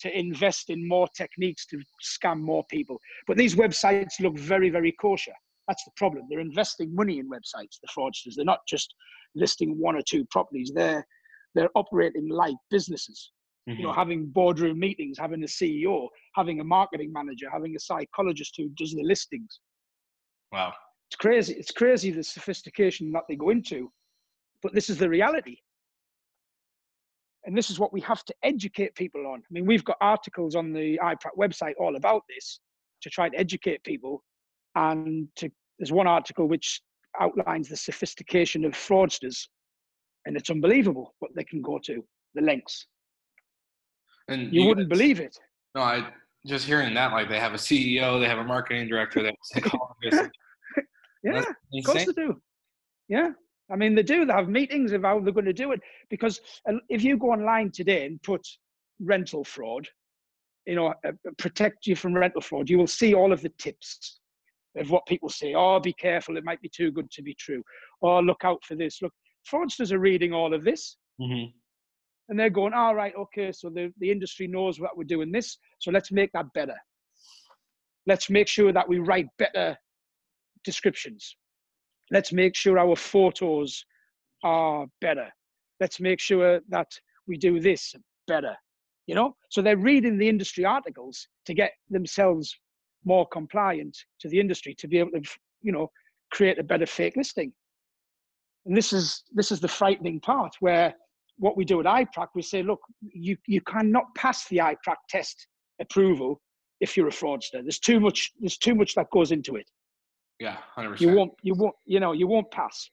to 0.00 0.18
invest 0.18 0.70
in 0.70 0.86
more 0.88 1.08
techniques 1.16 1.66
to 1.66 1.78
scam 2.02 2.40
more 2.40 2.64
people. 2.70 2.98
But 3.26 3.36
these 3.36 3.54
websites 3.54 4.20
look 4.20 4.36
very 4.38 4.70
very 4.70 4.92
kosher. 4.92 5.34
That's 5.70 5.84
the 5.84 5.92
problem. 5.96 6.26
They're 6.28 6.40
investing 6.40 6.92
money 6.92 7.20
in 7.20 7.30
websites. 7.30 7.78
The 7.80 7.88
fraudsters. 7.96 8.34
They're 8.34 8.44
not 8.44 8.66
just 8.68 8.92
listing 9.36 9.78
one 9.78 9.94
or 9.94 10.02
two 10.02 10.24
properties. 10.30 10.72
They're 10.74 11.06
they're 11.54 11.70
operating 11.76 12.28
like 12.28 12.56
businesses. 12.70 13.30
You 13.66 13.82
know, 13.84 13.90
Mhm. 13.92 13.94
having 13.94 14.26
boardroom 14.26 14.80
meetings, 14.80 15.16
having 15.16 15.44
a 15.44 15.46
CEO, 15.48 16.08
having 16.34 16.58
a 16.60 16.64
marketing 16.64 17.12
manager, 17.12 17.48
having 17.48 17.76
a 17.76 17.78
psychologist 17.78 18.54
who 18.56 18.68
does 18.70 18.92
the 18.92 19.02
listings 19.04 19.60
Wow. 20.50 20.74
it's 21.08 21.16
crazy. 21.16 21.54
It's 21.54 21.70
crazy 21.70 22.10
the 22.10 22.24
sophistication 22.24 23.12
that 23.12 23.24
they 23.28 23.36
go 23.36 23.50
into, 23.50 23.92
but 24.62 24.74
this 24.74 24.90
is 24.90 24.98
the 24.98 25.08
reality. 25.08 25.56
And 27.44 27.56
this 27.56 27.70
is 27.70 27.78
what 27.78 27.92
we 27.92 28.00
have 28.02 28.24
to 28.24 28.34
educate 28.42 28.94
people 28.96 29.26
on. 29.26 29.40
I 29.40 29.46
mean, 29.50 29.66
we've 29.66 29.84
got 29.84 29.96
articles 30.00 30.54
on 30.56 30.72
the 30.72 30.98
iPrac 31.02 31.36
website 31.38 31.74
all 31.78 31.94
about 31.96 32.22
this 32.28 32.60
to 33.02 33.10
try 33.10 33.28
to 33.28 33.38
educate 33.38 33.82
people. 33.84 34.24
And 34.76 35.28
to, 35.36 35.50
there's 35.80 35.90
one 35.90 36.06
article 36.06 36.46
which 36.46 36.80
outlines 37.20 37.68
the 37.68 37.76
sophistication 37.76 38.64
of 38.64 38.72
fraudsters, 38.72 39.48
and 40.26 40.36
it's 40.36 40.50
unbelievable 40.50 41.14
what 41.18 41.32
they 41.34 41.42
can 41.44 41.62
go 41.62 41.80
to, 41.84 42.04
the 42.34 42.42
lengths. 42.42 42.86
And 44.28 44.52
You, 44.52 44.62
you 44.62 44.68
wouldn't 44.68 44.90
believe 44.90 45.18
it. 45.18 45.36
No, 45.74 45.80
I 45.80 46.06
just 46.46 46.66
hearing 46.66 46.94
that 46.94 47.12
like 47.12 47.28
they 47.28 47.40
have 47.40 47.54
a 47.54 47.56
CEO, 47.56 48.20
they 48.20 48.28
have 48.28 48.38
a 48.38 48.44
marketing 48.44 48.88
director, 48.88 49.22
they 49.22 49.28
have 49.28 49.34
a 49.34 49.60
psychologist. 49.60 50.30
Yeah. 51.22 51.40
Of 51.40 51.84
course 51.84 52.06
they 52.06 52.12
do. 52.12 52.40
Yeah. 53.08 53.30
I 53.70 53.76
mean, 53.76 53.94
they 53.94 54.02
do. 54.02 54.24
They 54.24 54.32
have 54.32 54.48
meetings 54.48 54.92
of 54.92 55.02
how 55.02 55.20
they're 55.20 55.32
going 55.32 55.44
to 55.44 55.52
do 55.52 55.72
it. 55.72 55.80
Because 56.08 56.40
uh, 56.68 56.74
if 56.88 57.04
you 57.04 57.18
go 57.18 57.32
online 57.32 57.70
today 57.70 58.06
and 58.06 58.22
put 58.22 58.40
rental 59.00 59.44
fraud, 59.44 59.86
you 60.66 60.76
know, 60.76 60.94
uh, 61.06 61.12
protect 61.38 61.86
you 61.86 61.94
from 61.94 62.14
rental 62.14 62.40
fraud, 62.40 62.70
you 62.70 62.78
will 62.78 62.86
see 62.86 63.14
all 63.14 63.32
of 63.32 63.42
the 63.42 63.50
tips. 63.58 64.19
Of 64.76 64.90
what 64.90 65.06
people 65.06 65.28
say. 65.28 65.54
Oh, 65.54 65.80
be 65.80 65.92
careful, 65.92 66.36
it 66.36 66.44
might 66.44 66.60
be 66.60 66.70
too 66.74 66.90
good 66.90 67.10
to 67.12 67.22
be 67.22 67.34
true. 67.34 67.62
Or 68.00 68.22
look 68.22 68.44
out 68.44 68.64
for 68.64 68.76
this. 68.76 69.00
Look, 69.02 69.12
fraudsters 69.50 69.92
are 69.92 69.98
reading 69.98 70.32
all 70.32 70.54
of 70.54 70.64
this 70.64 70.96
Mm-hmm. 71.20 71.50
and 72.30 72.40
they're 72.40 72.48
going, 72.48 72.72
all 72.72 72.94
right, 72.94 73.12
okay, 73.14 73.52
so 73.52 73.68
the, 73.68 73.92
the 73.98 74.10
industry 74.10 74.46
knows 74.46 74.80
what 74.80 74.96
we're 74.96 75.04
doing 75.04 75.30
this, 75.30 75.58
so 75.78 75.90
let's 75.90 76.10
make 76.10 76.32
that 76.32 76.46
better. 76.54 76.76
Let's 78.06 78.30
make 78.30 78.48
sure 78.48 78.72
that 78.72 78.88
we 78.88 79.00
write 79.00 79.26
better 79.38 79.76
descriptions. 80.64 81.36
Let's 82.10 82.32
make 82.32 82.56
sure 82.56 82.78
our 82.78 82.96
photos 82.96 83.84
are 84.42 84.86
better. 85.02 85.28
Let's 85.78 86.00
make 86.00 86.20
sure 86.20 86.60
that 86.70 86.88
we 87.26 87.36
do 87.36 87.60
this 87.60 87.94
better. 88.26 88.56
You 89.06 89.14
know, 89.14 89.36
so 89.50 89.60
they're 89.60 89.76
reading 89.76 90.16
the 90.16 90.28
industry 90.28 90.64
articles 90.64 91.28
to 91.46 91.52
get 91.52 91.72
themselves 91.90 92.56
more 93.04 93.26
compliant 93.28 93.96
to 94.20 94.28
the 94.28 94.38
industry 94.38 94.74
to 94.78 94.88
be 94.88 94.98
able 94.98 95.12
to, 95.12 95.22
you 95.62 95.72
know, 95.72 95.90
create 96.32 96.58
a 96.58 96.62
better 96.62 96.86
fake 96.86 97.16
listing. 97.16 97.52
And 98.66 98.76
this 98.76 98.92
is 98.92 99.24
this 99.32 99.50
is 99.50 99.60
the 99.60 99.68
frightening 99.68 100.20
part 100.20 100.54
where 100.60 100.94
what 101.40 101.56
we 101.56 101.64
do 101.64 101.80
at 101.80 101.86
IPRAC, 101.86 102.28
we 102.34 102.42
say, 102.42 102.62
look, 102.62 102.80
you, 103.00 103.36
you 103.46 103.62
cannot 103.62 104.04
pass 104.14 104.46
the 104.48 104.58
IPRAC 104.58 104.96
test 105.08 105.46
approval 105.80 106.40
if 106.80 106.96
you're 106.96 107.08
a 107.08 107.12
fraudster. 107.12 107.62
There's 107.62 107.78
too 107.78 107.98
much, 107.98 108.30
there's 108.38 108.58
too 108.58 108.74
much 108.74 108.94
that 108.94 109.10
goes 109.10 109.32
into 109.32 109.56
it. 109.56 109.68
Yeah, 110.38 110.58
100%. 110.76 111.00
You 111.00 111.14
won't, 111.14 111.32
you 111.42 111.54
won't, 111.54 111.74
you 111.86 111.98
know, 111.98 112.12
you 112.12 112.26
won't 112.26 112.50
pass. 112.50 112.90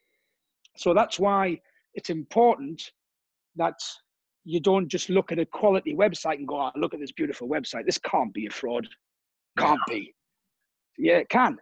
So 0.78 0.94
that's 0.94 1.20
why 1.20 1.60
it's 1.94 2.10
important 2.10 2.82
that 3.58 3.76
you 4.46 4.62
don't 4.62 4.88
just 4.88 5.10
look 5.10 5.34
at 5.34 5.40
a 5.40 5.46
quality 5.46 5.94
website 5.94 6.36
and 6.36 6.48
go, 6.48 6.62
oh, 6.62 6.72
look 6.78 6.94
at 6.94 7.02
this 7.02 7.12
beautiful 7.12 7.50
website. 7.50 7.86
This 7.86 7.98
can't 7.98 8.34
be 8.34 8.46
a 8.46 8.50
fraud. 8.50 8.88
Can't 9.58 9.80
be. 9.88 10.14
Yeah, 10.98 11.18
it 11.18 11.30
can. 11.30 11.58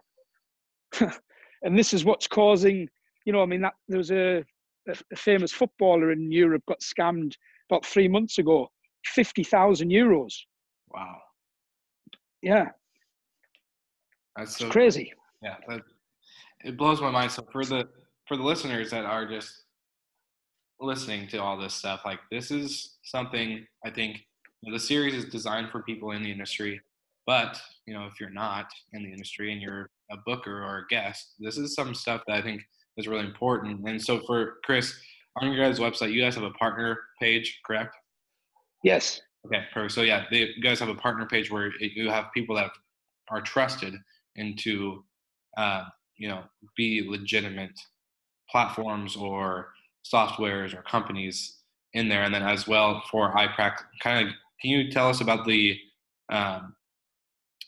and 1.62 1.78
this 1.78 1.92
is 1.92 2.04
what's 2.04 2.26
causing, 2.26 2.88
you 3.24 3.32
know, 3.32 3.42
I 3.42 3.46
mean, 3.46 3.60
that 3.62 3.74
there 3.88 3.98
was 3.98 4.10
a, 4.10 4.38
a, 4.88 4.94
a 5.12 5.16
famous 5.16 5.52
footballer 5.52 6.12
in 6.12 6.30
Europe 6.30 6.62
got 6.68 6.80
scammed 6.80 7.34
about 7.70 7.84
three 7.84 8.08
months 8.08 8.38
ago, 8.38 8.68
50,000 9.06 9.90
euros. 9.90 10.32
Wow, 10.92 11.18
Yeah, 12.42 12.68
that's 14.36 14.52
it's 14.52 14.60
so 14.60 14.70
crazy. 14.70 15.12
Yeah, 15.42 15.56
that 15.68 15.82
it 16.64 16.76
blows 16.76 17.00
my 17.00 17.10
mind. 17.10 17.32
So 17.32 17.46
for 17.50 17.64
the 17.64 17.88
for 18.26 18.36
the 18.36 18.42
listeners 18.42 18.90
that 18.90 19.04
are 19.04 19.26
just 19.26 19.64
listening 20.80 21.28
to 21.28 21.38
all 21.38 21.58
this 21.58 21.74
stuff, 21.74 22.02
like 22.04 22.20
this 22.30 22.50
is 22.50 22.96
something 23.02 23.66
I 23.84 23.90
think 23.90 24.26
you 24.62 24.70
know, 24.70 24.78
the 24.78 24.84
series 24.84 25.14
is 25.14 25.26
designed 25.26 25.70
for 25.70 25.82
people 25.82 26.12
in 26.12 26.22
the 26.22 26.30
industry. 26.30 26.80
But 27.26 27.60
you 27.86 27.94
know, 27.94 28.06
if 28.06 28.20
you're 28.20 28.30
not 28.30 28.66
in 28.92 29.02
the 29.02 29.10
industry 29.10 29.52
and 29.52 29.60
you're 29.60 29.90
a 30.10 30.16
booker 30.24 30.62
or 30.62 30.78
a 30.78 30.86
guest, 30.88 31.34
this 31.38 31.58
is 31.58 31.74
some 31.74 31.94
stuff 31.94 32.22
that 32.26 32.36
I 32.36 32.42
think 32.42 32.62
is 32.96 33.08
really 33.08 33.24
important. 33.24 33.86
And 33.88 34.02
so 34.02 34.20
for 34.20 34.58
Chris, 34.64 34.94
on 35.40 35.52
your 35.52 35.64
guys' 35.64 35.78
website, 35.78 36.12
you 36.12 36.22
guys 36.22 36.34
have 36.34 36.44
a 36.44 36.50
partner 36.50 36.98
page, 37.20 37.60
correct? 37.64 37.94
Yes. 38.82 39.20
Okay, 39.46 39.62
perfect. 39.72 39.92
So 39.92 40.02
yeah, 40.02 40.24
they, 40.30 40.50
you 40.56 40.62
guys 40.62 40.80
have 40.80 40.88
a 40.88 40.94
partner 40.94 41.26
page 41.26 41.50
where 41.50 41.70
you 41.80 42.08
have 42.10 42.26
people 42.32 42.56
that 42.56 42.70
are 43.30 43.40
trusted 43.40 43.94
into, 44.36 45.04
uh, 45.56 45.84
you 46.16 46.28
know, 46.28 46.42
be 46.76 47.06
legitimate 47.06 47.78
platforms 48.50 49.16
or 49.16 49.68
softwares 50.04 50.74
or 50.74 50.82
companies 50.82 51.58
in 51.92 52.08
there, 52.08 52.22
and 52.22 52.34
then 52.34 52.42
as 52.42 52.66
well 52.66 53.02
for 53.10 53.34
iPrac, 53.34 53.76
kind 54.02 54.26
of, 54.26 54.34
can 54.60 54.70
you 54.70 54.90
tell 54.90 55.08
us 55.08 55.20
about 55.20 55.46
the, 55.46 55.76
um, 56.30 56.74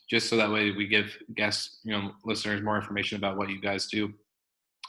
just 0.09 0.29
so 0.29 0.37
that 0.37 0.51
way 0.51 0.71
we 0.71 0.87
give 0.87 1.17
guests, 1.35 1.81
you 1.85 1.93
know, 1.93 2.13
listeners 2.25 2.63
more 2.63 2.77
information 2.77 3.19
about 3.19 3.37
what 3.37 3.49
you 3.51 3.61
guys 3.61 3.87
do. 3.87 4.13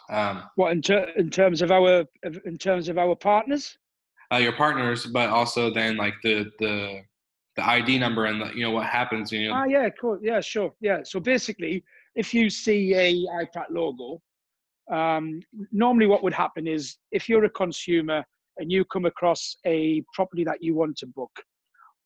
Um, 0.10 0.44
What 0.56 0.72
in, 0.72 0.82
ter- 0.82 1.12
in 1.18 1.30
terms 1.30 1.62
of 1.62 1.72
our 1.72 2.06
in 2.46 2.58
terms 2.58 2.90
of 2.90 2.98
our 2.98 3.16
partners? 3.16 3.78
uh, 4.32 4.38
your 4.38 4.54
partners, 4.54 5.06
but 5.08 5.30
also 5.30 5.72
then 5.72 5.98
like 5.98 6.16
the 6.24 6.50
the 6.60 7.02
the 7.56 7.68
ID 7.68 8.00
number 8.00 8.26
and 8.26 8.42
the, 8.42 8.52
you 8.56 8.62
know 8.64 8.72
what 8.72 8.86
happens. 8.86 9.32
You 9.32 9.50
know, 9.50 9.56
Ah, 9.56 9.66
yeah, 9.66 9.90
cool. 10.00 10.18
Yeah, 10.22 10.40
sure. 10.40 10.74
Yeah. 10.82 11.00
So 11.04 11.20
basically, 11.20 11.84
if 12.16 12.34
you 12.34 12.50
see 12.50 12.94
a 12.96 13.26
iPrac 13.44 13.66
logo, 13.70 14.22
um, 14.92 15.42
normally 15.72 16.08
what 16.08 16.24
would 16.24 16.34
happen 16.34 16.68
is 16.68 16.98
if 17.12 17.28
you're 17.30 17.46
a 17.46 17.50
consumer 17.50 18.24
and 18.58 18.72
you 18.72 18.86
come 18.86 19.06
across 19.06 19.58
a 19.66 20.04
property 20.14 20.44
that 20.44 20.64
you 20.64 20.74
want 20.76 20.98
to 20.98 21.08
book, 21.08 21.32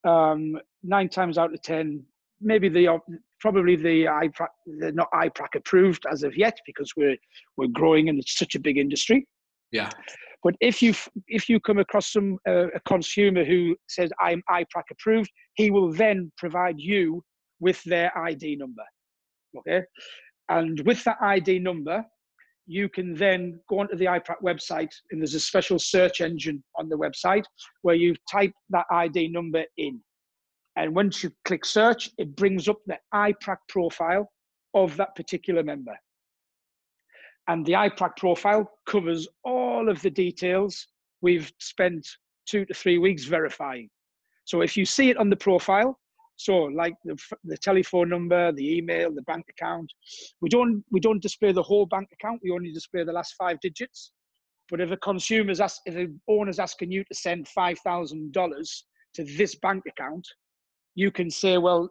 um, 0.05 0.57
nine 0.83 1.09
times 1.09 1.37
out 1.37 1.53
of 1.53 1.61
ten, 1.61 2.03
maybe 2.43 2.69
the 2.69 2.99
probably 3.39 3.75
the 3.75 4.05
iPrac, 4.05 4.47
they're 4.79 4.91
not 4.91 5.09
iPrac 5.13 5.55
approved 5.55 6.05
as 6.11 6.23
of 6.23 6.35
yet 6.37 6.57
because 6.65 6.93
we're 6.95 7.17
we're 7.57 7.67
growing 7.67 8.09
and 8.09 8.19
it's 8.19 8.37
such 8.37 8.55
a 8.55 8.59
big 8.59 8.77
industry. 8.77 9.27
yeah, 9.71 9.89
But 10.43 10.55
if 10.59 10.81
you 10.81 10.93
if 11.27 11.49
you 11.49 11.59
come 11.59 11.79
across 11.79 12.11
some 12.11 12.37
uh, 12.47 12.67
a 12.67 12.79
consumer 12.85 13.43
who 13.43 13.75
says 13.87 14.11
I'm 14.19 14.41
iPrac 14.49 14.85
approved, 14.91 15.31
he 15.55 15.71
will 15.71 15.91
then 15.91 16.31
provide 16.37 16.79
you 16.79 17.23
with 17.59 17.81
their 17.83 18.15
ID 18.17 18.57
number. 18.57 18.83
Okay, 19.57 19.83
and 20.49 20.79
with 20.81 21.03
that 21.03 21.17
ID 21.21 21.59
number, 21.59 22.05
you 22.65 22.89
can 22.89 23.13
then 23.13 23.59
go 23.69 23.79
onto 23.79 23.95
the 23.95 24.05
iPrac 24.05 24.41
website, 24.43 24.93
and 25.11 25.21
there's 25.21 25.33
a 25.33 25.39
special 25.39 25.79
search 25.79 26.21
engine 26.21 26.63
on 26.77 26.89
the 26.89 26.97
website 26.97 27.43
where 27.81 27.95
you 27.95 28.15
type 28.31 28.53
that 28.69 28.85
ID 28.91 29.29
number 29.29 29.63
in, 29.77 29.99
and 30.75 30.95
once 30.95 31.23
you 31.23 31.31
click 31.45 31.65
search, 31.65 32.09
it 32.17 32.35
brings 32.35 32.67
up 32.67 32.79
the 32.87 32.97
iPrac 33.13 33.57
profile 33.69 34.29
of 34.73 34.95
that 34.97 35.15
particular 35.15 35.63
member 35.63 35.95
and 37.47 37.65
the 37.65 37.73
iPrac 37.73 38.15
profile 38.17 38.69
covers 38.87 39.27
all 39.43 39.89
of 39.89 40.01
the 40.01 40.09
details 40.09 40.87
we've 41.21 41.51
spent 41.59 42.07
two 42.47 42.65
to 42.65 42.73
three 42.73 42.97
weeks 42.97 43.25
verifying. 43.25 43.89
So 44.45 44.61
if 44.61 44.75
you 44.75 44.85
see 44.85 45.09
it 45.09 45.17
on 45.17 45.29
the 45.29 45.35
profile, 45.35 45.99
so 46.35 46.63
like 46.63 46.95
the, 47.05 47.17
the 47.43 47.57
telephone 47.57 48.09
number, 48.09 48.51
the 48.51 48.77
email, 48.77 49.13
the 49.13 49.21
bank 49.23 49.45
account, 49.49 49.91
we 50.41 50.49
don't 50.49 50.83
we 50.91 50.99
don't 50.99 51.21
display 51.21 51.51
the 51.51 51.63
whole 51.63 51.85
bank 51.85 52.09
account. 52.11 52.41
We 52.43 52.51
only 52.51 52.71
display 52.71 53.03
the 53.03 53.13
last 53.13 53.35
five 53.37 53.59
digits. 53.61 54.11
But 54.69 54.81
if 54.81 54.91
a 54.91 54.97
consumer's 54.97 55.61
ask, 55.61 55.81
if 55.85 55.95
an 55.95 56.19
owner's 56.27 56.59
asking 56.59 56.91
you 56.91 57.03
to 57.05 57.15
send 57.15 57.47
five 57.47 57.77
thousand 57.79 58.33
dollars 58.33 58.85
to 59.13 59.23
this 59.23 59.55
bank 59.55 59.83
account, 59.87 60.27
you 60.95 61.11
can 61.11 61.29
say, 61.29 61.57
well, 61.57 61.89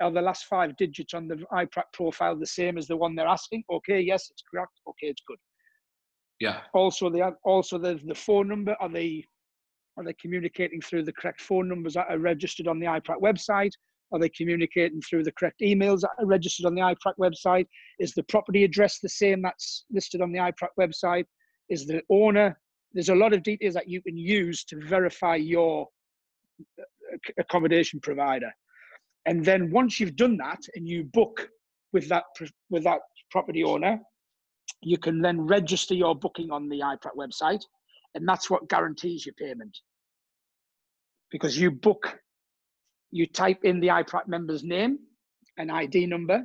are 0.00 0.10
the 0.10 0.22
last 0.22 0.44
five 0.44 0.76
digits 0.76 1.14
on 1.14 1.28
the 1.28 1.36
iPrac 1.52 1.84
profile 1.92 2.36
the 2.36 2.46
same 2.46 2.78
as 2.78 2.86
the 2.86 2.96
one 2.96 3.14
they're 3.14 3.26
asking? 3.26 3.62
Okay, 3.70 4.00
yes, 4.00 4.28
it's 4.30 4.42
correct. 4.50 4.72
Okay, 4.88 5.06
it's 5.08 5.22
good. 5.26 5.38
yeah, 6.40 6.60
Also, 6.74 7.10
the 7.10 7.34
also 7.44 7.78
the 7.78 8.00
the 8.06 8.14
phone 8.14 8.48
number 8.48 8.76
are 8.80 8.88
they 8.88 9.24
are 9.96 10.04
they 10.04 10.14
communicating 10.14 10.80
through 10.80 11.04
the 11.04 11.12
correct 11.12 11.40
phone 11.40 11.68
numbers 11.68 11.94
that 11.94 12.06
are 12.08 12.18
registered 12.18 12.68
on 12.68 12.78
the 12.78 12.86
iPrac 12.86 13.20
website? 13.20 13.72
Are 14.12 14.18
they 14.18 14.28
communicating 14.30 15.02
through 15.02 15.24
the 15.24 15.32
correct 15.32 15.60
emails 15.60 16.00
that 16.00 16.10
are 16.18 16.26
registered 16.26 16.66
on 16.66 16.74
the 16.74 16.80
iPrac 16.80 17.14
website? 17.20 17.66
Is 17.98 18.14
the 18.14 18.22
property 18.24 18.64
address 18.64 19.00
the 19.00 19.08
same 19.08 19.42
that's 19.42 19.84
listed 19.90 20.22
on 20.22 20.32
the 20.32 20.38
iPrac 20.38 20.70
website? 20.80 21.26
Is 21.68 21.86
the 21.86 22.02
owner? 22.10 22.58
There's 22.94 23.10
a 23.10 23.14
lot 23.14 23.34
of 23.34 23.42
details 23.42 23.74
that 23.74 23.88
you 23.88 24.00
can 24.00 24.16
use 24.16 24.64
to 24.64 24.80
verify 24.86 25.36
your 25.36 25.86
accommodation 27.38 28.00
provider. 28.00 28.50
And 29.26 29.44
then 29.44 29.70
once 29.70 30.00
you've 30.00 30.16
done 30.16 30.36
that 30.38 30.60
and 30.74 30.88
you 30.88 31.04
book 31.04 31.48
with 31.92 32.08
that 32.08 32.24
with 32.70 32.84
that 32.84 33.00
property 33.30 33.64
owner, 33.64 34.00
you 34.82 34.98
can 34.98 35.20
then 35.20 35.40
register 35.40 35.94
your 35.94 36.14
booking 36.14 36.50
on 36.50 36.68
the 36.68 36.80
iPrac 36.80 37.16
website, 37.16 37.62
and 38.14 38.28
that's 38.28 38.48
what 38.50 38.68
guarantees 38.68 39.26
your 39.26 39.34
payment. 39.34 39.76
Because 41.30 41.58
you 41.58 41.70
book, 41.70 42.18
you 43.10 43.26
type 43.26 43.64
in 43.64 43.80
the 43.80 43.88
iPrac 43.88 44.28
member's 44.28 44.64
name, 44.64 44.98
an 45.58 45.70
ID 45.70 46.06
number, 46.06 46.44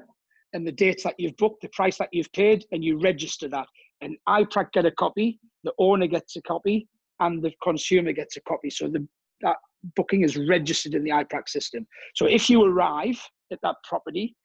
and 0.53 0.67
the 0.67 0.71
dates 0.71 1.03
that 1.03 1.15
you've 1.17 1.37
booked, 1.37 1.61
the 1.61 1.69
price 1.69 1.97
that 1.97 2.09
you've 2.11 2.31
paid, 2.33 2.65
and 2.71 2.83
you 2.83 2.99
register 2.99 3.47
that. 3.47 3.67
And 4.01 4.17
iPrac 4.27 4.71
get 4.73 4.85
a 4.85 4.91
copy, 4.91 5.39
the 5.63 5.73
owner 5.79 6.07
gets 6.07 6.35
a 6.35 6.41
copy, 6.41 6.87
and 7.19 7.41
the 7.41 7.53
consumer 7.63 8.11
gets 8.11 8.35
a 8.37 8.41
copy. 8.41 8.69
So 8.69 8.87
the 8.87 9.07
that 9.41 9.57
booking 9.95 10.23
is 10.23 10.37
registered 10.37 10.93
in 10.95 11.03
the 11.03 11.09
iPrac 11.11 11.47
system. 11.49 11.85
So 12.15 12.25
if 12.25 12.49
you 12.49 12.63
arrive 12.63 13.19
at 13.51 13.59
that 13.63 13.75
property, 13.87 14.35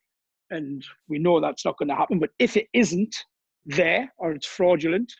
and 0.51 0.83
we 1.07 1.19
know 1.19 1.39
that's 1.39 1.63
not 1.65 1.77
going 1.77 1.89
to 1.89 1.95
happen, 1.95 2.19
but 2.19 2.31
if 2.39 2.57
it 2.57 2.67
isn't 2.73 3.15
there 3.65 4.11
or 4.17 4.31
it's 4.31 4.47
fraudulent, 4.47 5.11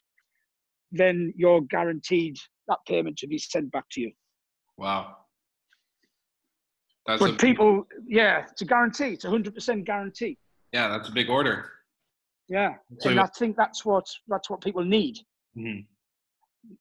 then 0.92 1.32
you're 1.38 1.62
guaranteed 1.62 2.36
that 2.68 2.80
payment 2.88 3.18
to 3.18 3.28
be 3.28 3.38
sent 3.38 3.72
back 3.72 3.86
to 3.92 4.02
you. 4.02 4.12
wow. 4.78 5.16
That's 7.08 7.22
But 7.22 7.32
a, 7.32 7.38
people, 7.38 7.88
yeah, 8.08 8.46
it's 8.52 8.62
a 8.62 8.66
guarantee. 8.66 9.14
It's 9.14 9.26
a 9.26 9.30
hundred 9.30 9.56
percent 9.56 9.84
guarantee. 9.86 10.38
yeah, 10.74 10.88
that's 10.90 11.10
a 11.10 11.12
big 11.12 11.28
order. 11.30 11.72
Yeah, 12.50 12.76
So- 13.00 13.10
and 13.10 13.20
I 13.20 13.26
think 13.28 13.56
that's 13.56 13.84
what 13.84 14.06
that's 14.28 14.48
what 14.50 14.62
people 14.62 14.84
need. 14.84 15.18
Mhm. 15.58 15.88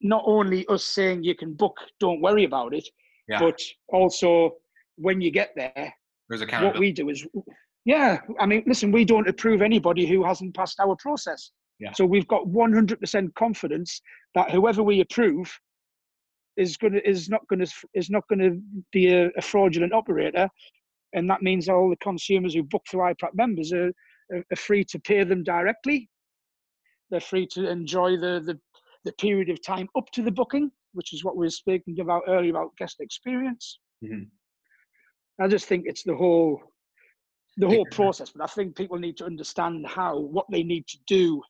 Not 0.02 0.24
only 0.26 0.66
us 0.66 0.84
saying 0.84 1.22
you 1.24 1.34
can 1.34 1.54
book, 1.54 1.78
don't 1.98 2.20
worry 2.20 2.44
about 2.44 2.74
it, 2.74 2.86
Yeah, 3.28 3.40
but 3.40 3.60
also 3.88 4.54
when 4.96 5.20
you 5.20 5.30
get 5.30 5.50
there, 5.54 5.94
there's 6.28 6.42
what 6.42 6.78
we 6.78 6.92
do 6.92 7.08
is 7.08 7.26
Yeah, 7.84 8.20
I 8.38 8.46
mean, 8.46 8.62
listen, 8.66 8.92
we 8.92 9.04
don't 9.04 9.28
approve 9.28 9.62
anybody 9.62 10.06
who 10.06 10.24
hasn't 10.24 10.54
passed 10.54 10.80
our 10.80 10.96
process. 10.96 11.50
Yeah. 11.78 11.92
So 11.92 12.04
we've 12.04 12.26
got 12.26 12.44
100% 12.46 13.34
confidence 13.34 14.00
that 14.34 14.50
whoever 14.50 14.82
we 14.82 15.00
approve 15.00 15.52
is 16.56 16.76
going 16.76 16.94
to 16.94 17.08
is 17.08 17.28
not 17.28 17.46
going 17.48 17.64
to 17.64 17.72
is 17.94 18.10
not 18.10 18.24
going 18.28 18.40
to 18.40 18.60
be 18.92 19.12
a, 19.12 19.30
a, 19.36 19.42
fraudulent 19.42 19.92
operator, 19.92 20.48
and 21.14 21.30
that 21.30 21.40
means 21.40 21.68
all 21.68 21.88
the 21.88 21.96
consumers 21.96 22.54
who 22.54 22.64
book 22.64 22.82
for 22.88 22.98
iPrac 23.14 23.30
members 23.34 23.72
are, 23.72 23.92
are, 24.32 24.44
are 24.52 24.56
free 24.56 24.84
to 24.84 24.98
pay 24.98 25.22
them 25.22 25.44
directly. 25.44 26.10
They're 27.10 27.20
free 27.20 27.46
to 27.52 27.70
enjoy 27.70 28.16
the, 28.16 28.42
the 28.44 28.58
the 29.04 29.12
period 29.12 29.48
of 29.48 29.62
time 29.62 29.88
up 29.96 30.10
to 30.10 30.22
the 30.22 30.32
booking, 30.32 30.70
which 30.92 31.12
is 31.12 31.24
what 31.24 31.36
we 31.36 31.46
were 31.46 31.50
speaking 31.50 32.00
about 32.00 32.22
earlier 32.28 32.50
about 32.50 32.76
guest 32.78 32.96
experience. 33.00 33.78
Mm-hmm. 34.04 34.24
I 35.42 35.48
just 35.48 35.66
think 35.66 35.84
it's 35.86 36.02
the 36.02 36.16
whole 36.16 36.60
the 37.56 37.66
whole 37.66 37.86
process, 37.90 38.30
but 38.30 38.42
I 38.42 38.46
think 38.46 38.76
people 38.76 38.98
need 38.98 39.16
to 39.18 39.24
understand 39.24 39.86
how 39.86 40.18
what 40.18 40.46
they 40.50 40.62
need 40.62 40.86
to 40.88 40.98
do. 41.06 41.42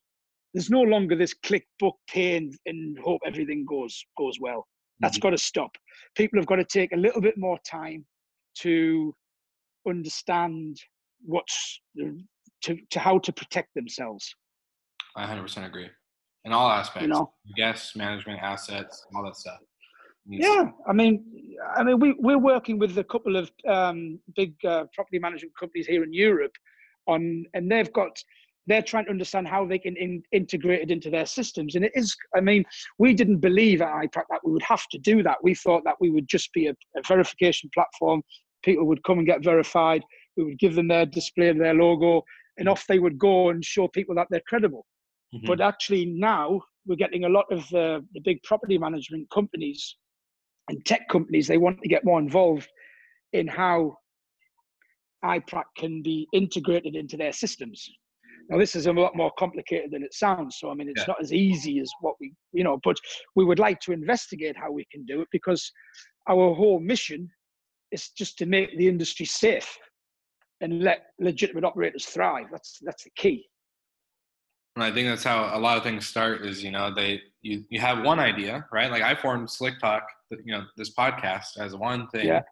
There's 0.55 0.71
no 0.71 0.81
longer 0.81 1.15
this 1.15 1.35
click 1.35 1.67
book 1.79 1.97
pay 2.09 2.37
and, 2.39 2.55
and 2.67 2.99
hope 2.99 3.21
everything 3.27 3.67
goes 3.69 4.05
goes 4.17 4.39
well. 4.41 4.67
That's 5.01 5.19
mm-hmm. 5.19 5.29
got 5.29 5.31
to 5.31 5.39
stop. 5.39 5.71
People 6.17 6.39
have 6.39 6.47
got 6.47 6.57
to 6.57 6.65
take 6.65 6.93
a 6.93 6.97
little 6.97 7.21
bit 7.21 7.37
more 7.37 7.59
time 7.67 8.05
to 8.61 9.15
understand 9.87 10.77
what's 11.25 11.81
to, 11.97 12.77
to 12.91 12.99
how 12.99 13.19
to 13.19 13.33
protect 13.33 13.75
themselves. 13.75 14.35
I 15.17 15.27
100% 15.27 15.67
agree. 15.67 15.89
In 16.49 16.55
all 16.55 16.71
aspects, 16.71 17.03
you 17.03 17.09
know, 17.09 17.31
guests, 17.59 17.95
management, 17.95 18.41
assets, 18.41 19.05
all 19.15 19.23
that 19.25 19.37
stuff. 19.37 19.59
Yeah, 20.27 20.71
I 20.87 20.95
mean, 20.95 21.23
I 21.77 21.83
mean, 21.83 22.01
we 22.01 22.15
we're 22.19 22.39
working 22.39 22.79
with 22.79 22.97
a 22.97 23.05
couple 23.05 23.37
of 23.37 23.51
um, 23.67 24.19
big 24.35 24.55
uh, 24.65 24.85
property 24.95 25.19
management 25.19 25.53
companies 25.61 25.87
here 25.87 26.03
in 26.03 26.13
Europe, 26.15 26.53
on 27.07 27.45
and 27.53 27.71
they've 27.71 27.93
got 27.93 28.19
they're 28.67 28.81
trying 28.81 29.05
to 29.05 29.11
understand 29.11 29.47
how 29.47 29.67
they 29.67 29.79
can 29.79 29.95
in, 29.99 30.23
integrate 30.33 30.81
it 30.81 30.91
into 30.91 31.11
their 31.11 31.27
systems. 31.27 31.75
And 31.75 31.85
it 31.85 31.93
is, 31.95 32.17
I 32.35 32.41
mean, 32.41 32.65
we 32.99 33.13
didn't 33.13 33.41
believe 33.41 33.83
at 33.83 33.93
IPRAC 33.93 34.25
that 34.31 34.41
we 34.43 34.53
would 34.53 34.63
have 34.63 34.87
to 34.93 34.99
do 34.99 35.23
that. 35.25 35.37
We 35.43 35.55
thought 35.55 35.85
that 35.85 35.97
we 36.01 36.09
would 36.09 36.29
just 36.29 36.51
be 36.55 36.69
a, 36.69 36.75
a 36.97 37.03
verification 37.07 37.69
platform. 37.75 38.23
People 38.63 38.87
would 38.87 39.05
come 39.05 39.19
and 39.19 39.27
get 39.27 39.45
verified. 39.45 40.03
We 40.39 40.45
would 40.45 40.59
give 40.59 40.77
them 40.77 40.89
their 40.89 41.05
display 41.05 41.49
of 41.49 41.59
their 41.59 41.75
logo, 41.75 42.23
and 42.57 42.71
off 42.71 42.87
they 42.87 43.01
would 43.01 43.19
go 43.19 43.51
and 43.51 43.63
show 43.63 43.87
people 43.89 44.15
that 44.15 44.29
they're 44.31 44.43
credible. 44.49 44.87
Mm-hmm. 45.35 45.47
But 45.47 45.61
actually, 45.61 46.07
now 46.07 46.61
we're 46.87 46.97
getting 46.97 47.25
a 47.25 47.29
lot 47.29 47.47
of 47.51 47.61
uh, 47.75 48.01
the 48.15 48.21
big 48.25 48.43
property 48.43 48.79
management 48.79 49.29
companies 49.31 49.97
and 50.69 50.85
tech 50.87 51.09
companies. 51.09 51.47
They 51.47 51.59
want 51.59 51.81
to 51.83 51.89
get 51.89 52.05
more 52.05 52.19
involved 52.19 52.69
in 53.33 53.47
how 53.47 53.97
iPrac 55.25 55.65
can 55.77 56.03
be 56.03 56.27
integrated 56.33 56.95
into 56.95 57.17
their 57.17 57.33
systems. 57.33 57.89
Now, 58.49 58.57
this 58.57 58.75
is 58.75 58.87
a 58.87 58.93
lot 58.93 59.15
more 59.15 59.31
complicated 59.39 59.91
than 59.91 60.03
it 60.03 60.15
sounds. 60.15 60.57
So, 60.59 60.71
I 60.71 60.75
mean, 60.75 60.89
it's 60.89 61.01
yeah. 61.01 61.09
not 61.09 61.23
as 61.23 61.35
easy 61.35 61.81
as 61.81 61.91
what 62.01 62.15
we, 62.21 62.33
you 62.53 62.65
know, 62.65 62.79
but 62.83 62.97
we 63.37 63.45
would 63.45 63.59
like 63.59 63.81
to 63.81 63.93
investigate 63.93 64.57
how 64.57 64.73
we 64.73 64.87
can 64.91 65.05
do 65.05 65.21
it 65.21 65.29
because 65.31 65.71
our 66.31 66.55
whole 66.55 66.81
mission 66.81 67.29
is 67.93 68.11
just 68.17 68.39
to 68.39 68.47
make 68.47 68.77
the 68.79 68.89
industry 68.89 69.27
safe 69.27 69.77
and 70.61 70.83
let 70.83 71.07
legitimate 71.21 71.65
operators 71.65 72.07
thrive. 72.07 72.47
That's 72.51 72.79
that's 72.83 73.05
the 73.05 73.11
key. 73.17 73.47
And 74.79 74.85
I 74.85 74.93
think 74.93 75.09
that's 75.09 75.25
how 75.25 75.51
a 75.53 75.59
lot 75.59 75.77
of 75.77 75.83
things 75.83 76.07
start. 76.07 76.47
Is 76.47 76.63
you 76.63 76.71
know 76.71 76.95
they 76.95 77.21
you 77.43 77.65
you 77.69 77.81
have 77.81 78.05
one 78.05 78.21
idea, 78.21 78.65
right? 78.71 78.89
Like 78.89 79.03
I 79.03 79.17
formed 79.17 79.51
Slick 79.51 79.81
Talk, 79.81 80.05
you 80.31 80.53
know, 80.53 80.67
this 80.77 80.95
podcast 80.95 81.59
as 81.59 81.75
one 81.75 82.07
thing. 82.11 82.29
Yeah. 82.29 82.43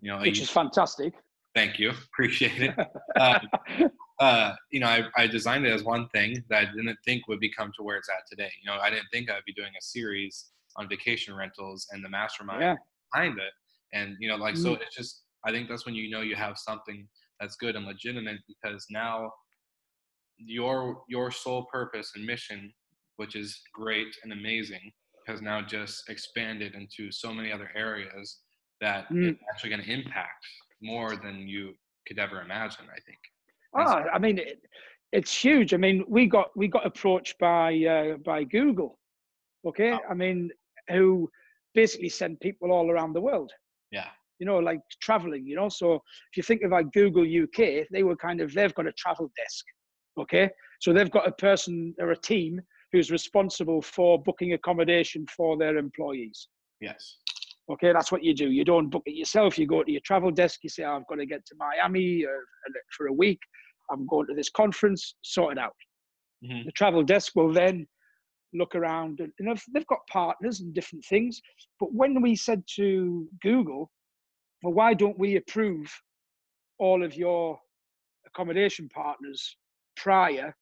You 0.00 0.12
know, 0.12 0.20
which 0.20 0.36
you, 0.36 0.44
is 0.44 0.50
fantastic. 0.50 1.14
Thank 1.52 1.80
you, 1.80 1.90
appreciate 2.12 2.62
it. 2.62 2.74
Uh, 3.18 3.40
uh, 4.20 4.52
you 4.70 4.78
know, 4.78 4.86
I, 4.86 5.02
I 5.16 5.26
designed 5.26 5.66
it 5.66 5.72
as 5.72 5.82
one 5.82 6.08
thing 6.10 6.44
that 6.48 6.60
I 6.60 6.64
didn't 6.66 6.96
think 7.04 7.26
would 7.26 7.40
become 7.40 7.72
to 7.76 7.82
where 7.82 7.96
it's 7.96 8.08
at 8.08 8.22
today. 8.30 8.52
You 8.62 8.70
know, 8.70 8.78
I 8.78 8.88
didn't 8.88 9.08
think 9.12 9.28
I'd 9.28 9.42
be 9.44 9.52
doing 9.52 9.72
a 9.76 9.82
series 9.82 10.50
on 10.76 10.88
vacation 10.88 11.34
rentals 11.34 11.88
and 11.90 12.04
the 12.04 12.08
mastermind 12.08 12.62
yeah. 12.62 12.76
behind 13.12 13.36
it. 13.38 13.52
And, 13.92 14.14
you 14.20 14.28
know, 14.28 14.36
like, 14.36 14.54
mm. 14.54 14.62
so 14.62 14.74
it's 14.74 14.94
just, 14.94 15.22
I 15.44 15.50
think 15.50 15.68
that's 15.68 15.86
when 15.86 15.96
you 15.96 16.08
know 16.08 16.20
you 16.20 16.36
have 16.36 16.56
something 16.56 17.08
that's 17.40 17.56
good 17.56 17.74
and 17.74 17.84
legitimate 17.84 18.38
because 18.46 18.86
now 18.90 19.32
your, 20.38 21.02
your 21.08 21.30
sole 21.30 21.66
purpose 21.72 22.12
and 22.16 22.24
mission, 22.24 22.72
which 23.16 23.36
is 23.36 23.60
great 23.72 24.16
and 24.22 24.32
amazing, 24.32 24.92
has 25.26 25.40
now 25.40 25.62
just 25.62 26.08
expanded 26.08 26.74
into 26.74 27.10
so 27.10 27.32
many 27.32 27.50
other 27.52 27.70
areas 27.74 28.40
that 28.80 29.08
mm. 29.10 29.30
it's 29.30 29.40
actually 29.50 29.70
going 29.70 29.82
to 29.82 29.90
impact 29.90 30.44
more 30.82 31.16
than 31.16 31.48
you 31.48 31.72
could 32.06 32.18
ever 32.18 32.42
imagine, 32.42 32.84
I 32.90 33.00
think. 33.06 33.18
Oh, 33.76 34.04
I 34.12 34.18
mean, 34.18 34.38
it, 34.38 34.60
it's 35.12 35.34
huge. 35.34 35.74
I 35.74 35.76
mean, 35.78 36.04
we 36.08 36.26
got 36.26 36.48
we 36.56 36.68
got 36.68 36.86
approached 36.86 37.38
by 37.38 37.74
uh, 37.84 38.16
by 38.18 38.44
Google. 38.44 38.98
Okay, 39.66 39.92
oh. 39.92 39.98
I 40.08 40.14
mean, 40.14 40.50
who 40.90 41.28
basically 41.74 42.08
send 42.08 42.40
people 42.40 42.70
all 42.70 42.90
around 42.90 43.12
the 43.12 43.20
world. 43.20 43.50
Yeah. 43.90 44.08
You 44.38 44.46
know, 44.46 44.58
like 44.58 44.80
traveling. 45.00 45.46
You 45.46 45.56
know, 45.56 45.68
so 45.68 45.94
if 45.94 46.36
you 46.36 46.42
think 46.42 46.62
about 46.62 46.92
Google 46.92 47.24
UK, 47.24 47.86
they 47.90 48.02
were 48.02 48.16
kind 48.16 48.40
of 48.40 48.52
they've 48.52 48.74
got 48.74 48.86
a 48.86 48.92
travel 48.92 49.30
desk. 49.36 49.64
Okay, 50.18 50.48
so 50.80 50.92
they've 50.92 51.10
got 51.10 51.28
a 51.28 51.32
person 51.32 51.94
or 51.98 52.12
a 52.12 52.16
team 52.16 52.60
who's 52.92 53.10
responsible 53.10 53.82
for 53.82 54.22
booking 54.22 54.52
accommodation 54.52 55.26
for 55.26 55.56
their 55.56 55.76
employees. 55.76 56.48
Yes. 56.80 57.16
Okay, 57.70 57.92
that's 57.92 58.12
what 58.12 58.22
you 58.22 58.34
do. 58.34 58.50
You 58.50 58.64
don't 58.64 58.90
book 58.90 59.02
it 59.06 59.14
yourself. 59.14 59.58
You 59.58 59.66
go 59.66 59.82
to 59.82 59.90
your 59.90 60.02
travel 60.04 60.30
desk. 60.30 60.60
You 60.62 60.68
say, 60.68 60.84
oh, 60.84 60.96
"I've 60.96 61.06
got 61.06 61.16
to 61.16 61.26
get 61.26 61.44
to 61.46 61.54
Miami 61.58 62.24
uh, 62.24 62.70
for 62.96 63.06
a 63.06 63.12
week. 63.12 63.40
I'm 63.90 64.06
going 64.06 64.26
to 64.28 64.34
this 64.34 64.50
conference, 64.50 65.14
sort 65.22 65.52
it 65.52 65.58
out. 65.58 65.74
Mm-hmm. 66.44 66.66
The 66.66 66.72
travel 66.72 67.02
desk 67.02 67.32
will 67.34 67.52
then 67.52 67.86
look 68.52 68.74
around 68.74 69.20
and 69.20 69.32
you 69.38 69.46
know, 69.46 69.54
they've 69.72 69.86
got 69.86 69.98
partners 70.10 70.60
and 70.60 70.72
different 70.74 71.04
things. 71.04 71.40
But 71.80 71.92
when 71.92 72.22
we 72.22 72.36
said 72.36 72.62
to 72.76 73.28
Google, 73.42 73.90
well, 74.62 74.74
why 74.74 74.94
don't 74.94 75.18
we 75.18 75.36
approve 75.36 75.92
all 76.78 77.04
of 77.04 77.14
your 77.14 77.58
accommodation 78.26 78.88
partners 78.88 79.56
prior 79.96 80.54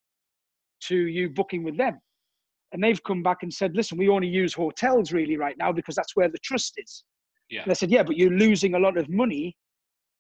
to 0.85 0.97
you 0.97 1.31
booking 1.31 1.63
with 1.63 1.77
them? 1.77 1.99
And 2.73 2.83
they've 2.83 3.03
come 3.03 3.23
back 3.23 3.39
and 3.43 3.53
said, 3.53 3.77
listen, 3.77 3.99
we 3.99 4.09
only 4.09 4.29
use 4.29 4.55
hotels 4.55 5.13
really 5.13 5.37
right 5.37 5.57
now 5.59 5.73
because 5.73 5.95
that's 5.95 6.17
where 6.17 6.29
the 6.29 6.39
trust 6.39 6.75
is. 6.79 7.05
Yeah. 7.51 7.63
And 7.63 7.71
I 7.71 7.75
said, 7.75 7.91
yeah, 7.91 8.03
but 8.03 8.17
you're 8.17 8.31
losing 8.31 8.75
a 8.75 8.79
lot 8.79 8.97
of 8.97 9.09
money 9.11 9.55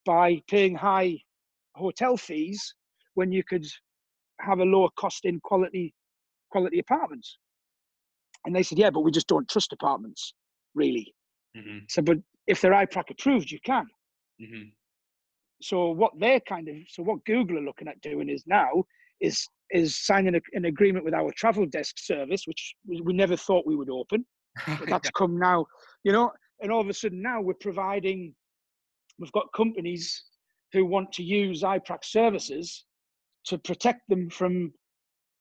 by 0.04 0.42
paying 0.48 0.74
high 0.74 1.18
hotel 1.74 2.16
fees 2.16 2.74
when 3.14 3.32
you 3.32 3.42
could 3.42 3.66
have 4.40 4.58
a 4.58 4.64
lower 4.64 4.88
cost 4.98 5.24
in 5.24 5.40
quality 5.40 5.94
quality 6.50 6.78
apartments. 6.78 7.38
And 8.44 8.54
they 8.54 8.62
said, 8.62 8.78
yeah, 8.78 8.90
but 8.90 9.00
we 9.00 9.10
just 9.10 9.28
don't 9.28 9.48
trust 9.48 9.72
apartments, 9.72 10.34
really. 10.74 11.14
Mm-hmm. 11.56 11.78
So, 11.88 12.02
but 12.02 12.18
if 12.46 12.60
they're 12.60 12.72
iPrac 12.72 13.04
approved, 13.10 13.50
you 13.50 13.58
can. 13.64 13.86
Mm-hmm. 14.40 14.68
So 15.62 15.90
what 15.90 16.12
they're 16.18 16.40
kind 16.40 16.68
of, 16.68 16.74
so 16.88 17.02
what 17.02 17.24
Google 17.24 17.58
are 17.58 17.62
looking 17.64 17.88
at 17.88 18.00
doing 18.00 18.28
is 18.28 18.44
now 18.46 18.84
is 19.22 19.48
is 19.70 20.04
signing 20.04 20.34
a, 20.34 20.40
an 20.52 20.66
agreement 20.66 21.04
with 21.04 21.14
our 21.14 21.32
travel 21.32 21.64
desk 21.64 21.94
service, 21.98 22.42
which 22.46 22.74
we, 22.86 23.00
never 23.14 23.36
thought 23.36 23.66
we 23.66 23.74
would 23.74 23.88
open. 23.88 24.26
But 24.66 24.86
that's 24.88 25.10
come 25.10 25.38
now, 25.38 25.64
you 26.04 26.12
know, 26.12 26.30
and 26.60 26.70
all 26.70 26.82
of 26.82 26.88
a 26.88 26.92
sudden 26.92 27.22
now 27.22 27.40
we're 27.40 27.54
providing, 27.54 28.34
we've 29.18 29.32
got 29.32 29.46
companies 29.56 30.24
who 30.72 30.84
want 30.84 31.10
to 31.12 31.22
use 31.22 31.62
iPrac 31.62 32.04
services 32.04 32.84
to 33.46 33.58
protect 33.58 34.02
them 34.08 34.28
from 34.30 34.72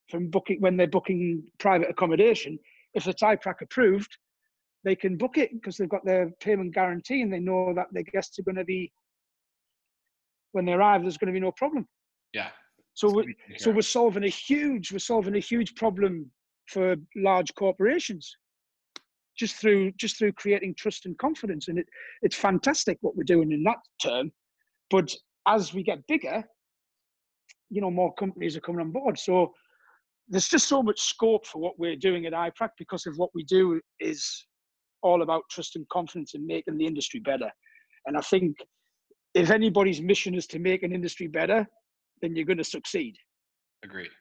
from 0.10 0.30
booking 0.30 0.60
when 0.60 0.76
they're 0.76 0.88
booking 0.88 1.44
private 1.60 1.90
accommodation. 1.90 2.58
If 2.94 3.08
it's 3.08 3.24
iPrac 3.24 3.62
approved, 3.62 4.18
they 4.84 4.96
can 4.96 5.16
book 5.18 5.38
it 5.38 5.52
because 5.54 5.78
they've 5.78 5.88
got 5.88 6.06
their 6.06 6.32
payment 6.42 6.74
guarantee 6.74 7.22
and 7.22 7.32
they 7.32 7.40
know 7.40 7.74
that 7.76 7.88
their 7.92 8.04
guests 8.04 8.38
are 8.40 8.44
going 8.44 8.56
to 8.56 8.66
be 8.66 8.92
when 10.52 10.66
they 10.66 10.74
arrive. 10.74 11.02
There's 11.02 11.18
going 11.18 11.34
to 11.34 11.40
be 11.40 11.44
no 11.44 11.52
problem. 11.54 11.88
Yeah. 12.34 12.50
So 13.02 13.10
we're, 13.10 13.34
so 13.58 13.72
we're 13.72 13.82
solving 13.82 14.26
a 14.26 14.30
huge 14.30 14.92
we're 14.92 15.00
solving 15.00 15.36
a 15.36 15.40
huge 15.40 15.74
problem 15.74 16.30
for 16.68 16.96
large 17.16 17.52
corporations 17.56 18.32
just 19.36 19.56
through 19.56 19.94
just 19.94 20.20
through 20.20 20.34
creating 20.34 20.76
trust 20.76 21.08
and 21.08 21.18
confidence. 21.18 21.68
And 21.68 21.80
it 21.80 21.88
it's 22.22 22.36
fantastic 22.36 23.00
what 23.02 23.16
we're 23.16 23.24
doing 23.24 23.52
in 23.54 23.64
that 23.64 23.80
term. 24.04 24.32
But 24.92 25.12
as 25.48 25.74
we 25.74 25.82
get 25.82 26.06
bigger 26.08 26.44
you 27.72 27.82
know 27.82 27.90
more 27.90 28.14
companies 28.14 28.56
are 28.56 28.62
coming 28.62 28.82
on 28.82 28.92
board. 28.92 29.18
So 29.18 29.52
there's 30.28 30.48
just 30.48 30.68
so 30.68 30.84
much 30.84 31.00
scope 31.02 31.48
for 31.48 31.60
what 31.60 31.80
we're 31.80 31.96
doing 31.96 32.28
at 32.28 32.34
iPrac 32.34 32.70
because 32.78 33.08
of 33.08 33.18
what 33.18 33.32
we 33.34 33.44
do 33.46 33.82
is 34.00 34.46
all 35.02 35.24
about 35.24 35.50
trust 35.50 35.76
and 35.76 35.90
confidence 35.90 36.36
and 36.36 36.46
making 36.46 36.78
the 36.78 36.86
industry 36.86 37.20
better. 37.20 37.50
And 38.06 38.16
I 38.16 38.22
think 38.22 38.58
if 39.34 39.50
anybody's 39.50 40.02
mission 40.02 40.36
is 40.36 40.46
to 40.48 40.60
make 40.60 40.84
an 40.84 40.94
industry 40.94 41.26
better, 41.26 41.66
then 42.22 42.36
you're 42.36 42.46
going 42.46 42.58
to 42.58 42.64
succeed. 42.64 43.16
Agreed. 43.84 44.12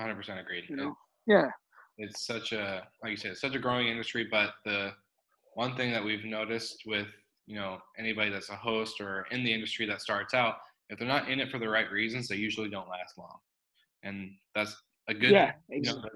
100% 0.00 0.40
agreed. 0.40 0.64
You 0.68 0.76
know? 0.76 0.96
Yeah. 1.26 1.48
It's 1.98 2.26
such 2.26 2.52
a, 2.52 2.86
like 3.02 3.10
you 3.10 3.16
said, 3.16 3.32
it's 3.32 3.40
such 3.40 3.54
a 3.54 3.58
growing 3.58 3.88
industry, 3.88 4.28
but 4.30 4.50
the 4.64 4.92
one 5.54 5.76
thing 5.76 5.92
that 5.92 6.04
we've 6.04 6.24
noticed 6.24 6.82
with, 6.86 7.06
you 7.46 7.56
know, 7.56 7.78
anybody 7.98 8.30
that's 8.30 8.50
a 8.50 8.56
host 8.56 9.00
or 9.00 9.26
in 9.30 9.42
the 9.44 9.52
industry 9.52 9.86
that 9.86 10.02
starts 10.02 10.34
out 10.34 10.56
if 10.88 10.98
they're 10.98 11.08
not 11.08 11.28
in 11.28 11.40
it 11.40 11.50
for 11.50 11.58
the 11.58 11.68
right 11.68 11.90
reasons, 11.90 12.28
they 12.28 12.36
usually 12.36 12.68
don't 12.68 12.88
last 12.88 13.18
long. 13.18 13.38
And 14.02 14.30
that's 14.54 14.76
a 15.08 15.14
good 15.14 15.30
Yeah, 15.30 15.52
you 15.68 15.82
know, 15.82 15.90
exactly. 15.90 16.10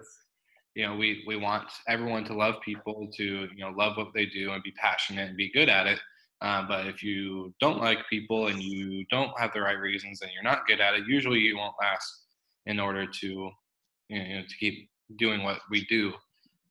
you 0.75 0.87
know, 0.87 0.97
we 0.97 1.25
we 1.27 1.37
want 1.37 1.69
everyone 1.89 2.25
to 2.25 2.35
love 2.35 2.57
people, 2.65 3.09
to 3.17 3.25
you 3.25 3.59
know, 3.59 3.71
love 3.71 3.97
what 3.97 4.13
they 4.15 4.27
do 4.27 4.53
and 4.53 4.63
be 4.63 4.73
passionate 4.73 5.29
and 5.29 5.37
be 5.37 5.51
good 5.53 5.69
at 5.69 5.87
it. 5.87 5.99
Uh, 6.43 6.67
but 6.67 6.87
if 6.87 7.03
you 7.03 7.53
don't 7.61 7.81
like 7.81 7.99
people 8.09 8.47
and 8.47 8.63
you 8.63 9.05
don't 9.11 9.39
have 9.39 9.53
the 9.53 9.61
right 9.61 9.79
reasons 9.79 10.23
and 10.23 10.31
you're 10.33 10.43
not 10.43 10.67
good 10.67 10.81
at 10.81 10.95
it, 10.95 11.05
usually 11.07 11.39
you 11.39 11.57
won't 11.57 11.75
last 11.81 12.25
in 12.67 12.81
order 12.81 13.07
to 13.07 13.51
you 14.09 14.19
know 14.19 14.43
to 14.49 14.57
keep 14.59 14.89
doing 15.17 15.43
what 15.43 15.59
we 15.71 15.85
do 15.87 16.13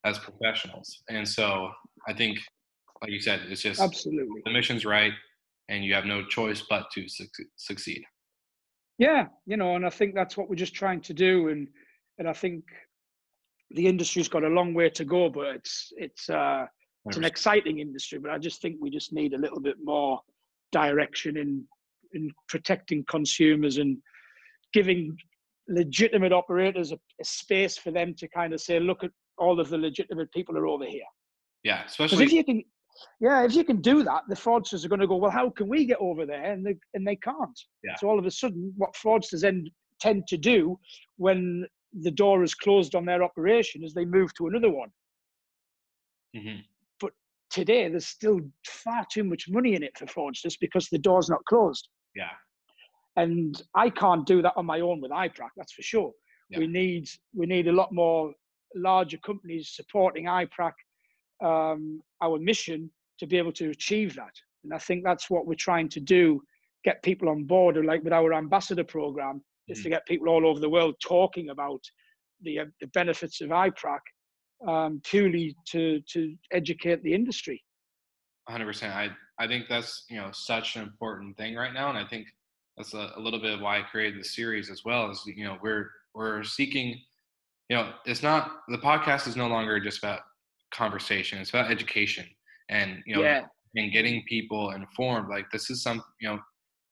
as 0.04 0.18
professionals. 0.18 1.02
And 1.08 1.28
so 1.28 1.70
I 2.08 2.14
think, 2.14 2.38
like 3.02 3.10
you 3.10 3.20
said, 3.20 3.40
it's 3.48 3.62
just 3.62 3.80
Absolutely. 3.80 4.42
the 4.44 4.52
mission's 4.52 4.84
right, 4.84 5.12
and 5.68 5.84
you 5.84 5.94
have 5.94 6.04
no 6.04 6.24
choice 6.24 6.62
but 6.68 6.90
to 6.92 7.08
suc- 7.08 7.28
succeed. 7.56 8.02
Yeah, 8.98 9.26
you 9.46 9.56
know, 9.56 9.76
and 9.76 9.86
I 9.86 9.90
think 9.90 10.14
that's 10.14 10.36
what 10.36 10.48
we're 10.48 10.56
just 10.56 10.74
trying 10.74 11.00
to 11.02 11.14
do, 11.14 11.48
and 11.48 11.68
and 12.18 12.28
I 12.28 12.32
think 12.32 12.64
the 13.70 13.86
industry's 13.86 14.28
got 14.28 14.44
a 14.44 14.48
long 14.48 14.74
way 14.74 14.90
to 14.90 15.04
go, 15.04 15.30
but 15.30 15.46
it's 15.54 15.92
it's 15.96 16.28
uh, 16.28 16.66
it's 17.06 17.16
an 17.16 17.24
exciting 17.24 17.78
industry. 17.78 18.18
But 18.18 18.30
I 18.30 18.38
just 18.38 18.60
think 18.60 18.76
we 18.80 18.90
just 18.90 19.12
need 19.12 19.32
a 19.32 19.38
little 19.38 19.60
bit 19.60 19.76
more 19.82 20.20
direction 20.72 21.36
in 21.36 21.64
in 22.12 22.30
protecting 22.48 23.04
consumers 23.08 23.78
and 23.78 23.96
giving 24.72 25.16
legitimate 25.68 26.32
operators 26.32 26.92
a, 26.92 26.96
a 27.20 27.24
space 27.24 27.78
for 27.78 27.90
them 27.90 28.14
to 28.14 28.28
kind 28.28 28.52
of 28.52 28.60
say, 28.60 28.80
look 28.80 29.04
at 29.04 29.10
all 29.38 29.60
of 29.60 29.68
the 29.68 29.78
legitimate 29.78 30.30
people 30.32 30.56
are 30.58 30.66
over 30.66 30.84
here. 30.84 31.04
Yeah, 31.62 31.84
especially 31.86 32.24
if 32.24 32.32
you 32.32 32.44
can, 32.44 32.62
yeah, 33.20 33.44
if 33.44 33.54
you 33.54 33.64
can 33.64 33.80
do 33.80 34.02
that, 34.02 34.22
the 34.28 34.34
fraudsters 34.34 34.84
are 34.84 34.88
going 34.88 35.00
to 35.00 35.06
go, 35.06 35.16
well, 35.16 35.30
how 35.30 35.50
can 35.50 35.68
we 35.68 35.86
get 35.86 35.98
over 36.00 36.26
there? 36.26 36.52
And 36.52 36.66
they, 36.66 36.76
and 36.94 37.06
they 37.06 37.16
can't. 37.16 37.60
Yeah. 37.84 37.94
So 37.98 38.08
all 38.08 38.18
of 38.18 38.26
a 38.26 38.30
sudden, 38.30 38.72
what 38.76 38.94
fraudsters 38.94 39.42
then 39.42 39.66
tend 40.00 40.26
to 40.28 40.36
do 40.36 40.78
when 41.16 41.66
the 41.92 42.10
door 42.10 42.42
is 42.42 42.54
closed 42.54 42.94
on 42.94 43.04
their 43.04 43.22
operation 43.22 43.84
is 43.84 43.92
they 43.92 44.04
move 44.04 44.32
to 44.34 44.46
another 44.48 44.70
one. 44.70 44.90
Mhm. 46.36 46.64
Today, 47.50 47.88
there's 47.88 48.06
still 48.06 48.40
far 48.66 49.04
too 49.10 49.24
much 49.24 49.46
money 49.48 49.74
in 49.74 49.82
it 49.82 49.96
for 49.98 50.06
fraudsters 50.06 50.56
because 50.60 50.88
the 50.88 50.98
door's 50.98 51.28
not 51.28 51.44
closed. 51.46 51.88
yeah, 52.14 52.30
And 53.16 53.60
I 53.74 53.90
can't 53.90 54.26
do 54.26 54.40
that 54.42 54.54
on 54.56 54.66
my 54.66 54.80
own 54.80 55.00
with 55.00 55.10
iPrac, 55.10 55.50
that's 55.56 55.72
for 55.72 55.82
sure. 55.82 56.12
Yeah. 56.50 56.58
We 56.58 56.66
need 56.66 57.08
we 57.34 57.46
need 57.46 57.68
a 57.68 57.72
lot 57.72 57.92
more 57.92 58.32
larger 58.74 59.18
companies 59.18 59.72
supporting 59.74 60.24
iPrac, 60.24 60.72
um, 61.42 62.02
our 62.20 62.38
mission 62.38 62.90
to 63.18 63.26
be 63.26 63.36
able 63.38 63.52
to 63.52 63.70
achieve 63.70 64.14
that. 64.16 64.34
And 64.64 64.74
I 64.74 64.78
think 64.78 65.04
that's 65.04 65.30
what 65.30 65.46
we're 65.46 65.54
trying 65.54 65.88
to 65.90 66.00
do, 66.00 66.42
get 66.84 67.02
people 67.02 67.28
on 67.28 67.44
board, 67.44 67.76
or 67.76 67.84
like 67.84 68.02
with 68.02 68.12
our 68.12 68.32
ambassador 68.34 68.84
program, 68.84 69.42
is 69.68 69.82
to 69.82 69.90
get 69.90 70.06
people 70.06 70.28
all 70.28 70.46
over 70.46 70.58
the 70.60 70.68
world 70.68 70.94
talking 71.00 71.50
about 71.50 71.80
the, 72.42 72.60
uh, 72.60 72.64
the 72.80 72.88
benefits 72.88 73.40
of 73.40 73.50
iPrac 73.50 74.00
um, 74.66 75.00
purely 75.04 75.56
to, 75.68 76.00
to 76.12 76.34
educate 76.52 77.02
the 77.02 77.14
industry. 77.14 77.62
100%. 78.48 78.90
I 78.90 79.10
I 79.40 79.46
think 79.46 79.66
that's 79.68 80.04
you 80.10 80.16
know 80.16 80.30
such 80.32 80.76
an 80.76 80.82
important 80.82 81.36
thing 81.38 81.54
right 81.54 81.72
now, 81.72 81.88
and 81.88 81.96
I 81.96 82.04
think 82.06 82.26
that's 82.76 82.92
a, 82.92 83.12
a 83.16 83.20
little 83.20 83.40
bit 83.40 83.54
of 83.54 83.60
why 83.60 83.78
I 83.78 83.82
created 83.82 84.20
the 84.20 84.24
series 84.24 84.70
as 84.70 84.84
well. 84.84 85.10
Is 85.10 85.22
you 85.26 85.44
know 85.44 85.56
we're 85.62 85.90
we're 86.14 86.44
seeking, 86.44 87.00
you 87.70 87.76
know, 87.76 87.92
it's 88.04 88.22
not 88.22 88.50
the 88.68 88.76
podcast 88.78 89.26
is 89.26 89.36
no 89.36 89.48
longer 89.48 89.80
just 89.80 89.98
about 89.98 90.20
conversation; 90.72 91.38
it's 91.38 91.50
about 91.50 91.70
education, 91.70 92.26
and 92.68 92.98
you 93.06 93.16
know, 93.16 93.22
yeah, 93.22 93.46
and 93.76 93.92
getting 93.92 94.22
people 94.28 94.72
informed. 94.72 95.30
Like 95.30 95.50
this 95.50 95.70
is 95.70 95.82
some 95.82 96.02
you 96.20 96.28
know 96.28 96.38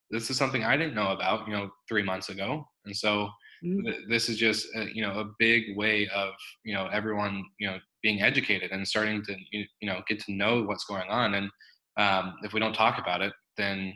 this 0.09 0.31
is 0.31 0.37
something 0.37 0.63
I 0.63 0.75
didn't 0.75 0.95
know 0.95 1.11
about 1.11 1.47
you 1.47 1.53
know 1.53 1.69
three 1.87 2.03
months 2.03 2.29
ago, 2.29 2.65
and 2.85 2.97
so 2.97 3.29
Mm. 3.63 3.83
th- 3.83 4.01
this 4.07 4.29
is 4.29 4.37
just 4.37 4.67
a, 4.75 4.87
you 4.93 5.01
know 5.01 5.19
a 5.19 5.31
big 5.37 5.75
way 5.75 6.07
of 6.15 6.33
you 6.63 6.73
know 6.73 6.87
everyone 6.93 7.43
you 7.59 7.67
know 7.67 7.77
being 8.01 8.21
educated 8.21 8.71
and 8.71 8.87
starting 8.87 9.23
to 9.25 9.35
you 9.51 9.65
you 9.81 9.89
know 9.89 10.01
get 10.07 10.19
to 10.21 10.33
know 10.33 10.63
what's 10.63 10.85
going 10.85 11.09
on 11.09 11.35
and 11.35 11.49
um, 11.97 12.35
if 12.43 12.53
we 12.53 12.59
don't 12.59 12.73
talk 12.73 12.97
about 12.97 13.21
it 13.21 13.33
then 13.57 13.93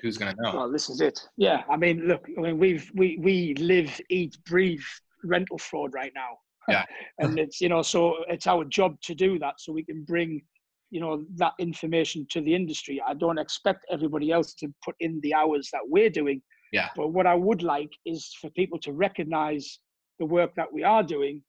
who's 0.00 0.18
going 0.18 0.34
to 0.34 0.42
know 0.42 0.56
Well, 0.56 0.70
this 0.70 0.88
is 0.88 1.00
it. 1.00 1.20
Yeah, 1.36 1.62
I 1.70 1.76
mean, 1.76 2.06
look, 2.06 2.26
I 2.36 2.40
mean, 2.40 2.58
we've 2.58 2.90
we 2.94 3.18
we 3.20 3.54
live, 3.54 4.00
eat, 4.10 4.36
breathe 4.44 4.80
rental 5.24 5.58
fraud 5.58 5.94
right 5.94 6.12
now. 6.14 6.38
Yeah. 6.68 6.84
and 7.18 7.38
it's 7.38 7.60
you 7.60 7.68
know, 7.68 7.82
so 7.82 8.16
it's 8.28 8.46
our 8.46 8.64
job 8.64 9.00
to 9.02 9.14
do 9.14 9.38
that, 9.38 9.54
so 9.58 9.72
we 9.72 9.84
can 9.84 10.04
bring, 10.04 10.42
you 10.90 11.00
know, 11.00 11.24
that 11.36 11.52
information 11.58 12.26
to 12.30 12.40
the 12.40 12.54
industry. 12.54 13.00
I 13.06 13.14
don't 13.14 13.38
expect 13.38 13.86
everybody 13.90 14.30
else 14.30 14.54
to 14.54 14.72
put 14.84 14.94
in 15.00 15.20
the 15.22 15.34
hours 15.34 15.70
that 15.72 15.82
we're 15.84 16.10
doing. 16.10 16.42
Yeah. 16.72 16.88
But 16.96 17.08
what 17.08 17.26
I 17.26 17.34
would 17.34 17.62
like 17.62 17.92
is 18.04 18.34
for 18.40 18.50
people 18.50 18.78
to 18.80 18.92
recognize 18.92 19.78
the 20.18 20.26
work 20.26 20.54
that 20.56 20.72
we 20.72 20.82
are 20.82 21.02
doing, 21.02 21.42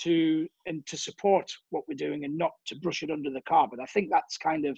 to 0.00 0.48
and 0.66 0.84
to 0.86 0.96
support 0.96 1.50
what 1.70 1.84
we're 1.86 1.94
doing, 1.94 2.24
and 2.24 2.36
not 2.36 2.52
to 2.66 2.76
brush 2.76 3.02
it 3.02 3.10
under 3.10 3.30
the 3.30 3.42
carpet. 3.48 3.78
I 3.82 3.86
think 3.86 4.08
that's 4.10 4.38
kind 4.38 4.64
of 4.66 4.76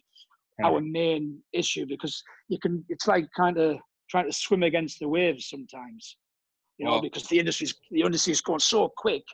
our 0.65 0.81
main 0.81 1.39
issue 1.53 1.87
because 1.87 2.23
you 2.49 2.59
can 2.59 2.85
it's 2.89 3.07
like 3.09 3.27
kind 3.37 3.59
of 3.59 3.79
trying 4.11 4.27
to 4.27 4.33
swim 4.33 4.63
against 4.63 4.99
the 5.01 5.09
waves 5.09 5.49
sometimes 5.49 6.17
you 6.79 6.85
know 6.85 6.93
Well- 6.93 7.03
because 7.03 7.27
the 7.27 7.39
industry's 7.39 7.75
the 7.91 8.03
industry's 8.03 8.41
going 8.41 8.61
so 8.61 8.93
quick 8.97 9.25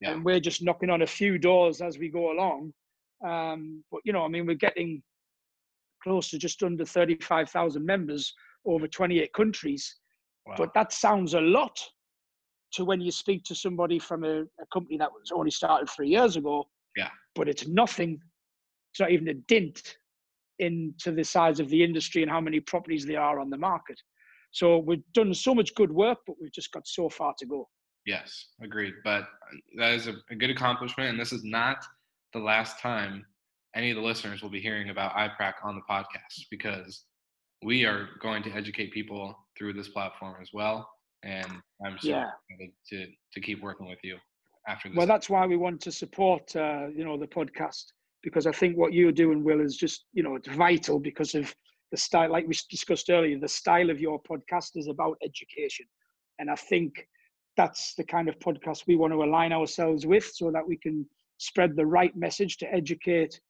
Yeah. 0.00 0.12
and 0.12 0.24
we're 0.24 0.40
just 0.40 0.62
knocking 0.62 0.88
on 0.88 1.02
a 1.02 1.06
few 1.06 1.38
doors 1.38 1.82
as 1.82 1.98
we 1.98 2.08
go 2.08 2.30
along 2.32 2.72
um 3.26 3.84
but 3.90 4.00
you 4.04 4.12
know 4.12 4.24
i 4.24 4.28
mean 4.28 4.46
we're 4.46 4.54
getting 4.54 5.02
close 6.02 6.30
to 6.30 6.38
just 6.38 6.62
under 6.62 6.84
35,000 6.86 7.84
members 7.84 8.32
over 8.66 8.86
28 8.86 9.32
countries. 9.32 9.96
Wow. 10.46 10.54
but 10.56 10.74
that 10.74 10.90
sounds 10.90 11.34
a 11.34 11.40
lot 11.40 11.78
to 12.72 12.84
when 12.84 13.00
you 13.00 13.10
speak 13.10 13.44
to 13.44 13.54
somebody 13.54 13.98
from 13.98 14.24
a, 14.24 14.42
a 14.42 14.66
company 14.72 14.96
that 14.96 15.10
was 15.12 15.30
only 15.34 15.50
started 15.50 15.88
three 15.90 16.08
years 16.08 16.36
ago. 16.36 16.66
Yeah. 16.96 17.10
but 17.36 17.48
it's 17.48 17.68
nothing 17.68 18.18
it's 18.92 19.00
not 19.00 19.12
even 19.12 19.28
a 19.28 19.34
dint 19.34 19.96
into 20.58 21.12
the 21.12 21.22
size 21.22 21.60
of 21.60 21.68
the 21.68 21.84
industry 21.84 22.22
and 22.22 22.30
how 22.30 22.40
many 22.40 22.58
properties 22.58 23.06
there 23.06 23.20
are 23.20 23.38
on 23.38 23.48
the 23.48 23.56
market. 23.56 23.96
So 24.50 24.78
we've 24.78 25.04
done 25.14 25.32
so 25.32 25.54
much 25.54 25.74
good 25.74 25.92
work 25.92 26.18
but 26.26 26.36
we've 26.40 26.52
just 26.52 26.72
got 26.72 26.86
so 26.86 27.08
far 27.08 27.34
to 27.38 27.46
go. 27.46 27.68
Yes 28.06 28.46
agreed. 28.62 28.94
But 29.04 29.22
uh, 29.22 29.56
that 29.78 29.92
is 29.92 30.06
a, 30.08 30.14
a 30.30 30.34
good 30.34 30.50
accomplishment 30.50 31.10
and 31.10 31.20
this 31.20 31.32
is 31.32 31.44
not 31.44 31.84
the 32.32 32.40
last 32.40 32.80
time 32.80 33.24
any 33.76 33.90
of 33.90 33.96
the 33.96 34.02
listeners 34.02 34.42
will 34.42 34.50
be 34.50 34.60
hearing 34.60 34.90
about 34.90 35.12
iprac 35.12 35.54
on 35.62 35.76
the 35.76 35.82
podcast 35.88 36.46
because 36.50 37.04
we 37.62 37.84
are 37.84 38.08
going 38.20 38.42
to 38.42 38.50
educate 38.52 38.92
people 38.92 39.36
through 39.56 39.72
this 39.72 39.88
platform 39.88 40.36
as 40.40 40.50
well 40.52 40.88
and 41.22 41.50
i'm 41.84 41.98
so 42.00 42.08
Yeah. 42.08 42.30
excited 42.50 42.72
to 42.88 43.06
to 43.32 43.40
keep 43.40 43.62
working 43.62 43.88
with 43.88 43.98
you 44.02 44.16
after 44.68 44.88
this 44.88 44.96
well 44.96 45.06
that's 45.06 45.30
why 45.30 45.46
we 45.46 45.56
want 45.56 45.80
to 45.80 45.92
support 45.92 46.54
uh, 46.56 46.86
you 46.94 47.04
know 47.04 47.16
the 47.18 47.26
podcast 47.26 47.84
because 48.22 48.46
i 48.46 48.52
think 48.52 48.76
what 48.76 48.92
you're 48.92 49.12
doing 49.12 49.44
will 49.44 49.60
is 49.60 49.76
just 49.76 50.06
you 50.12 50.22
know 50.22 50.34
it's 50.34 50.48
vital 50.48 50.98
because 50.98 51.34
of 51.34 51.54
the 51.90 51.96
style 51.96 52.30
like 52.30 52.46
we 52.46 52.54
discussed 52.70 53.10
earlier 53.10 53.38
the 53.38 53.48
style 53.48 53.90
of 53.90 54.00
your 54.00 54.20
podcast 54.22 54.76
is 54.76 54.88
about 54.88 55.16
education 55.22 55.86
and 56.38 56.50
i 56.50 56.54
think 56.54 57.06
that's 57.56 57.94
the 57.94 58.04
kind 58.04 58.28
of 58.28 58.38
podcast 58.38 58.86
we 58.86 58.96
want 58.96 59.12
to 59.12 59.22
align 59.22 59.52
ourselves 59.52 60.06
with 60.06 60.24
so 60.24 60.50
that 60.50 60.66
we 60.66 60.76
can 60.76 61.04
spread 61.38 61.76
the 61.76 61.84
right 61.84 62.16
message 62.16 62.56
to 62.58 62.72
educate 62.72 63.40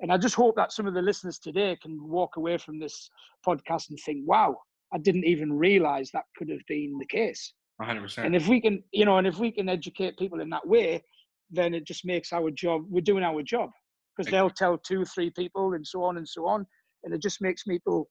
and 0.00 0.12
i 0.12 0.16
just 0.16 0.34
hope 0.34 0.54
that 0.56 0.72
some 0.72 0.86
of 0.86 0.94
the 0.94 1.02
listeners 1.02 1.38
today 1.38 1.76
can 1.80 1.98
walk 2.08 2.36
away 2.36 2.56
from 2.58 2.78
this 2.78 3.10
podcast 3.46 3.90
and 3.90 3.98
think 4.04 4.20
wow 4.24 4.56
i 4.92 4.98
didn't 4.98 5.24
even 5.24 5.52
realize 5.52 6.10
that 6.12 6.24
could 6.36 6.48
have 6.48 6.64
been 6.68 6.96
the 6.98 7.06
case. 7.06 7.52
100% 7.80 8.24
and 8.24 8.34
if 8.34 8.48
we 8.48 8.60
can 8.60 8.82
you 8.92 9.04
know 9.04 9.18
and 9.18 9.26
if 9.26 9.38
we 9.38 9.50
can 9.50 9.68
educate 9.68 10.16
people 10.18 10.40
in 10.40 10.48
that 10.48 10.66
way 10.66 11.02
then 11.50 11.74
it 11.74 11.84
just 11.84 12.04
makes 12.04 12.32
our 12.32 12.50
job 12.50 12.84
we're 12.88 13.00
doing 13.00 13.22
our 13.22 13.42
job. 13.42 13.70
Because 14.16 14.30
they'll 14.30 14.48
tell 14.48 14.78
two 14.78 15.04
three 15.04 15.30
people 15.30 15.74
and 15.74 15.86
so 15.86 16.02
on 16.02 16.16
and 16.16 16.26
so 16.26 16.46
on 16.46 16.66
and 17.04 17.12
it 17.12 17.20
just 17.20 17.42
makes 17.42 17.64
people 17.64 18.08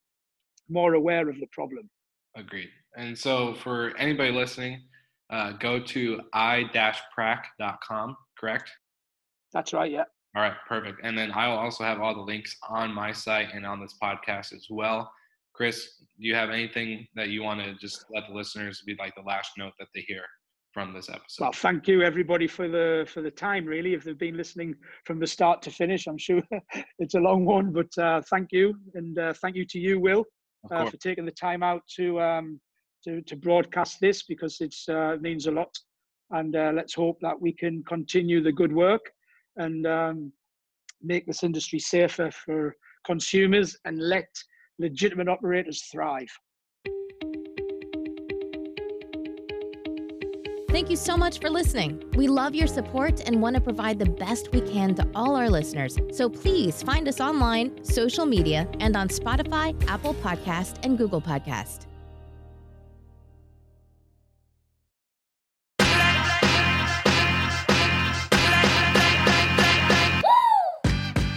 more 0.70 0.94
aware 0.94 1.28
of 1.28 1.36
the 1.40 1.48
problem. 1.52 1.90
Agreed. 2.38 2.70
And 2.96 3.18
so 3.18 3.56
for 3.56 3.98
anybody 3.98 4.32
listening, 4.32 4.84
uh, 5.32 5.54
go 5.54 5.80
to 5.80 6.22
i-prac.com, 6.34 8.16
correct? 8.40 8.72
that's 9.56 9.74
right 9.74 9.92
yeah 9.92 10.04
All 10.36 10.42
right, 10.42 10.54
perfect. 10.68 11.00
And 11.04 11.18
then 11.18 11.32
I'll 11.34 11.58
also 11.58 11.84
have 11.84 12.02
all 12.02 12.14
the 12.14 12.22
links 12.22 12.56
on 12.68 12.94
my 12.94 13.12
site 13.12 13.50
and 13.54 13.66
on 13.66 13.80
this 13.80 13.96
podcast 14.02 14.54
as 14.54 14.68
well. 14.70 15.12
Chris, 15.54 16.04
do 16.20 16.28
you 16.28 16.36
have 16.36 16.50
anything 16.50 17.08
that 17.16 17.30
you 17.30 17.42
want 17.42 17.64
to 17.64 17.74
just 17.76 18.06
let 18.14 18.24
the 18.28 18.34
listeners 18.34 18.84
be 18.86 18.96
like 19.00 19.16
the 19.16 19.22
last 19.22 19.52
note 19.58 19.74
that 19.80 19.88
they 19.96 20.02
hear 20.02 20.24
from 20.74 20.94
this 20.94 21.08
episode? 21.08 21.42
well 21.42 21.54
thank 21.54 21.88
you 21.88 22.02
everybody 22.02 22.48
for 22.48 22.68
the 22.68 23.08
for 23.08 23.22
the 23.22 23.32
time 23.32 23.64
really 23.64 23.94
if 23.94 24.04
they've 24.04 24.18
been 24.18 24.36
listening 24.36 24.76
from 25.06 25.22
the 25.22 25.26
start 25.26 25.62
to 25.62 25.72
finish 25.72 26.06
i'm 26.06 26.18
sure 26.18 26.42
it's 27.00 27.16
a 27.16 27.20
long 27.20 27.46
one 27.46 27.72
but 27.72 27.88
uh, 27.98 28.22
thank 28.30 28.52
you 28.52 28.78
and 28.94 29.18
uh, 29.18 29.34
thank 29.36 29.56
you 29.56 29.64
to 29.64 29.80
you 29.80 29.98
will 30.02 30.26
uh, 30.72 30.86
for 30.90 30.98
taking 30.98 31.24
the 31.24 31.32
time 31.32 31.64
out 31.64 31.82
to 31.88 32.20
um, 32.20 32.60
to, 33.06 33.22
to 33.22 33.36
broadcast 33.36 34.00
this 34.02 34.24
because 34.24 34.58
it's 34.62 34.90
uh, 34.90 35.14
it 35.14 35.22
means 35.22 35.48
a 35.48 35.52
lot. 35.52 35.74
And 36.32 36.56
uh, 36.56 36.72
let's 36.74 36.94
hope 36.94 37.20
that 37.22 37.40
we 37.40 37.54
can 37.54 37.84
continue 37.84 38.42
the 38.42 38.52
good 38.52 38.74
work 38.74 39.12
and 39.58 39.86
um, 39.88 40.32
make 41.02 41.26
this 41.26 41.44
industry 41.44 41.80
safer 41.80 42.32
for 42.32 42.76
consumers 43.06 43.78
and 43.86 44.00
let 44.00 44.28
legitimate 44.80 45.30
operators 45.30 45.84
thrive. 45.92 46.30
Thank 50.76 50.90
you 50.90 50.98
so 50.98 51.16
much 51.16 51.40
for 51.40 51.50
listening. 51.50 52.04
We 52.18 52.28
love 52.28 52.54
your 52.54 52.68
support 52.68 53.22
and 53.26 53.42
want 53.42 53.56
to 53.56 53.62
provide 53.62 53.98
the 53.98 54.10
best 54.10 54.52
we 54.52 54.60
can 54.60 54.94
to 54.96 55.10
all 55.16 55.38
our 55.38 55.50
listeners. 55.50 55.98
So 56.12 56.28
please 56.28 56.84
find 56.84 57.08
us 57.08 57.22
online, 57.22 57.82
social 57.86 58.26
media, 58.26 58.68
and 58.82 58.98
on 58.98 59.08
Spotify, 59.08 59.82
Apple 59.88 60.16
Podcast, 60.16 60.84
and 60.84 60.98
Google 60.98 61.22
Podcast. 61.22 61.86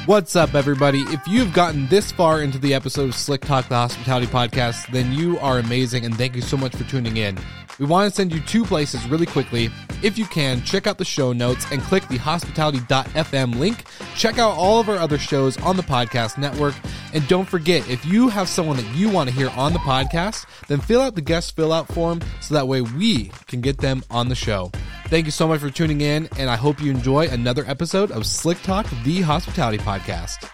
What's 0.09 0.37
up, 0.37 0.55
everybody? 0.55 1.01
If 1.09 1.29
you've 1.29 1.53
gotten 1.53 1.87
this 1.89 2.11
far 2.11 2.41
into 2.41 2.59
the 2.59 2.73
episode 2.73 3.11
of 3.11 3.15
Slick 3.15 3.43
Talk, 3.43 3.69
the 3.69 3.75
Hospitality 3.75 4.27
Podcast, 4.27 4.91
then 4.91 5.13
you 5.13 5.39
are 5.41 5.59
amazing 5.59 6.07
and 6.07 6.17
thank 6.17 6.35
you 6.35 6.41
so 6.41 6.57
much 6.57 6.75
for 6.75 6.85
tuning 6.85 7.19
in. 7.19 7.37
We 7.79 7.85
want 7.85 8.11
to 8.11 8.17
send 8.17 8.33
you 8.33 8.41
two 8.41 8.65
places 8.65 9.07
really 9.07 9.27
quickly. 9.27 9.69
If 10.03 10.17
you 10.17 10.25
can, 10.25 10.63
check 10.63 10.87
out 10.87 10.97
the 10.97 11.05
show 11.05 11.35
notes 11.35 11.67
and 11.71 11.83
click 11.83 12.09
the 12.09 12.17
hospitality.fm 12.17 13.59
link. 13.59 13.85
Check 14.17 14.39
out 14.39 14.57
all 14.57 14.81
of 14.81 14.89
our 14.89 14.97
other 14.97 15.19
shows 15.19 15.59
on 15.59 15.77
the 15.77 15.83
podcast 15.83 16.39
network. 16.39 16.75
And 17.13 17.29
don't 17.29 17.47
forget, 17.47 17.87
if 17.91 18.07
you 18.07 18.29
have 18.31 18.49
someone 18.49 18.79
that 18.79 18.97
you 18.97 19.11
want 19.11 19.29
to 19.29 19.35
hear 19.35 19.51
on 19.51 19.75
the 19.75 19.79
podcast, 19.81 20.47
then 20.69 20.81
fill 20.81 21.03
out 21.03 21.17
the 21.17 21.21
guest 21.21 21.55
fill 21.55 21.71
out 21.71 21.87
form 21.87 22.23
so 22.41 22.55
that 22.55 22.67
way 22.67 22.81
we 22.81 23.31
can 23.47 23.61
get 23.61 23.77
them 23.77 24.03
on 24.11 24.31
the 24.31 24.35
show. 24.35 24.73
Thank 25.09 25.25
you 25.25 25.33
so 25.33 25.49
much 25.49 25.61
for 25.61 25.71
tuning 25.71 26.03
in, 26.03 26.29
and 26.39 26.51
I 26.51 26.57
hope 26.57 26.83
you 26.83 26.91
enjoy 26.91 27.29
another 27.29 27.65
episode 27.67 28.11
of 28.11 28.27
Slick 28.27 28.61
Talk, 28.61 28.87
the 29.05 29.23
Hospitality 29.23 29.79
Podcast. 29.79 30.51